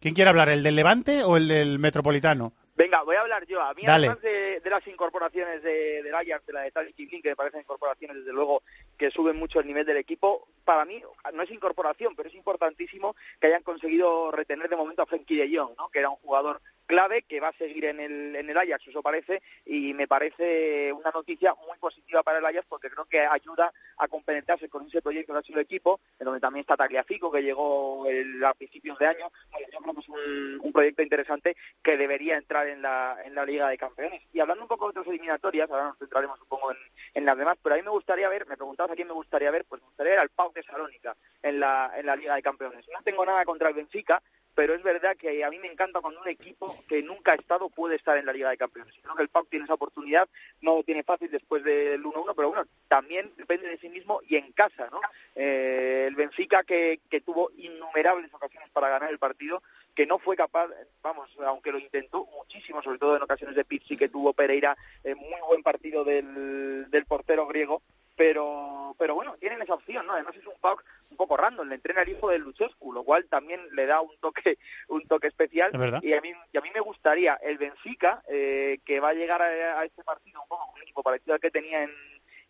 [0.00, 2.52] ¿Quién quiere hablar, el del Levante o el del Metropolitano?
[2.76, 3.62] Venga, voy a hablar yo.
[3.62, 4.06] A mí, Dale.
[4.06, 7.60] además de, de las incorporaciones de, del Ajax, de la de Blin, que me parecen
[7.60, 8.62] incorporaciones, desde luego,
[8.98, 11.02] que suben mucho el nivel del equipo, para mí
[11.32, 15.56] no es incorporación, pero es importantísimo que hayan conseguido retener de momento a Frenkie de
[15.56, 15.88] Jong, ¿no?
[15.88, 19.02] que era un jugador clave que va a seguir en el, en el Ajax, eso
[19.02, 23.72] parece, y me parece una noticia muy positiva para el Ajax porque creo que ayuda
[23.98, 27.42] a complementarse con ese proyecto que ha el equipo, en donde también está Tagliafico, que
[27.42, 29.30] llegó el- a principios de año.
[29.72, 33.44] Yo creo que es un, un proyecto interesante que debería entrar en la, en la
[33.44, 34.22] Liga de Campeones.
[34.32, 36.38] Y hablando un poco de otras eliminatorias, ahora nos centraremos
[36.70, 36.76] en,
[37.14, 39.50] en las demás, pero a mí me gustaría ver, me preguntabas a quién me gustaría
[39.50, 42.42] ver, pues me gustaría ver al Pau de Salónica en la, en la Liga de
[42.42, 42.84] Campeones.
[42.92, 44.22] No tengo nada contra el Benfica,
[44.56, 47.68] pero es verdad que a mí me encanta cuando un equipo que nunca ha estado
[47.68, 48.94] puede estar en la Liga de Campeones.
[49.02, 50.26] Creo que el PAOK tiene esa oportunidad,
[50.62, 54.36] no lo tiene fácil después del 1-1, pero bueno, también depende de sí mismo y
[54.36, 55.02] en casa, ¿no?
[55.34, 59.62] Eh, el Benfica que, que tuvo innumerables ocasiones para ganar el partido,
[59.94, 60.70] que no fue capaz,
[61.02, 65.14] vamos, aunque lo intentó muchísimo, sobre todo en ocasiones de Pizzi que tuvo Pereira, eh,
[65.14, 67.82] muy buen partido del, del portero griego,
[68.16, 70.14] pero pero bueno, tienen esa opción, ¿no?
[70.14, 73.26] Además es un PAOK un poco random, le entrena el hijo de Luchescu, lo cual
[73.26, 74.58] también le da un toque
[74.88, 78.78] un toque especial Es y a mí y a mí me gustaría el Benfica eh,
[78.84, 81.40] que va a llegar a, a este partido un poco con un equipo parecido al
[81.40, 81.90] que tenía en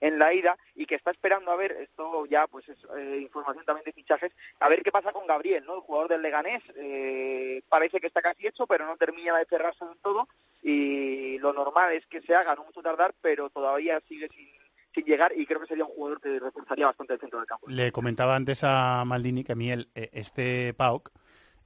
[0.01, 3.65] en la ida y que está esperando a ver, esto ya pues es eh, información
[3.65, 5.77] también de fichajes, a ver qué pasa con Gabriel, ¿no?
[5.77, 9.85] El jugador del Leganés, eh, parece que está casi hecho, pero no termina de cerrarse
[9.85, 10.29] del todo
[10.63, 14.49] y lo normal es que se haga, no mucho tardar, pero todavía sigue sin,
[14.97, 17.69] sin llegar y creo que sería un jugador que reforzaría bastante el centro del campo.
[17.69, 21.13] Le comentaba antes a Maldini que a mí el, eh, este PAOK,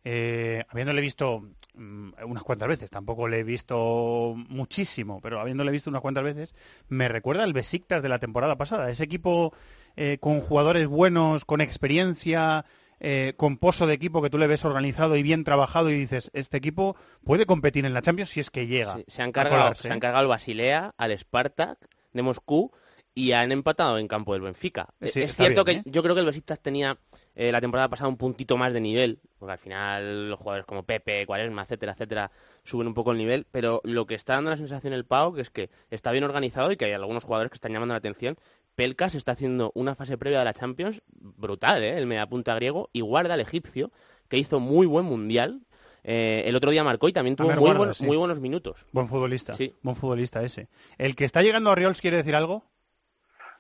[0.03, 5.91] eh, habiéndole visto mm, unas cuantas veces, tampoco le he visto muchísimo, pero habiéndole visto
[5.91, 6.55] unas cuantas veces,
[6.89, 9.55] me recuerda al Besiktas de la temporada pasada, ese equipo
[9.97, 12.65] eh, con jugadores buenos, con experiencia,
[12.99, 16.31] eh, con pozo de equipo que tú le ves organizado y bien trabajado y dices,
[16.35, 18.97] este equipo puede competir en la Champions si es que llega.
[18.97, 21.79] Sí, se han cargado, se han cargado al Basilea, al Spartak
[22.13, 22.73] de Moscú
[23.15, 24.89] y han empatado en campo del Benfica.
[25.01, 26.99] Eh, Sí, es cierto bien, que yo creo que el Besiktas tenía
[27.35, 30.85] eh, la temporada pasada un puntito más de nivel, porque al final los jugadores como
[30.85, 32.31] Pepe, Cuaresma, etcétera, etcétera,
[32.65, 35.51] suben un poco el nivel, pero lo que está dando la sensación el PAOK es
[35.51, 38.37] que está bien organizado y que hay algunos jugadores que están llamando la atención.
[38.77, 41.99] Pelkas está haciendo una fase previa de la Champions brutal, ¿eh?
[41.99, 43.91] el mediapunta griego, y guarda el egipcio,
[44.29, 45.63] que hizo muy buen mundial.
[46.03, 48.05] Eh, el otro día marcó y también tuvo muy, Guarda, buen- sí.
[48.05, 48.87] muy buenos minutos.
[48.93, 49.75] Buen futbolista, Sí.
[49.83, 50.69] buen futbolista ese.
[50.97, 52.65] ¿El que está llegando a Riols quiere decir algo?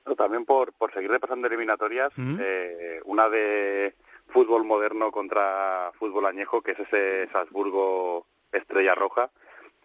[0.06, 2.38] No, también por, por seguir repasando eliminatorias, ¿Mm?
[2.40, 3.94] eh, una de
[4.28, 9.30] fútbol moderno contra fútbol añejo, que es ese Salzburgo Estrella Roja,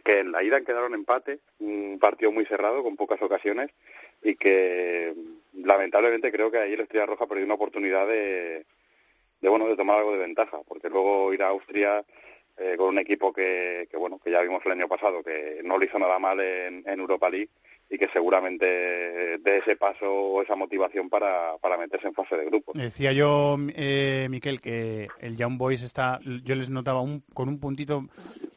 [0.04, 3.72] que en la ida quedaron empate, un partido muy cerrado, con pocas ocasiones,
[4.24, 8.66] y que mm, lamentablemente creo que ahí el Estrella Roja perdió una oportunidad de,
[9.42, 12.04] de bueno de tomar algo de ventaja, porque luego ir a Austria
[12.58, 15.78] eh, con un equipo que, que bueno que ya vimos el año pasado que no
[15.78, 17.50] lo hizo nada mal en, en Europa League
[17.96, 22.46] y que seguramente dé ese paso o esa motivación para, para meterse en fase de
[22.46, 22.76] grupos.
[22.76, 27.60] Decía yo, eh, Miquel, que el Young Boys está, yo les notaba un, con un
[27.60, 28.08] puntito,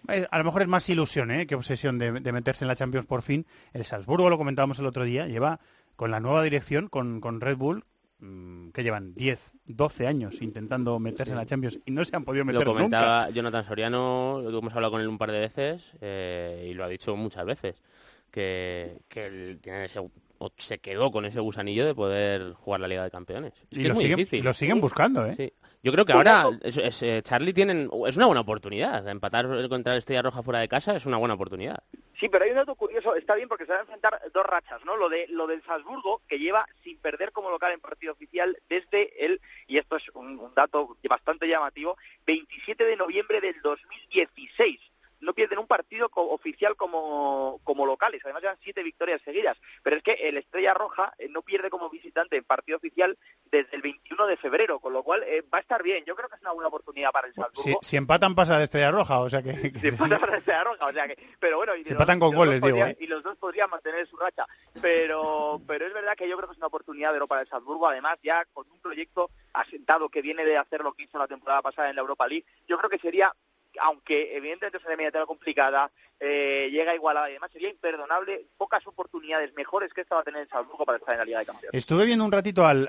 [0.08, 1.46] eh, a lo mejor es más ilusión ¿eh?
[1.46, 3.46] que obsesión de, de meterse en la Champions por fin.
[3.72, 5.60] El Salzburgo, lo comentábamos el otro día, lleva
[5.94, 7.84] con la nueva dirección, con, con Red Bull,
[8.18, 12.24] mm, que llevan 10, 12 años intentando meterse en la Champions y no se han
[12.24, 13.34] podido meter Lo comentaba nunca.
[13.34, 16.88] Jonathan Soriano, lo hemos hablado con él un par de veces eh, y lo ha
[16.88, 17.82] dicho muchas veces,
[18.30, 22.88] que, que él tiene ese, o se quedó con ese gusanillo de poder jugar la
[22.88, 23.52] Liga de Campeones.
[23.70, 24.44] Es Y que lo es muy siguen- difícil.
[24.44, 25.34] lo siguen buscando, ¿eh?
[25.36, 25.52] Sí.
[25.80, 29.06] Yo creo que ahora es, es, eh, Charlie tienen, es una buena oportunidad.
[29.08, 31.78] Empatar contra el Estrella Roja fuera de casa es una buena oportunidad.
[32.18, 34.84] Sí, pero hay un dato curioso, está bien porque se van a enfrentar dos rachas,
[34.84, 34.96] ¿no?
[34.96, 39.24] Lo de lo del Salzburgo, que lleva sin perder como local en partido oficial desde
[39.24, 41.96] el, y esto es un, un dato bastante llamativo,
[42.26, 44.80] 27 de noviembre del 2016.
[45.20, 49.56] No pierden un partido co- oficial como, como locales, además llevan siete victorias seguidas.
[49.82, 53.18] Pero es que el Estrella Roja eh, no pierde como visitante en partido oficial
[53.50, 56.04] desde el 21 de febrero, con lo cual eh, va a estar bien.
[56.04, 57.78] Yo creo que es una buena oportunidad para el Si, Salzburgo.
[57.82, 59.72] si empatan pasa de Estrella Roja, o sea que...
[59.72, 62.36] que- Pasa para el Estrella Roja, o sea que, pero bueno, y empatan con dos
[62.36, 62.96] goles, digo, podrían- ¿eh?
[63.00, 64.46] y los dos podrían mantener su racha,
[64.80, 67.48] pero pero es verdad que yo creo que es una oportunidad de oro para el
[67.48, 71.26] Salzburgo, además ya con un proyecto asentado que viene de hacer lo que hizo la
[71.26, 73.32] temporada pasada en la Europa League, yo creo que sería
[73.80, 75.90] aunque evidentemente es una eliminatoria complicada,
[76.20, 80.42] eh, llega igualada y demás, sería imperdonable, pocas oportunidades mejores que esta va a tener
[80.42, 81.78] el Salzburgo para estar en la Liga de Campeones.
[81.78, 82.88] Estuve viendo un ratito al,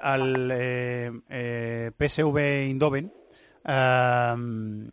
[0.51, 3.13] eh, eh, PSV Eindhoven
[3.63, 4.89] am,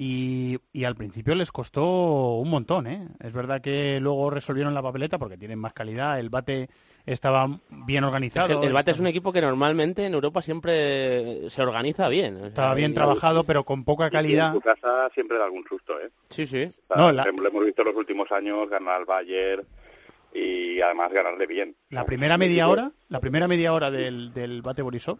[0.00, 3.08] y, y al principio les costó un montón, ¿eh?
[3.18, 6.68] Es verdad que luego resolvieron la papeleta porque tienen más calidad, el bate
[7.04, 8.60] estaba bien Es organizado.
[8.60, 12.36] que el Bate es un equipo que normalmente en Europa siempre se organiza bien.
[12.36, 14.52] o sea, Estaba bien y- trabajado, pero con poca Y en calidad.
[14.52, 16.10] su casa siempre da algún susto, ¿eh?
[16.28, 16.64] Sí, sí.
[16.88, 19.66] O sea, No, la- Lo hemos visto en los últimos años, ganar al Bayern
[20.34, 21.74] y además ganarle bien.
[21.88, 25.18] La primera media hora, la primera media hora del, del Bate Borisov,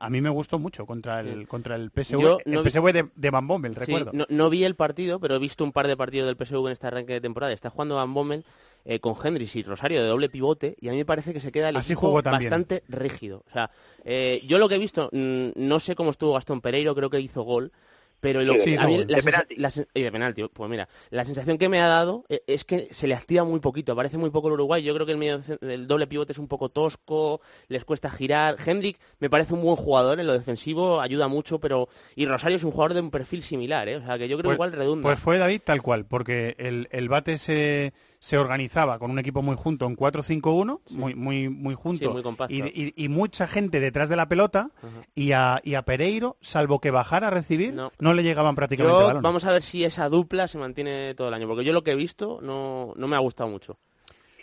[0.00, 2.92] a mí me gustó mucho contra el contra el PSV, Yo el no vi- PSV
[2.92, 4.10] de, de Van Bommel, Sí, recuerdo.
[4.14, 6.72] no, no vi el partido, pero he visto un par de partidos del PSV en
[6.72, 7.52] este arranque de temporada.
[7.52, 8.44] Está jugando Van Bommel
[8.84, 11.50] eh, con Hendrix y Rosario de doble pivote y a mí me parece que se
[11.52, 13.42] queda el Así equipo jugó bastante rígido.
[13.48, 13.70] O sea,
[14.04, 17.20] eh, yo lo que he visto, mm, no sé cómo estuvo Gastón Pereiro, creo que
[17.20, 17.72] hizo gol.
[18.20, 19.54] Pero lo, Sí, a mí la De sensa- penalti.
[19.56, 22.88] la y de penalti, pues mira, la sensación que me ha dado eh, es que
[22.90, 24.82] se le activa muy poquito, parece muy poco el Uruguay.
[24.82, 28.56] Yo creo que el medio el doble pivote es un poco tosco, les cuesta girar.
[28.64, 32.64] Hendrik me parece un buen jugador en lo defensivo, ayuda mucho, pero y Rosario es
[32.64, 33.96] un jugador de un perfil similar, ¿eh?
[33.96, 35.02] o sea que yo creo Pues- que igual redunda.
[35.02, 39.42] Pues fue David tal cual, porque el, el Bate se, se organizaba con un equipo
[39.42, 42.52] muy junto en 4-5-1, muy, muy, muy junto, Sí, muy compacto.
[42.54, 44.70] y, y- y mucha gente detrás de la pelota,
[45.14, 48.14] y, a, y a Pereiro, salvo que bajara a recibir, no, No.
[48.14, 49.22] le llegaban prácticamente Yo- balones.
[49.22, 51.92] vamos a ver si esa dupla se mantiene todo el año, porque yo lo que
[51.92, 53.78] he visto no, no me ha gustado mucho.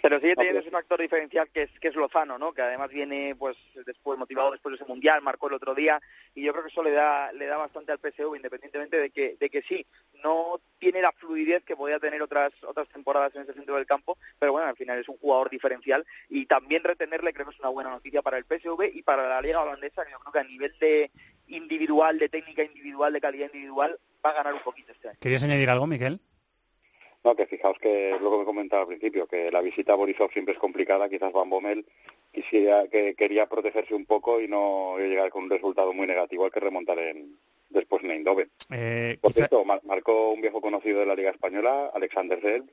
[0.06, 2.54] Pero sigue teniendo ese factor diferencial que es, que es Lozano, ¿no?
[2.54, 3.58] Que además viene pues
[3.88, 6.00] después motivado después de ese mundial, marcó el otro día
[6.36, 9.36] y yo creo que eso le da le da bastante al PSV independientemente de que
[9.40, 9.84] de que sí
[10.24, 14.20] no tiene la fluidez que podía tener otras otras temporadas en ese centro del campo,
[14.38, 17.70] pero bueno, al final es un jugador diferencial y también retenerle creo que es una
[17.70, 20.44] buena noticia para el PSV y para la liga holandesa, que yo creo que a
[20.44, 21.10] nivel de
[21.48, 25.18] individual, de técnica individual, de calidad individual va a ganar un poquito este año.
[25.20, 26.20] ¿Querías añadir algo, Miguel?
[27.26, 29.96] No, que fijaos que es lo que me comentaba al principio, que la visita a
[29.96, 31.84] Borisov siempre es complicada, quizás Van Bommel
[32.32, 36.52] quisiera, que quería protegerse un poco y no llegar con un resultado muy negativo al
[36.52, 37.36] que remontar en,
[37.70, 38.52] después en Eindhoven.
[38.72, 42.64] Eh, Por quizá- cierto, mar- marcó un viejo conocido de la Liga Española, Alexander Zell,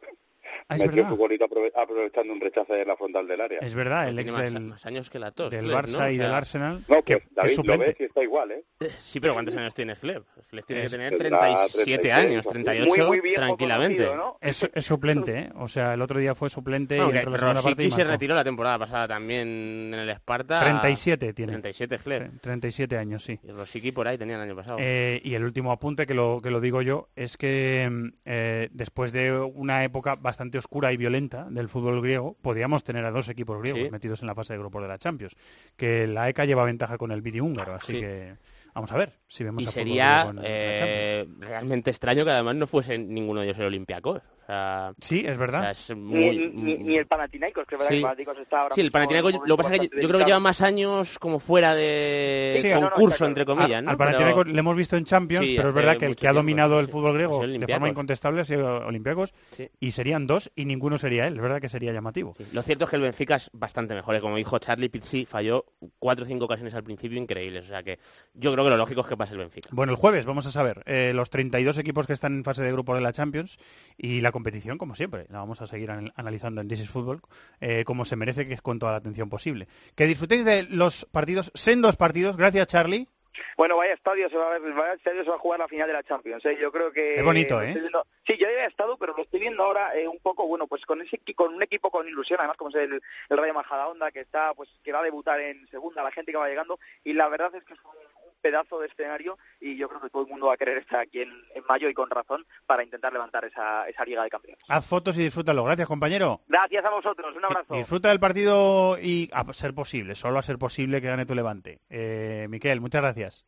[0.69, 1.11] Ah, es metió verdad.
[1.11, 3.59] su golito aprove- aprovechando un rechazo en la frontal del área.
[3.61, 5.51] Es verdad, el ex más, del, más años que la tos.
[5.51, 6.11] del Barça ¿no?
[6.11, 8.51] y O sea, del Arsenal, No, que, pues que David lo ves y está igual,
[8.53, 8.65] ¿eh?
[8.99, 10.25] Sí, pero ¿cuántos años tiene Flep?
[10.49, 14.05] Flep tiene que Es- tener tendrá 37 36, años, o- 38 Muy, muy viejo tranquilamente.
[14.07, 14.39] conocido, ¿no?
[14.41, 15.51] Es, es suplente, ¿eh?
[15.57, 17.91] O sea, el otro día fue suplente y Aunque entró en la segunda parte y
[17.91, 20.61] se retiró la temporada pasada también en el Esparta.
[20.61, 21.53] 37 tiene.
[21.53, 22.23] 37 Flep.
[22.35, 23.39] Tre- 37 años, sí.
[23.43, 24.77] Y Rosicky por ahí tenía el año pasado.
[24.81, 28.69] Eh, y el último apunte que lo, que lo digo yo es que mm, eh,
[28.73, 33.29] después de una época bastante oscura y violenta del fútbol griego, podíamos tener a dos
[33.29, 33.91] equipos griegos Sí.
[33.91, 35.35] metidos en la fase de grupos de la Champions.
[35.77, 38.01] Que la ECA lleva ventaja con el Vidi húngaro, así Sí.
[38.01, 38.35] que
[38.75, 42.67] vamos a ver si vemos y a sería en- eh, realmente extraño que además no
[42.67, 44.23] fuese ninguno de ellos el Olympiacos.
[44.43, 45.61] O sea, Sí, es verdad.
[45.61, 47.95] o sea, es Ni, muy- ni, ni el Panathinaikos, que es verdad Sí.
[47.95, 50.19] que el Panathinaikos está ahora Sí, el Panathinaikos, lo que pasa es que yo creo
[50.21, 53.91] que lleva más años como fuera de Sí, no, no, concurso, entre comillas, Al- ¿no?
[53.93, 56.27] al Pero- Panathinaikos le hemos visto en Champions, Sí, pero es verdad que el que
[56.27, 59.69] ha tiempo, dominado el fútbol griego de forma incontestable ha sido Olympiacos Sí.
[59.81, 61.37] y serían dos y ninguno sería él.
[61.37, 62.35] Es verdad que sería llamativo.
[62.39, 64.15] Sí, Lo cierto es que el Benfica es bastante mejor.
[64.17, 64.21] ¿eh?
[64.21, 65.65] Como dijo Charlie Pizzi, falló
[65.99, 67.65] cuatro o cinco ocasiones al principio increíbles.
[67.67, 67.99] O sea que
[68.35, 69.69] yo creo creo que lo lógico es que pase el Benfica.
[69.73, 72.71] Bueno, el jueves vamos a saber eh, los 32 equipos que están en fase de
[72.73, 73.57] grupo de la Champions
[73.97, 75.27] y la competición, como siempre.
[75.29, 77.21] La vamos a seguir an- analizando en This is Football,
[77.61, 79.69] eh, como se merece, que es con toda la atención posible.
[79.95, 82.37] Que disfrutéis de los partidos, sendos partidos.
[82.37, 83.09] Gracias, Charlie.
[83.57, 85.87] Bueno, vaya estadio se va a ver, vaya estadio se va a jugar la final
[85.89, 86.45] de la Champions.
[86.45, 86.59] ¿eh?
[86.61, 87.73] Yo creo que Es bonito, ¿eh?
[87.73, 90.85] viendo- Sí, yo había estado, pero lo estoy viendo ahora eh, un poco, bueno, pues
[90.85, 93.01] con ese con un equipo con ilusión, además como es el,
[93.31, 96.37] el Rayo Majadahonda que está, pues que va a debutar en segunda, la gente que
[96.39, 98.02] va llegando y la verdad es que es un
[98.43, 101.23] pedazo de escenario y yo creo que todo el mundo va a querer estar aquí
[101.23, 104.63] en, en mayo y con razón para intentar levantar esa, esa liga de campeones.
[104.69, 105.65] Haz fotos y disfrútalo.
[105.65, 106.41] Gracias, compañero.
[106.49, 107.75] Gracias a vosotros, un abrazo.
[107.75, 111.81] Disfruta del partido y a ser posible, solo a ser posible que gane tu Levante.
[111.89, 113.45] Eh, Miquel, muchas gracias.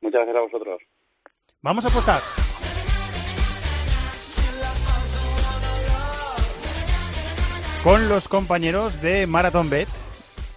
[0.00, 0.82] Muchas gracias a vosotros.
[1.60, 2.20] Vamos a apostar.
[7.84, 9.88] Con los compañeros de Marathon Bet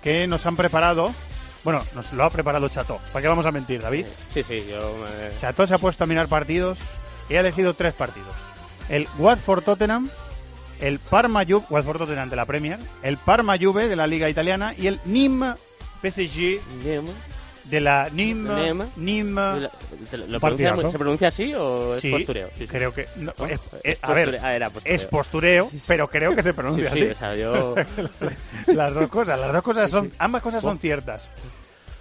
[0.01, 1.13] que nos han preparado.
[1.63, 2.99] Bueno, nos lo ha preparado Chato.
[3.11, 4.05] ¿Para qué vamos a mentir, David?
[4.33, 5.39] Sí, sí, yo me...
[5.39, 6.79] Chato se ha puesto a mirar partidos
[7.29, 8.35] y ha elegido tres partidos.
[8.89, 10.09] El Watford Tottenham,
[10.79, 14.73] el Parma Juve, Watford Tottenham de la Premier, el Parma Juve de la Liga Italiana
[14.77, 15.55] y el Nîmes
[16.01, 16.59] PSG
[17.65, 18.09] de la.
[18.11, 19.69] Nîmes
[20.09, 20.91] ¿Te lo- pronuncia-.
[20.91, 22.49] ¿Se pronuncia así o es Sí, postureo?
[22.57, 23.09] Sí, creo que es-
[23.49, 24.41] Es eh, a ver, postureo.
[24.43, 24.95] Ah, era postureo.
[24.95, 27.11] es postureo, pero creo que se pronuncia Sí, sí, así.
[27.11, 27.75] o sea, yo-
[28.67, 31.31] las dos cosas, las dos cosas son, ambas cosas son ciertas.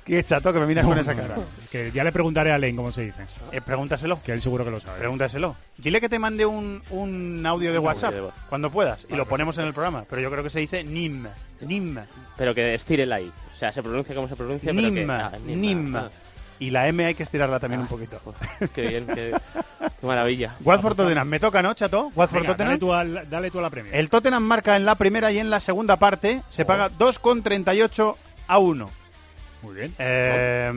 [0.05, 1.37] Qué chato que me miras con esa cara.
[1.70, 3.23] Que ya le preguntaré a Len cómo se dice.
[3.53, 4.20] Eh, pregúntaselo.
[4.24, 4.99] Que él seguro que lo sabe.
[4.99, 5.55] Pregúntaselo.
[5.77, 8.35] Dile que te mande un, un audio de Un WhatsApp audio de voz.
[8.49, 10.05] cuando puedas y lo ponemos en el programa.
[10.11, 11.28] Pero yo creo que se dice NIM.
[11.61, 11.99] NIM.
[12.37, 13.31] Pero que estire la I.
[13.61, 14.91] O sea, se pronuncia como se pronuncia, pero que...
[14.91, 15.11] NIM.
[15.11, 15.95] ah, NIM.
[15.97, 16.09] Ah,
[16.59, 18.19] Y la M hay que estirarla también un poquito.
[18.74, 19.35] qué bien, qué,
[20.01, 20.55] qué maravilla.
[20.65, 21.28] Watford Tottenham.
[21.28, 22.11] Me toca, ¿no, chato?
[22.15, 22.69] Watford Venga, Tottenham.
[22.69, 23.95] dale tú, al- dale tú a la Premier.
[23.95, 28.16] El Tottenham marca en la primera y en la segunda parte se paga 2,38
[28.49, 28.91] a 1.
[29.61, 29.95] Muy bien.
[29.99, 30.73] Eh,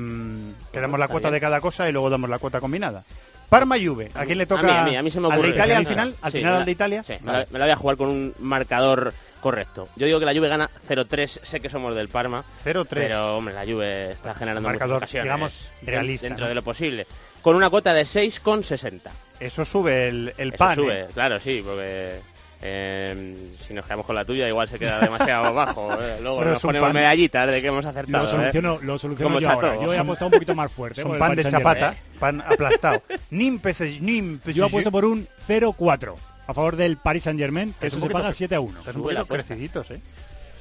[0.74, 1.36] que damos la cuota bien.
[1.36, 3.02] de cada cosa y luego damos la cuota combinada.
[3.48, 4.62] Parma Juve, ¿a quién le toca?
[4.62, 5.50] A mí, a mí, a mí se me ¿Al ocurre.
[5.50, 6.16] de Italia al Sí, final?
[6.22, 7.04] ¿Al sí, final al la- de Italia?
[7.04, 9.88] Sí, me la, me la voy a jugar con un marcador correcto.
[9.95, 12.44] Yo digo que la Juve gana 0-3, sé que somos del Parma.
[12.65, 12.88] 0-3.
[12.90, 15.24] Pero, hombre, la Juve está generando marcador, muchas ocasiones.
[15.26, 16.49] digamos, realista, Dentro ¿no?
[16.49, 17.06] de lo posible.
[17.44, 19.02] Con una cuota de 6,60.
[19.40, 20.76] Eso sube el, el Eso pan.
[20.76, 21.07] sube, ¿eh?
[21.14, 22.20] claro, sí, porque
[22.61, 25.91] eh, si nos quedamos con la tuya igual se queda demasiado bajo.
[26.02, 26.18] eh.
[26.22, 26.94] Luego Pero nos ponemos pan.
[26.95, 28.24] medallitas de que hemos acertado.
[28.24, 28.32] Lo ¿eh?
[28.32, 29.68] soluciono, lo soluciono Como yo Chato.
[29.68, 29.82] ahora.
[29.86, 31.02] Yo he apostado un poquito más fuerte.
[31.02, 33.03] Es un pan de chapata, pan aplastado.
[33.32, 34.52] Nim PSG, Nim PSG.
[34.53, 36.15] Yo apuesto por un 0-4
[36.48, 38.60] a favor del Paris Saint Germain, que Es eso un se paga fe- 7 a
[38.60, 38.80] 1.
[38.80, 39.48] Están un Sube la poquito apuesta.
[39.48, 40.02] creciditos, ¿eh?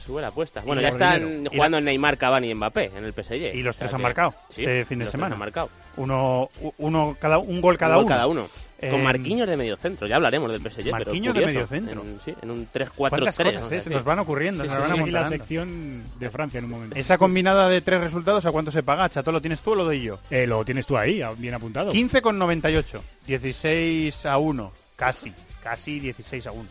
[0.04, 0.62] Sube la apuesta.
[0.62, 1.50] Bueno, Y ya están dinero.
[1.54, 3.54] jugando Neymar, Cavani y Mbappé en el PSG.
[3.54, 5.34] Y los O sea tres han marcado sí, este fin de los tres semana.
[5.34, 5.70] han marcado.
[5.96, 8.14] Uno, uno cada, un gol cada Un gol uno.
[8.14, 8.48] cada uno.
[8.80, 10.08] Eh, Con Marquinhos de medio centro.
[10.08, 10.82] Ya hablaremos del PSG.
[10.90, 12.02] pero Marquinhos de medio centro.
[12.02, 13.44] En, sí, en un ¿Cuántas 3-4-3.
[13.44, 13.76] cosas, ¿no?
[13.76, 13.80] eh?
[13.80, 13.90] Se Sí.
[13.90, 16.64] nos van ocurriendo, Sí, se sí, nos van sí, aquí la sección de Francia en
[16.64, 16.96] un momento.
[16.96, 19.08] Esa combinada de tres resultados, ¿a cuánto se paga?
[19.08, 20.18] Chato, ¿lo tienes tú o lo doy yo?
[20.30, 21.92] Eh, lo tienes tú ahí, bien apuntado.
[21.92, 25.32] 15 con 98, 16 a 1, casi,
[25.62, 26.68] casi 16 a 1.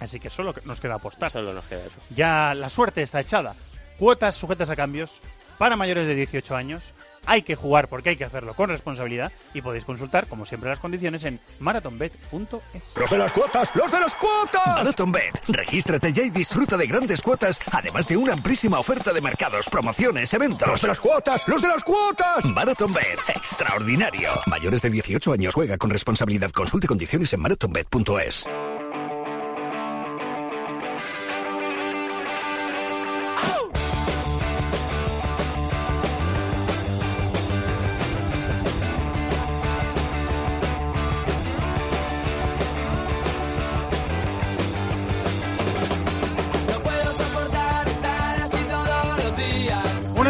[0.00, 1.30] Así que solo nos queda apostar.
[1.30, 1.96] Solo nos queda eso.
[2.10, 3.54] Ya la suerte está echada.
[3.98, 5.20] Cuotas sujetas a cambios
[5.58, 6.84] para mayores de 18 años.
[7.26, 10.78] Hay que jugar porque hay que hacerlo con responsabilidad y podéis consultar, como siempre, las
[10.78, 12.96] condiciones en marathonbet.es.
[12.96, 13.70] ¡Los de las cuotas!
[13.74, 14.66] ¡Los de las cuotas!
[14.66, 15.42] Marathon Bet.
[15.48, 20.32] Regístrate ya y disfruta de grandes cuotas, además de una amplísima oferta de mercados, promociones,
[20.32, 20.68] eventos.
[20.68, 21.46] ¡Los de las cuotas!
[21.46, 22.44] ¡Los de las cuotas!
[22.44, 23.18] Marathon Bet.
[23.28, 24.30] Extraordinario.
[24.46, 26.50] Mayores de 18 años juega con responsabilidad.
[26.50, 28.46] Consulte condiciones en marathonbet.es.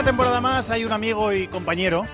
[0.07, 2.05] temporada más hay un amigo y compañero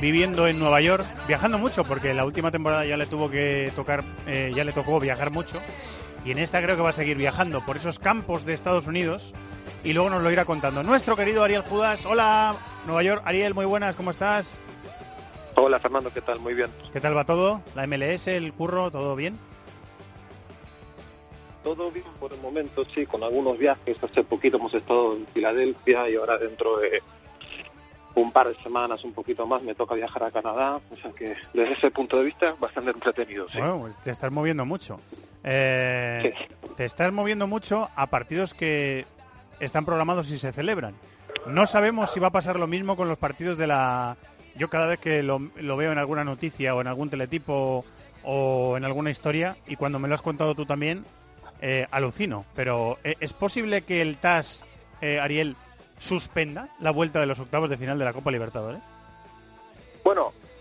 [0.00, 4.02] viviendo en Nueva York, viajando mucho, porque la última temporada ya le tuvo que tocar,
[4.26, 5.60] eh, ya le tocó viajar mucho,
[6.24, 9.34] y en esta creo que va a seguir viajando por esos campos de Estados Unidos,
[9.84, 10.82] y luego nos lo irá contando.
[10.82, 12.56] Nuestro querido Ariel Judas, hola
[12.86, 14.56] Nueva York, Ariel, muy buenas, ¿cómo estás?
[15.54, 16.38] Hola Fernando, ¿qué tal?
[16.38, 16.70] Muy bien.
[16.90, 17.60] ¿Qué tal va todo?
[17.74, 19.38] ¿La MLS, el curro, todo bien?
[21.62, 24.02] Todo bien por el momento, sí, con algunos viajes.
[24.02, 27.02] Hace poquito hemos estado en Filadelfia y ahora dentro de
[28.14, 30.80] un par de semanas, un poquito más, me toca viajar a Canadá.
[30.90, 33.58] O sea que desde ese punto de vista, bastante entretenido, sí.
[33.58, 35.00] Bueno, pues te estás moviendo mucho.
[35.44, 36.34] Eh,
[36.76, 39.04] Te estás moviendo mucho a partidos que
[39.60, 40.94] están programados y se celebran.
[41.46, 44.16] No sabemos si va a pasar lo mismo con los partidos de la...
[44.54, 47.84] Yo cada vez que lo, lo veo en alguna noticia o en algún teletipo
[48.22, 51.04] o en alguna historia, y cuando me lo has contado tú también,
[51.60, 52.44] eh, alucino.
[52.54, 54.62] Pero ¿e- ¿es posible que el TAS,
[55.00, 55.56] eh, Ariel,
[56.02, 58.80] suspenda la vuelta de los octavos de final de la Copa Libertadores?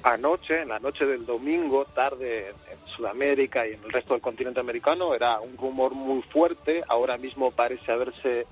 [0.03, 4.59] anoche, en la noche del domingo, tarde en Sudamérica y en el resto del continente
[4.59, 6.84] americano, era un rumor muy fuerte.
[6.88, 8.47] Ahora mismo parece haberse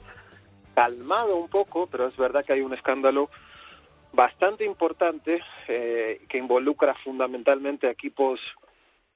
[0.76, 3.30] calmado un poco, pero es verdad que hay un escándalo
[4.14, 8.40] bastante importante eh, que involucra fundamentalmente a equipos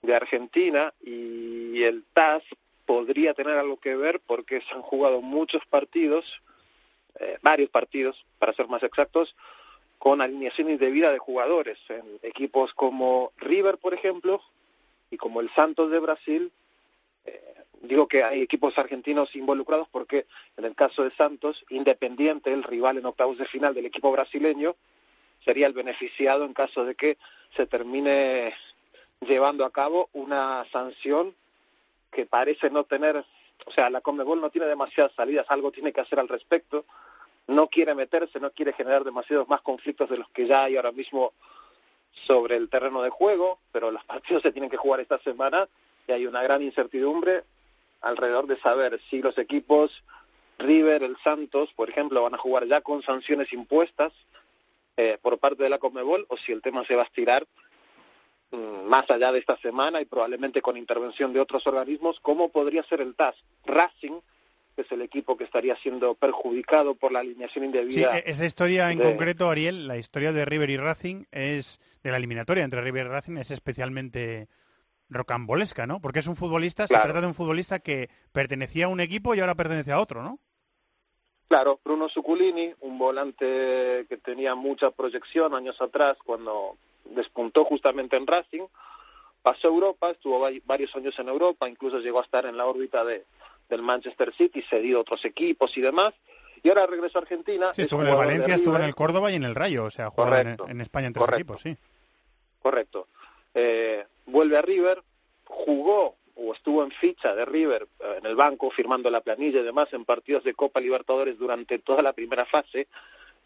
[0.02, 2.44] de Argentina y el TAS
[2.86, 6.42] podría tener algo que ver porque se han jugado muchos partidos,
[7.20, 9.36] eh, varios partidos, para ser más exactos,
[9.98, 14.42] con alineación indebida de jugadores en equipos como River, por ejemplo,
[15.10, 16.52] y como el Santos de Brasil.
[17.26, 20.26] Eh, digo que hay equipos argentinos involucrados porque
[20.58, 24.76] en el caso de Santos, Independiente, el rival en octavos de final del equipo brasileño,
[25.46, 27.18] sería el beneficiado en caso de que
[27.56, 28.54] se termine
[29.22, 31.36] llevando a cabo una sanción
[32.12, 33.24] que parece no tener,
[33.66, 36.86] o sea, la Conmebol no tiene demasiadas salidas, algo tiene que hacer al respecto,
[37.48, 40.92] no quiere meterse, no quiere generar demasiados más conflictos de los que ya hay ahora
[40.92, 41.34] mismo
[42.26, 45.68] sobre el terreno de juego, pero los partidos se tienen que jugar esta semana
[46.08, 47.44] y hay una gran incertidumbre
[48.02, 50.04] alrededor de saber si los equipos
[50.60, 54.14] River, el Santos, por ejemplo, van a jugar ya con sanciones impuestas
[54.98, 57.48] eh, por parte de la Conmebol o si el tema se va a estirar
[58.54, 63.02] más allá de esta semana y probablemente con intervención de otros organismos, como podría ser
[63.02, 63.36] el TAS.
[63.66, 64.20] Racing,
[64.76, 68.18] que es el equipo que estaría siendo perjudicado por la alineación indebida.
[68.18, 72.12] e- esa historia en de- concreto, Ariel, la historia de River y Racing es de
[72.12, 74.48] la eliminatoria entre River y Racing es especialmente
[75.10, 76.00] rocambolesca, ¿no?
[76.00, 79.40] Porque es un futbolista, se trata de un futbolista que pertenecía a un equipo y
[79.42, 80.40] ahora pertenece a otro, ¿no?
[81.48, 88.28] Claro, Bruno Zuculini, un volante que tenía mucha proyección años atrás cuando despuntó justamente en
[88.28, 88.66] Racing,
[89.42, 92.66] pasó a Europa, estuvo va- varios años en Europa, incluso llegó a estar en la
[92.66, 93.26] órbita de,
[93.70, 96.14] del Manchester City, cedido a otros equipos y demás,
[96.64, 97.74] y ahora regresó a Argentina.
[97.74, 99.92] Sí, es estuvo en el Valencia, estuvo en el Córdoba y en el Rayo, o
[99.92, 101.54] sea, jugaba en, España en tres correcto.
[101.56, 101.76] equipos, sí.
[102.62, 103.08] Correcto.
[103.54, 105.04] Eh, vuelve a River,
[105.46, 109.64] jugó o estuvo en ficha de River eh, en el banco firmando la planilla y
[109.64, 112.88] demás en partidos de Copa Libertadores durante toda la primera fase.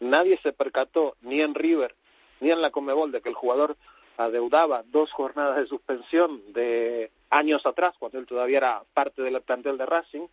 [0.00, 1.94] Nadie se percató ni en River
[2.40, 3.76] ni en la Comebol de que el jugador
[4.16, 9.78] adeudaba dos jornadas de suspensión de años atrás, cuando él todavía era parte del plantel
[9.78, 10.26] de Racing.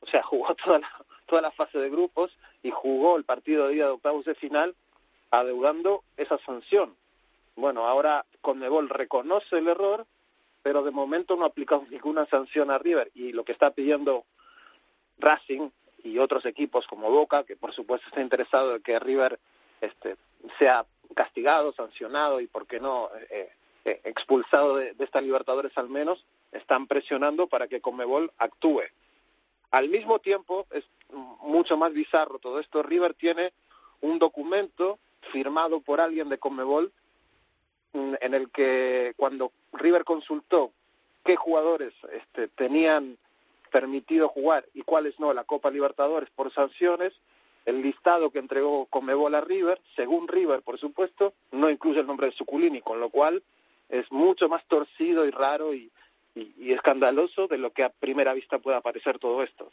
[0.00, 0.90] O sea, jugó toda la,
[1.26, 4.74] toda la fase de grupos y jugó el partido de día de octavos de final
[5.30, 6.94] adeudando esa sanción.
[7.56, 10.06] Bueno, ahora Conmebol reconoce el error,
[10.62, 14.24] pero de momento no ha aplicado ninguna sanción a River y lo que está pidiendo
[15.18, 15.70] Racing
[16.04, 19.40] y otros equipos como Boca, que por supuesto está interesado en que River
[19.80, 20.16] este,
[20.58, 23.50] sea castigado, sancionado y, por qué no, eh,
[23.84, 28.82] eh, expulsado de, de esta Libertadores al menos, están presionando para que Conmebol actúe.
[29.70, 30.84] Al mismo tiempo, es
[31.40, 33.52] mucho más bizarro todo esto, River tiene
[34.00, 34.98] un documento
[35.32, 36.92] firmado por alguien de Conmebol
[37.92, 40.72] mm, en el que cuando River consultó
[41.24, 43.18] qué jugadores este, tenían
[43.70, 47.12] permitido jugar y cuáles no la Copa Libertadores por sanciones,
[47.68, 52.26] el listado que entregó Conmebol a River, según River, por supuesto, no incluye el nombre
[52.28, 53.42] de Suculini, con lo cual
[53.88, 55.90] es mucho más torcido y raro y,
[56.34, 59.70] y- y escandaloso de lo que a primera vista pueda parecer todo esto.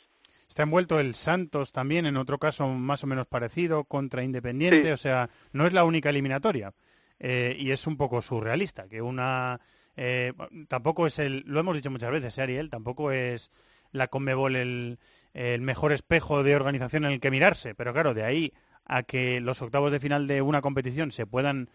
[0.47, 4.91] Está envuelto el Santos también, en otro caso más o menos parecido, contra Independiente, Sí.
[4.91, 6.73] o sea, no es la única eliminatoria.
[7.19, 9.59] Eh, y es un poco surrealista, que una...
[9.95, 10.33] eh,
[10.67, 11.43] tampoco es el...
[11.47, 13.51] Lo hemos dicho muchas veces, ¿eh, Ariel, tampoco es
[13.93, 14.99] la Conmebol el,
[15.35, 18.53] el mejor espejo de organización en el que mirarse, pero claro, de ahí
[18.85, 21.69] a que los octavos de final de una competición se puedan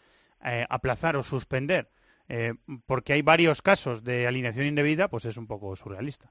[0.44, 1.90] eh, aplazar o suspender
[2.32, 2.54] eh,
[2.86, 6.30] porque hay varios casos de alineación indebida, pues es un poco surrealista.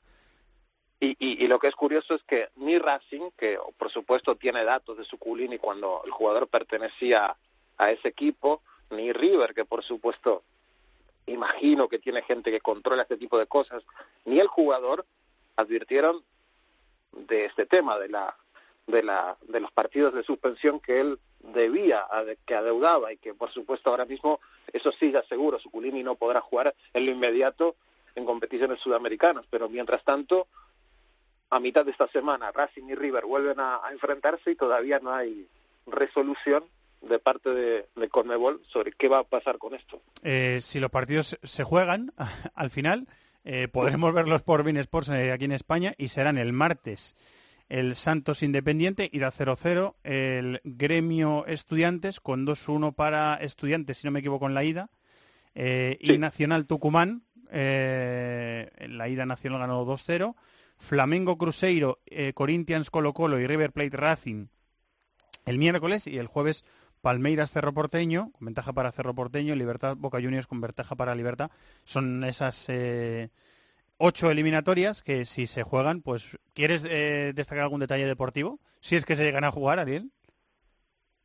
[1.01, 4.63] Y, y, y lo que es curioso es que ni Racing, que por supuesto tiene
[4.63, 7.35] datos de Suculini cuando el jugador pertenecía
[7.77, 10.43] a ese equipo, ni River, que por supuesto
[11.27, 13.83] imagino que tiene gente que controla este tipo de cosas,
[14.23, 15.05] ni el jugador
[15.57, 16.23] advirtieron
[17.11, 18.35] de este tema, de la
[18.87, 22.05] de la de los partidos de suspensión que él debía,
[22.45, 24.39] que adeudaba y que por supuesto ahora mismo,
[24.73, 27.75] eso sí ya seguro, Suculini no podrá jugar en lo inmediato
[28.15, 30.47] en competiciones sudamericanas, pero mientras tanto
[31.49, 35.47] a mitad de esta semana Racing y River vuelven a, enfrentarse y todavía no hay
[35.87, 36.63] resolución
[37.01, 38.09] de parte de, de
[38.71, 40.01] sobre qué va a pasar con esto.
[40.23, 42.11] Eh, si los partidos se juegan
[42.55, 43.07] al final,
[43.43, 47.15] eh, podremos verlos por Bein Sports eh, aquí en España y serán el martes.
[47.67, 54.19] El Santos Independiente, irá 0-0, el Gremio Estudiantes con 2-1 para Estudiantes, si no me
[54.19, 54.89] equivoco, en la ida,
[55.53, 60.35] eh, y Nacional Tucumán, en la ida Nacional ganó 2-0,
[60.77, 61.99] Flamengo Cruzeiro,
[62.33, 64.47] Corinthians Colo Colo y River Plate Racing
[65.49, 66.63] el miércoles y el jueves
[67.01, 71.51] Palmeiras Cerro Porteño, con ventaja para Cerro Porteño, Libertad Boca Juniors con ventaja para Libertad.
[71.85, 73.29] Son esas eh,
[73.97, 78.59] ocho eliminatorias que si se juegan, pues ¿quieres eh, destacar algún detalle deportivo?
[78.81, 80.09] Si es que se llegan a jugar, Ariel.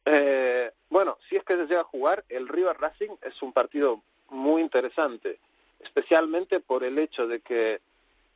[0.05, 4.03] Eh, bueno, si es que se llega a jugar, el River Racing es un partido
[4.29, 5.39] muy interesante,
[5.81, 7.81] especialmente por el hecho de que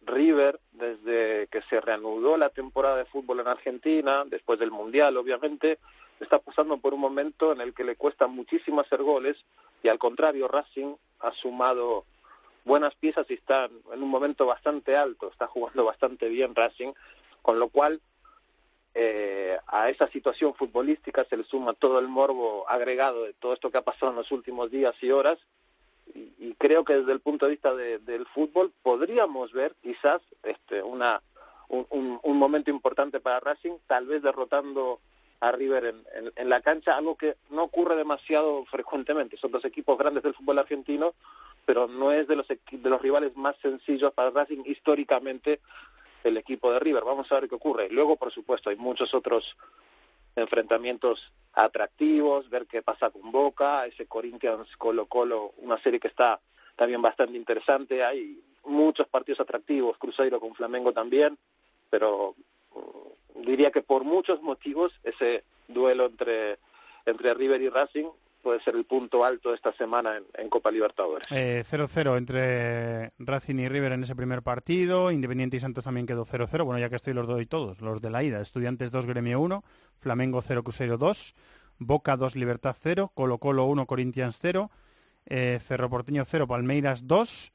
[0.02, 5.78] River, desde que se reanudó la temporada de fútbol en Argentina, después del Mundial, obviamente,
[6.24, 9.36] está pasando por un momento en el que le cuesta muchísimo hacer goles
[9.82, 12.04] y al contrario, Racing ha sumado
[12.64, 16.92] buenas piezas y está en un momento bastante alto, está jugando bastante bien Racing,
[17.42, 18.00] con lo cual
[18.94, 23.70] eh, a esa situación futbolística se le suma todo el morbo agregado de todo esto
[23.70, 25.38] que ha pasado en los últimos días y horas
[26.14, 30.82] y, creo que desde el punto de vista de- del fútbol podríamos ver quizás este
[30.82, 31.22] una
[31.68, 35.00] un, un- un momento importante para Racing, tal vez derrotando
[35.40, 35.84] a River
[36.14, 39.36] en, en- la cancha, algo que no ocurre demasiado frecuentemente.
[39.36, 41.14] Son dos equipos grandes del fútbol argentino,
[41.64, 45.60] pero no es de los de los rivales más sencillos para Racing históricamente
[46.24, 47.04] el equipo de River.
[47.04, 47.88] Vamos a ver qué ocurre.
[47.90, 49.56] Luego, por supuesto, hay muchos otros
[50.36, 56.40] enfrentamientos atractivos, ver qué pasa con Boca, ese Corinthians Colo Colo, una serie que está
[56.76, 61.36] también bastante interesante, hay muchos partidos atractivos, Cruzeiro con Flamengo también,
[61.90, 62.34] pero
[62.74, 62.78] mm,
[63.34, 66.58] diría que por muchos motivos ese duelo entre
[67.06, 68.06] entre River y Racing
[68.42, 71.26] puede ser el punto alto esta semana en, Copa Libertadores.
[71.30, 75.10] Eh, 0-0 entre Racing y River en ese primer partido.
[75.10, 76.64] Independiente y Santos también quedó 0-0.
[76.64, 77.80] Bueno, ya que estoy los doy todos.
[77.80, 78.40] Los de la ida.
[78.40, 79.64] Estudiantes 2, Gremio 1.
[79.98, 81.34] Flamengo 0, Cruzeiro 2.
[81.78, 83.12] Boca 2, Libertad 0.
[83.14, 84.70] Colo Colo 1, Corinthians 0.
[85.26, 87.52] Eh, Cerro Porteño 0, Palmeiras 2.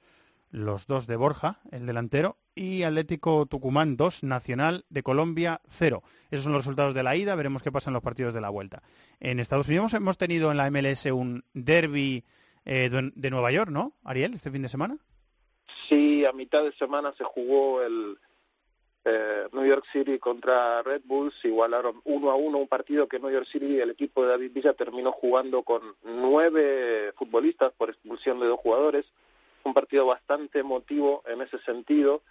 [0.53, 2.37] Los dos de Borja, el delantero.
[2.53, 6.03] Y Atlético Tucumán 2, Nacional de Colombia 0.
[6.29, 7.33] Esos son los resultados de la ida.
[7.33, 8.83] Veremos qué pasa en los partidos de la vuelta.
[9.19, 12.23] En Estados Unidos hemos tenido en la MLS un derby
[12.65, 14.99] eh, de, Nueva York, ¿no, Ariel, este fin de semana?
[15.89, 18.19] Sí, a mitad de semana se jugó el
[19.05, 23.31] eh, New York City contra Red Bulls, igualaron uno a uno un partido que New
[23.31, 28.45] York City, el equipo de David Villa terminó jugando con nueve futbolistas por expulsión de
[28.45, 29.07] dos jugadores,
[29.63, 32.21] un partido bastante emotivo en ese sentido.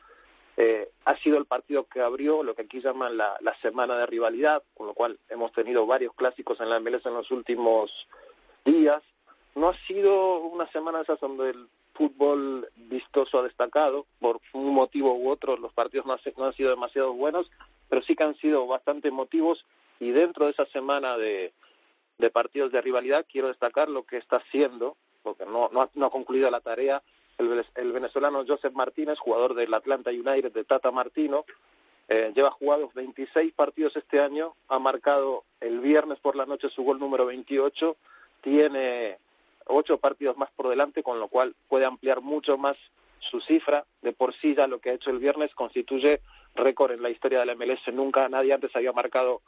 [0.57, 4.07] Eh, ha sido el partido que abrió lo que aquí llaman la, la semana de
[4.07, 8.07] rivalidad, con lo cual hemos tenido varios clásicos en la MLS en los últimos
[8.65, 9.03] días.
[9.55, 15.15] No ha sido una semana esas donde el fútbol vistoso ha destacado, por un motivo
[15.15, 17.51] u otro los partidos no, no han sido demasiado buenos,
[17.89, 19.65] pero sí que han sido bastante emotivos
[20.01, 21.53] y dentro de esa semana de,
[22.19, 26.51] de partidos de rivalidad quiero destacar lo que está haciendo, porque no, no ha concluido
[26.51, 27.03] la tarea,
[27.39, 31.45] el, el venezolano Joseph Martínez, jugador del Atlanta United de Tata Martino,
[32.09, 36.83] eh, lleva jugados 26 partidos este año, ha marcado el viernes por la noche su
[36.83, 37.97] gol número 28,
[38.43, 39.19] tiene
[39.67, 42.77] ocho partidos más por delante, con lo cual puede ampliar mucho más
[43.19, 43.87] su cifra.
[44.03, 46.21] De por sí ya lo que ha hecho el viernes constituye
[46.55, 47.93] récord en la historia de la MLS.
[47.93, 49.41] Nunca nadie antes había marcado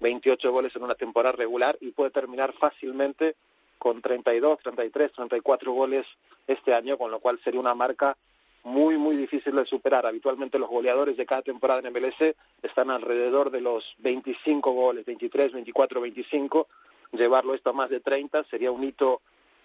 [0.00, 3.36] 28 goles en una temporada regular y puede terminar fácilmente
[3.82, 6.06] con 32, 33, 34 goles
[6.46, 8.16] este año, con lo cual sería una marca
[8.62, 10.06] muy, muy difícil de superar.
[10.06, 15.50] Habitualmente los goleadores de cada temporada en MLS están alrededor de los 25 goles, 23,
[15.50, 16.68] 24, 25.
[17.10, 19.20] Llevarlo esto a más de 30 sería un hito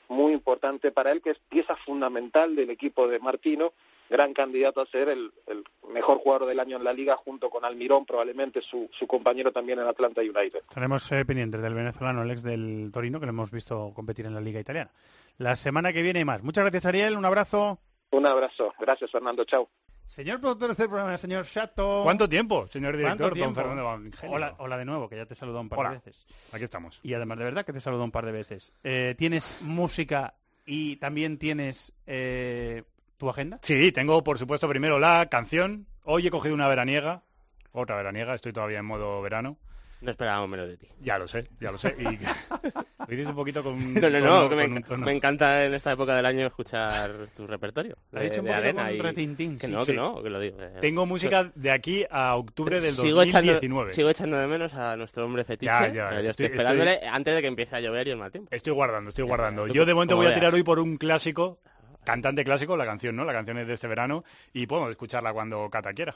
[0.07, 3.72] muy importante para él, que es pieza fundamental del equipo de Martino,
[4.09, 5.63] gran candidato a ser el, el
[5.93, 9.79] mejor jugador del año en la liga, junto con Almirón, probablemente su, su compañero también
[9.79, 10.59] en Atlanta United.
[10.61, 14.34] Estaremos eh, pendientes del venezolano, el ex del Torino, que lo hemos visto competir en
[14.34, 14.91] la Liga Italiana.
[15.38, 16.43] La semana que viene hay más.
[16.43, 17.15] Muchas gracias, Ariel.
[17.15, 17.79] Un abrazo.
[18.11, 18.73] Un abrazo.
[18.79, 19.43] Gracias, Fernando.
[19.45, 19.69] Chao.
[20.05, 22.01] Señor productor de este programa, señor Chato.
[22.03, 23.53] ¿Cuánto tiempo, señor ¿Cuánto director, don?
[23.53, 24.34] Fernando?
[24.34, 25.89] Hola, hola de nuevo, que ya te he saludado un par Hola.
[25.89, 26.25] de veces.
[26.53, 27.01] Aquí estamos.
[27.03, 28.71] Y además, de verdad que te he saludado un par de veces.
[28.85, 30.35] Eh, ¿Tienes música
[30.65, 32.84] y también tienes eh,
[33.18, 33.60] tu agenda?
[33.64, 35.88] Sí, tengo por supuesto primero la canción.
[36.03, 37.23] Hoy he cogido una veraniega,
[37.72, 39.57] otra veraniega, estoy todavía en modo verano.
[39.99, 40.88] No esperábamos menos de ti.
[41.02, 41.95] Ya lo sé, ya lo sé.
[41.98, 42.03] Y
[42.99, 45.73] lo dices un poquito con No, no, tono- no, que me, tono- me encanta en
[45.73, 47.98] esta época del año escuchar tu repertorio.
[48.14, 49.94] Ha de- dicho un de poquito con y- retintín, Que no, Sí.
[49.94, 50.61] que no, que lo digo.
[50.61, 50.73] eh.
[50.81, 53.95] Tengo música de aquí a octubre del sigo echando, 2019.
[53.95, 55.65] sigo echando de menos a nuestro hombre fetiche.
[55.72, 58.31] Ya, ya, yo estoy, estoy- esperándole antes de que empiece a llover y el mal
[58.31, 58.49] tiempo.
[58.53, 59.65] Estoy guardando, estoy guardando.
[59.65, 61.60] Yo de momento voy a tirar hoy por un clásico,
[62.07, 63.25] cantante clásico, la canción, ¿no?
[63.25, 64.23] La canción es de este verano
[64.53, 66.15] y podemos escucharla cuando Cata quiera.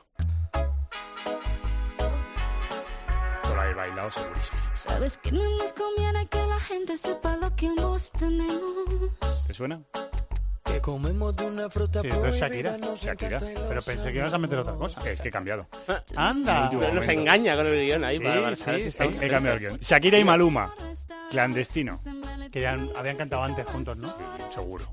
[3.43, 4.57] Esto la he bailado segurísimo.
[4.73, 9.45] Sabes que no nos conviene que la gente sepa lo que ambos tenemos.
[9.47, 9.81] ¿Te suena?
[10.63, 12.77] Que comemos de una fruta Sí, esto es Shakira.
[12.95, 13.39] Shakira.
[13.41, 15.03] lo Pero pensé que ibas a meter otra cosa.
[15.09, 15.68] Es que he cambiado.
[16.15, 16.63] ¡Anda!
[16.63, 17.11] último Nos momento.
[17.11, 19.77] engaña con el guion ahí Sí, para sí, He, he cambiado el guion.
[19.80, 20.73] Shakira y Maluma.
[21.30, 21.99] Clandestino.
[22.52, 24.14] Que ya habían cantado antes juntos, ¿no?
[24.53, 24.86] Seguro.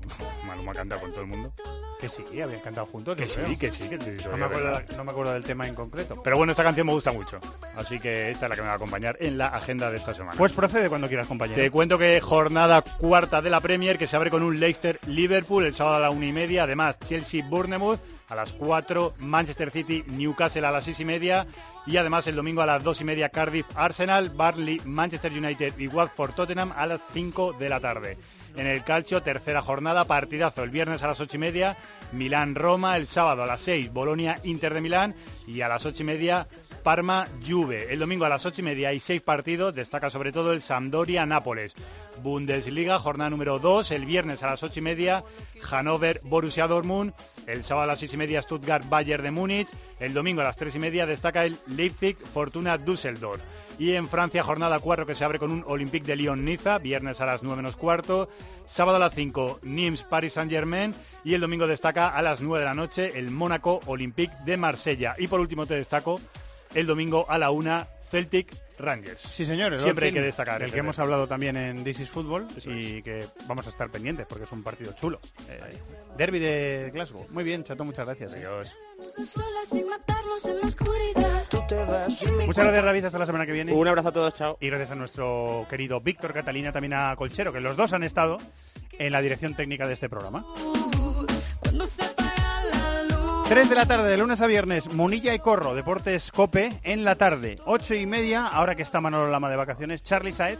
[0.47, 1.53] Maluma canta con todo el mundo.
[1.99, 3.17] Que sí, habían cantado juntos.
[3.17, 4.95] Que sí, que sí, que digo No me, acuerdo, verdad.
[4.95, 6.21] no me acuerdo del tema en concreto.
[6.23, 7.39] Pero bueno, esta canción me gusta mucho.
[7.75, 10.13] Así que esta es la que me va a acompañar en la agenda de esta
[10.13, 10.37] semana.
[10.37, 11.61] Pues procede cuando quieras, compañero.
[11.61, 15.73] Te cuento que jornada cuarta de la Premier que se abre con un Leicester-Liverpool el
[15.73, 16.63] sábado a la una y media.
[16.63, 17.99] Además, Chelsea-Bournemouth
[18.29, 21.47] a las 4, Manchester City-Newcastle a las seis y media.
[21.89, 26.71] Y además el domingo a las dos y media Cardiff-Arsenal, Barley, Manchester United y Watford-Tottenham
[26.75, 28.15] a las 5 de la tarde.
[28.55, 31.77] En el calcio, tercera jornada, partidazo el viernes a las ocho y media,
[32.11, 35.15] Milán-Roma, el sábado a las 6, Bolonia-Inter de Milán
[35.47, 36.47] y a las ocho y media
[36.83, 37.91] Parma-Juve.
[37.91, 41.73] El domingo a las ocho y media hay seis partidos, destaca sobre todo el Sampdoria-Nápoles.
[42.21, 45.23] Bundesliga, jornada número 2, el viernes a las ocho y media,
[45.61, 47.13] Hannover-Borussia Dortmund.
[47.47, 49.69] El sábado a las seis y media, Stuttgart-Bayern de Múnich.
[49.99, 53.41] El domingo a las tres y media destaca el Leipzig-Fortuna-Düsseldorf.
[53.79, 57.25] Y en Francia, jornada 4 que se abre con un Olympique de Lyon-Niza, viernes a
[57.25, 58.29] las 9 menos cuarto,
[58.67, 60.93] sábado a las 5, Nimes-Paris Saint-Germain
[61.23, 65.15] y el domingo destaca a las 9 de la noche el Mónaco-Olympique de Marsella.
[65.17, 66.19] Y por último te destaco
[66.75, 69.21] el domingo a la 1, Celtic Rangers.
[69.21, 69.81] Sí, señores.
[69.81, 70.59] Siempre hay que destacar.
[70.59, 73.89] Del ese que hemos hablado también en This is Football y que vamos a estar
[73.89, 75.19] pendientes porque es un partido chulo.
[75.49, 75.59] Eh,
[76.17, 77.27] derby de Glasgow.
[77.29, 78.33] Muy bien, Chato, muchas gracias.
[78.33, 78.71] Adiós.
[82.07, 83.05] Y mi Muchas gracias, David.
[83.05, 83.73] Hasta la semana que viene.
[83.73, 84.57] Un abrazo a todos, chao.
[84.59, 88.37] Y gracias a nuestro querido Víctor Catalina, también a Colchero, que los dos han estado
[88.97, 90.45] en la dirección técnica de este programa.
[93.49, 97.15] 3 de la tarde, de lunes a viernes, Munilla y Corro, Deportes Cope, en la
[97.15, 97.57] tarde.
[97.65, 100.59] 8 y media, ahora que está Manolo Lama de vacaciones, Charlie Saez,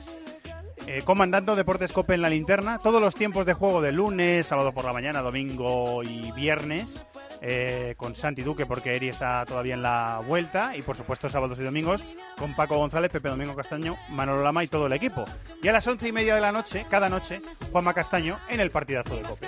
[0.87, 2.79] eh, comandando Deportes Cope en la linterna.
[2.79, 7.05] Todos los tiempos de juego de lunes, sábado por la mañana, domingo y viernes.
[7.41, 11.57] eh, con Santi Duque porque Eri está todavía en la vuelta y por supuesto sábados
[11.57, 12.03] y domingos
[12.37, 15.23] con Paco González, Pepe Domingo Castaño, Manolo Lama y todo el equipo.
[15.63, 17.41] Y a las once y media de la noche, cada noche,
[17.71, 19.47] Juanma Castaño en el partidazo de Cope.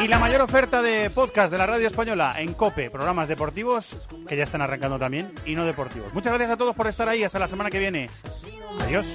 [0.00, 3.96] Y la mayor oferta de podcast de la radio española en COPE, programas deportivos
[4.26, 6.12] que ya están arrancando también y no deportivos.
[6.12, 7.22] Muchas gracias a todos por estar ahí.
[7.22, 8.10] Hasta la semana que viene.
[8.80, 9.14] Adiós.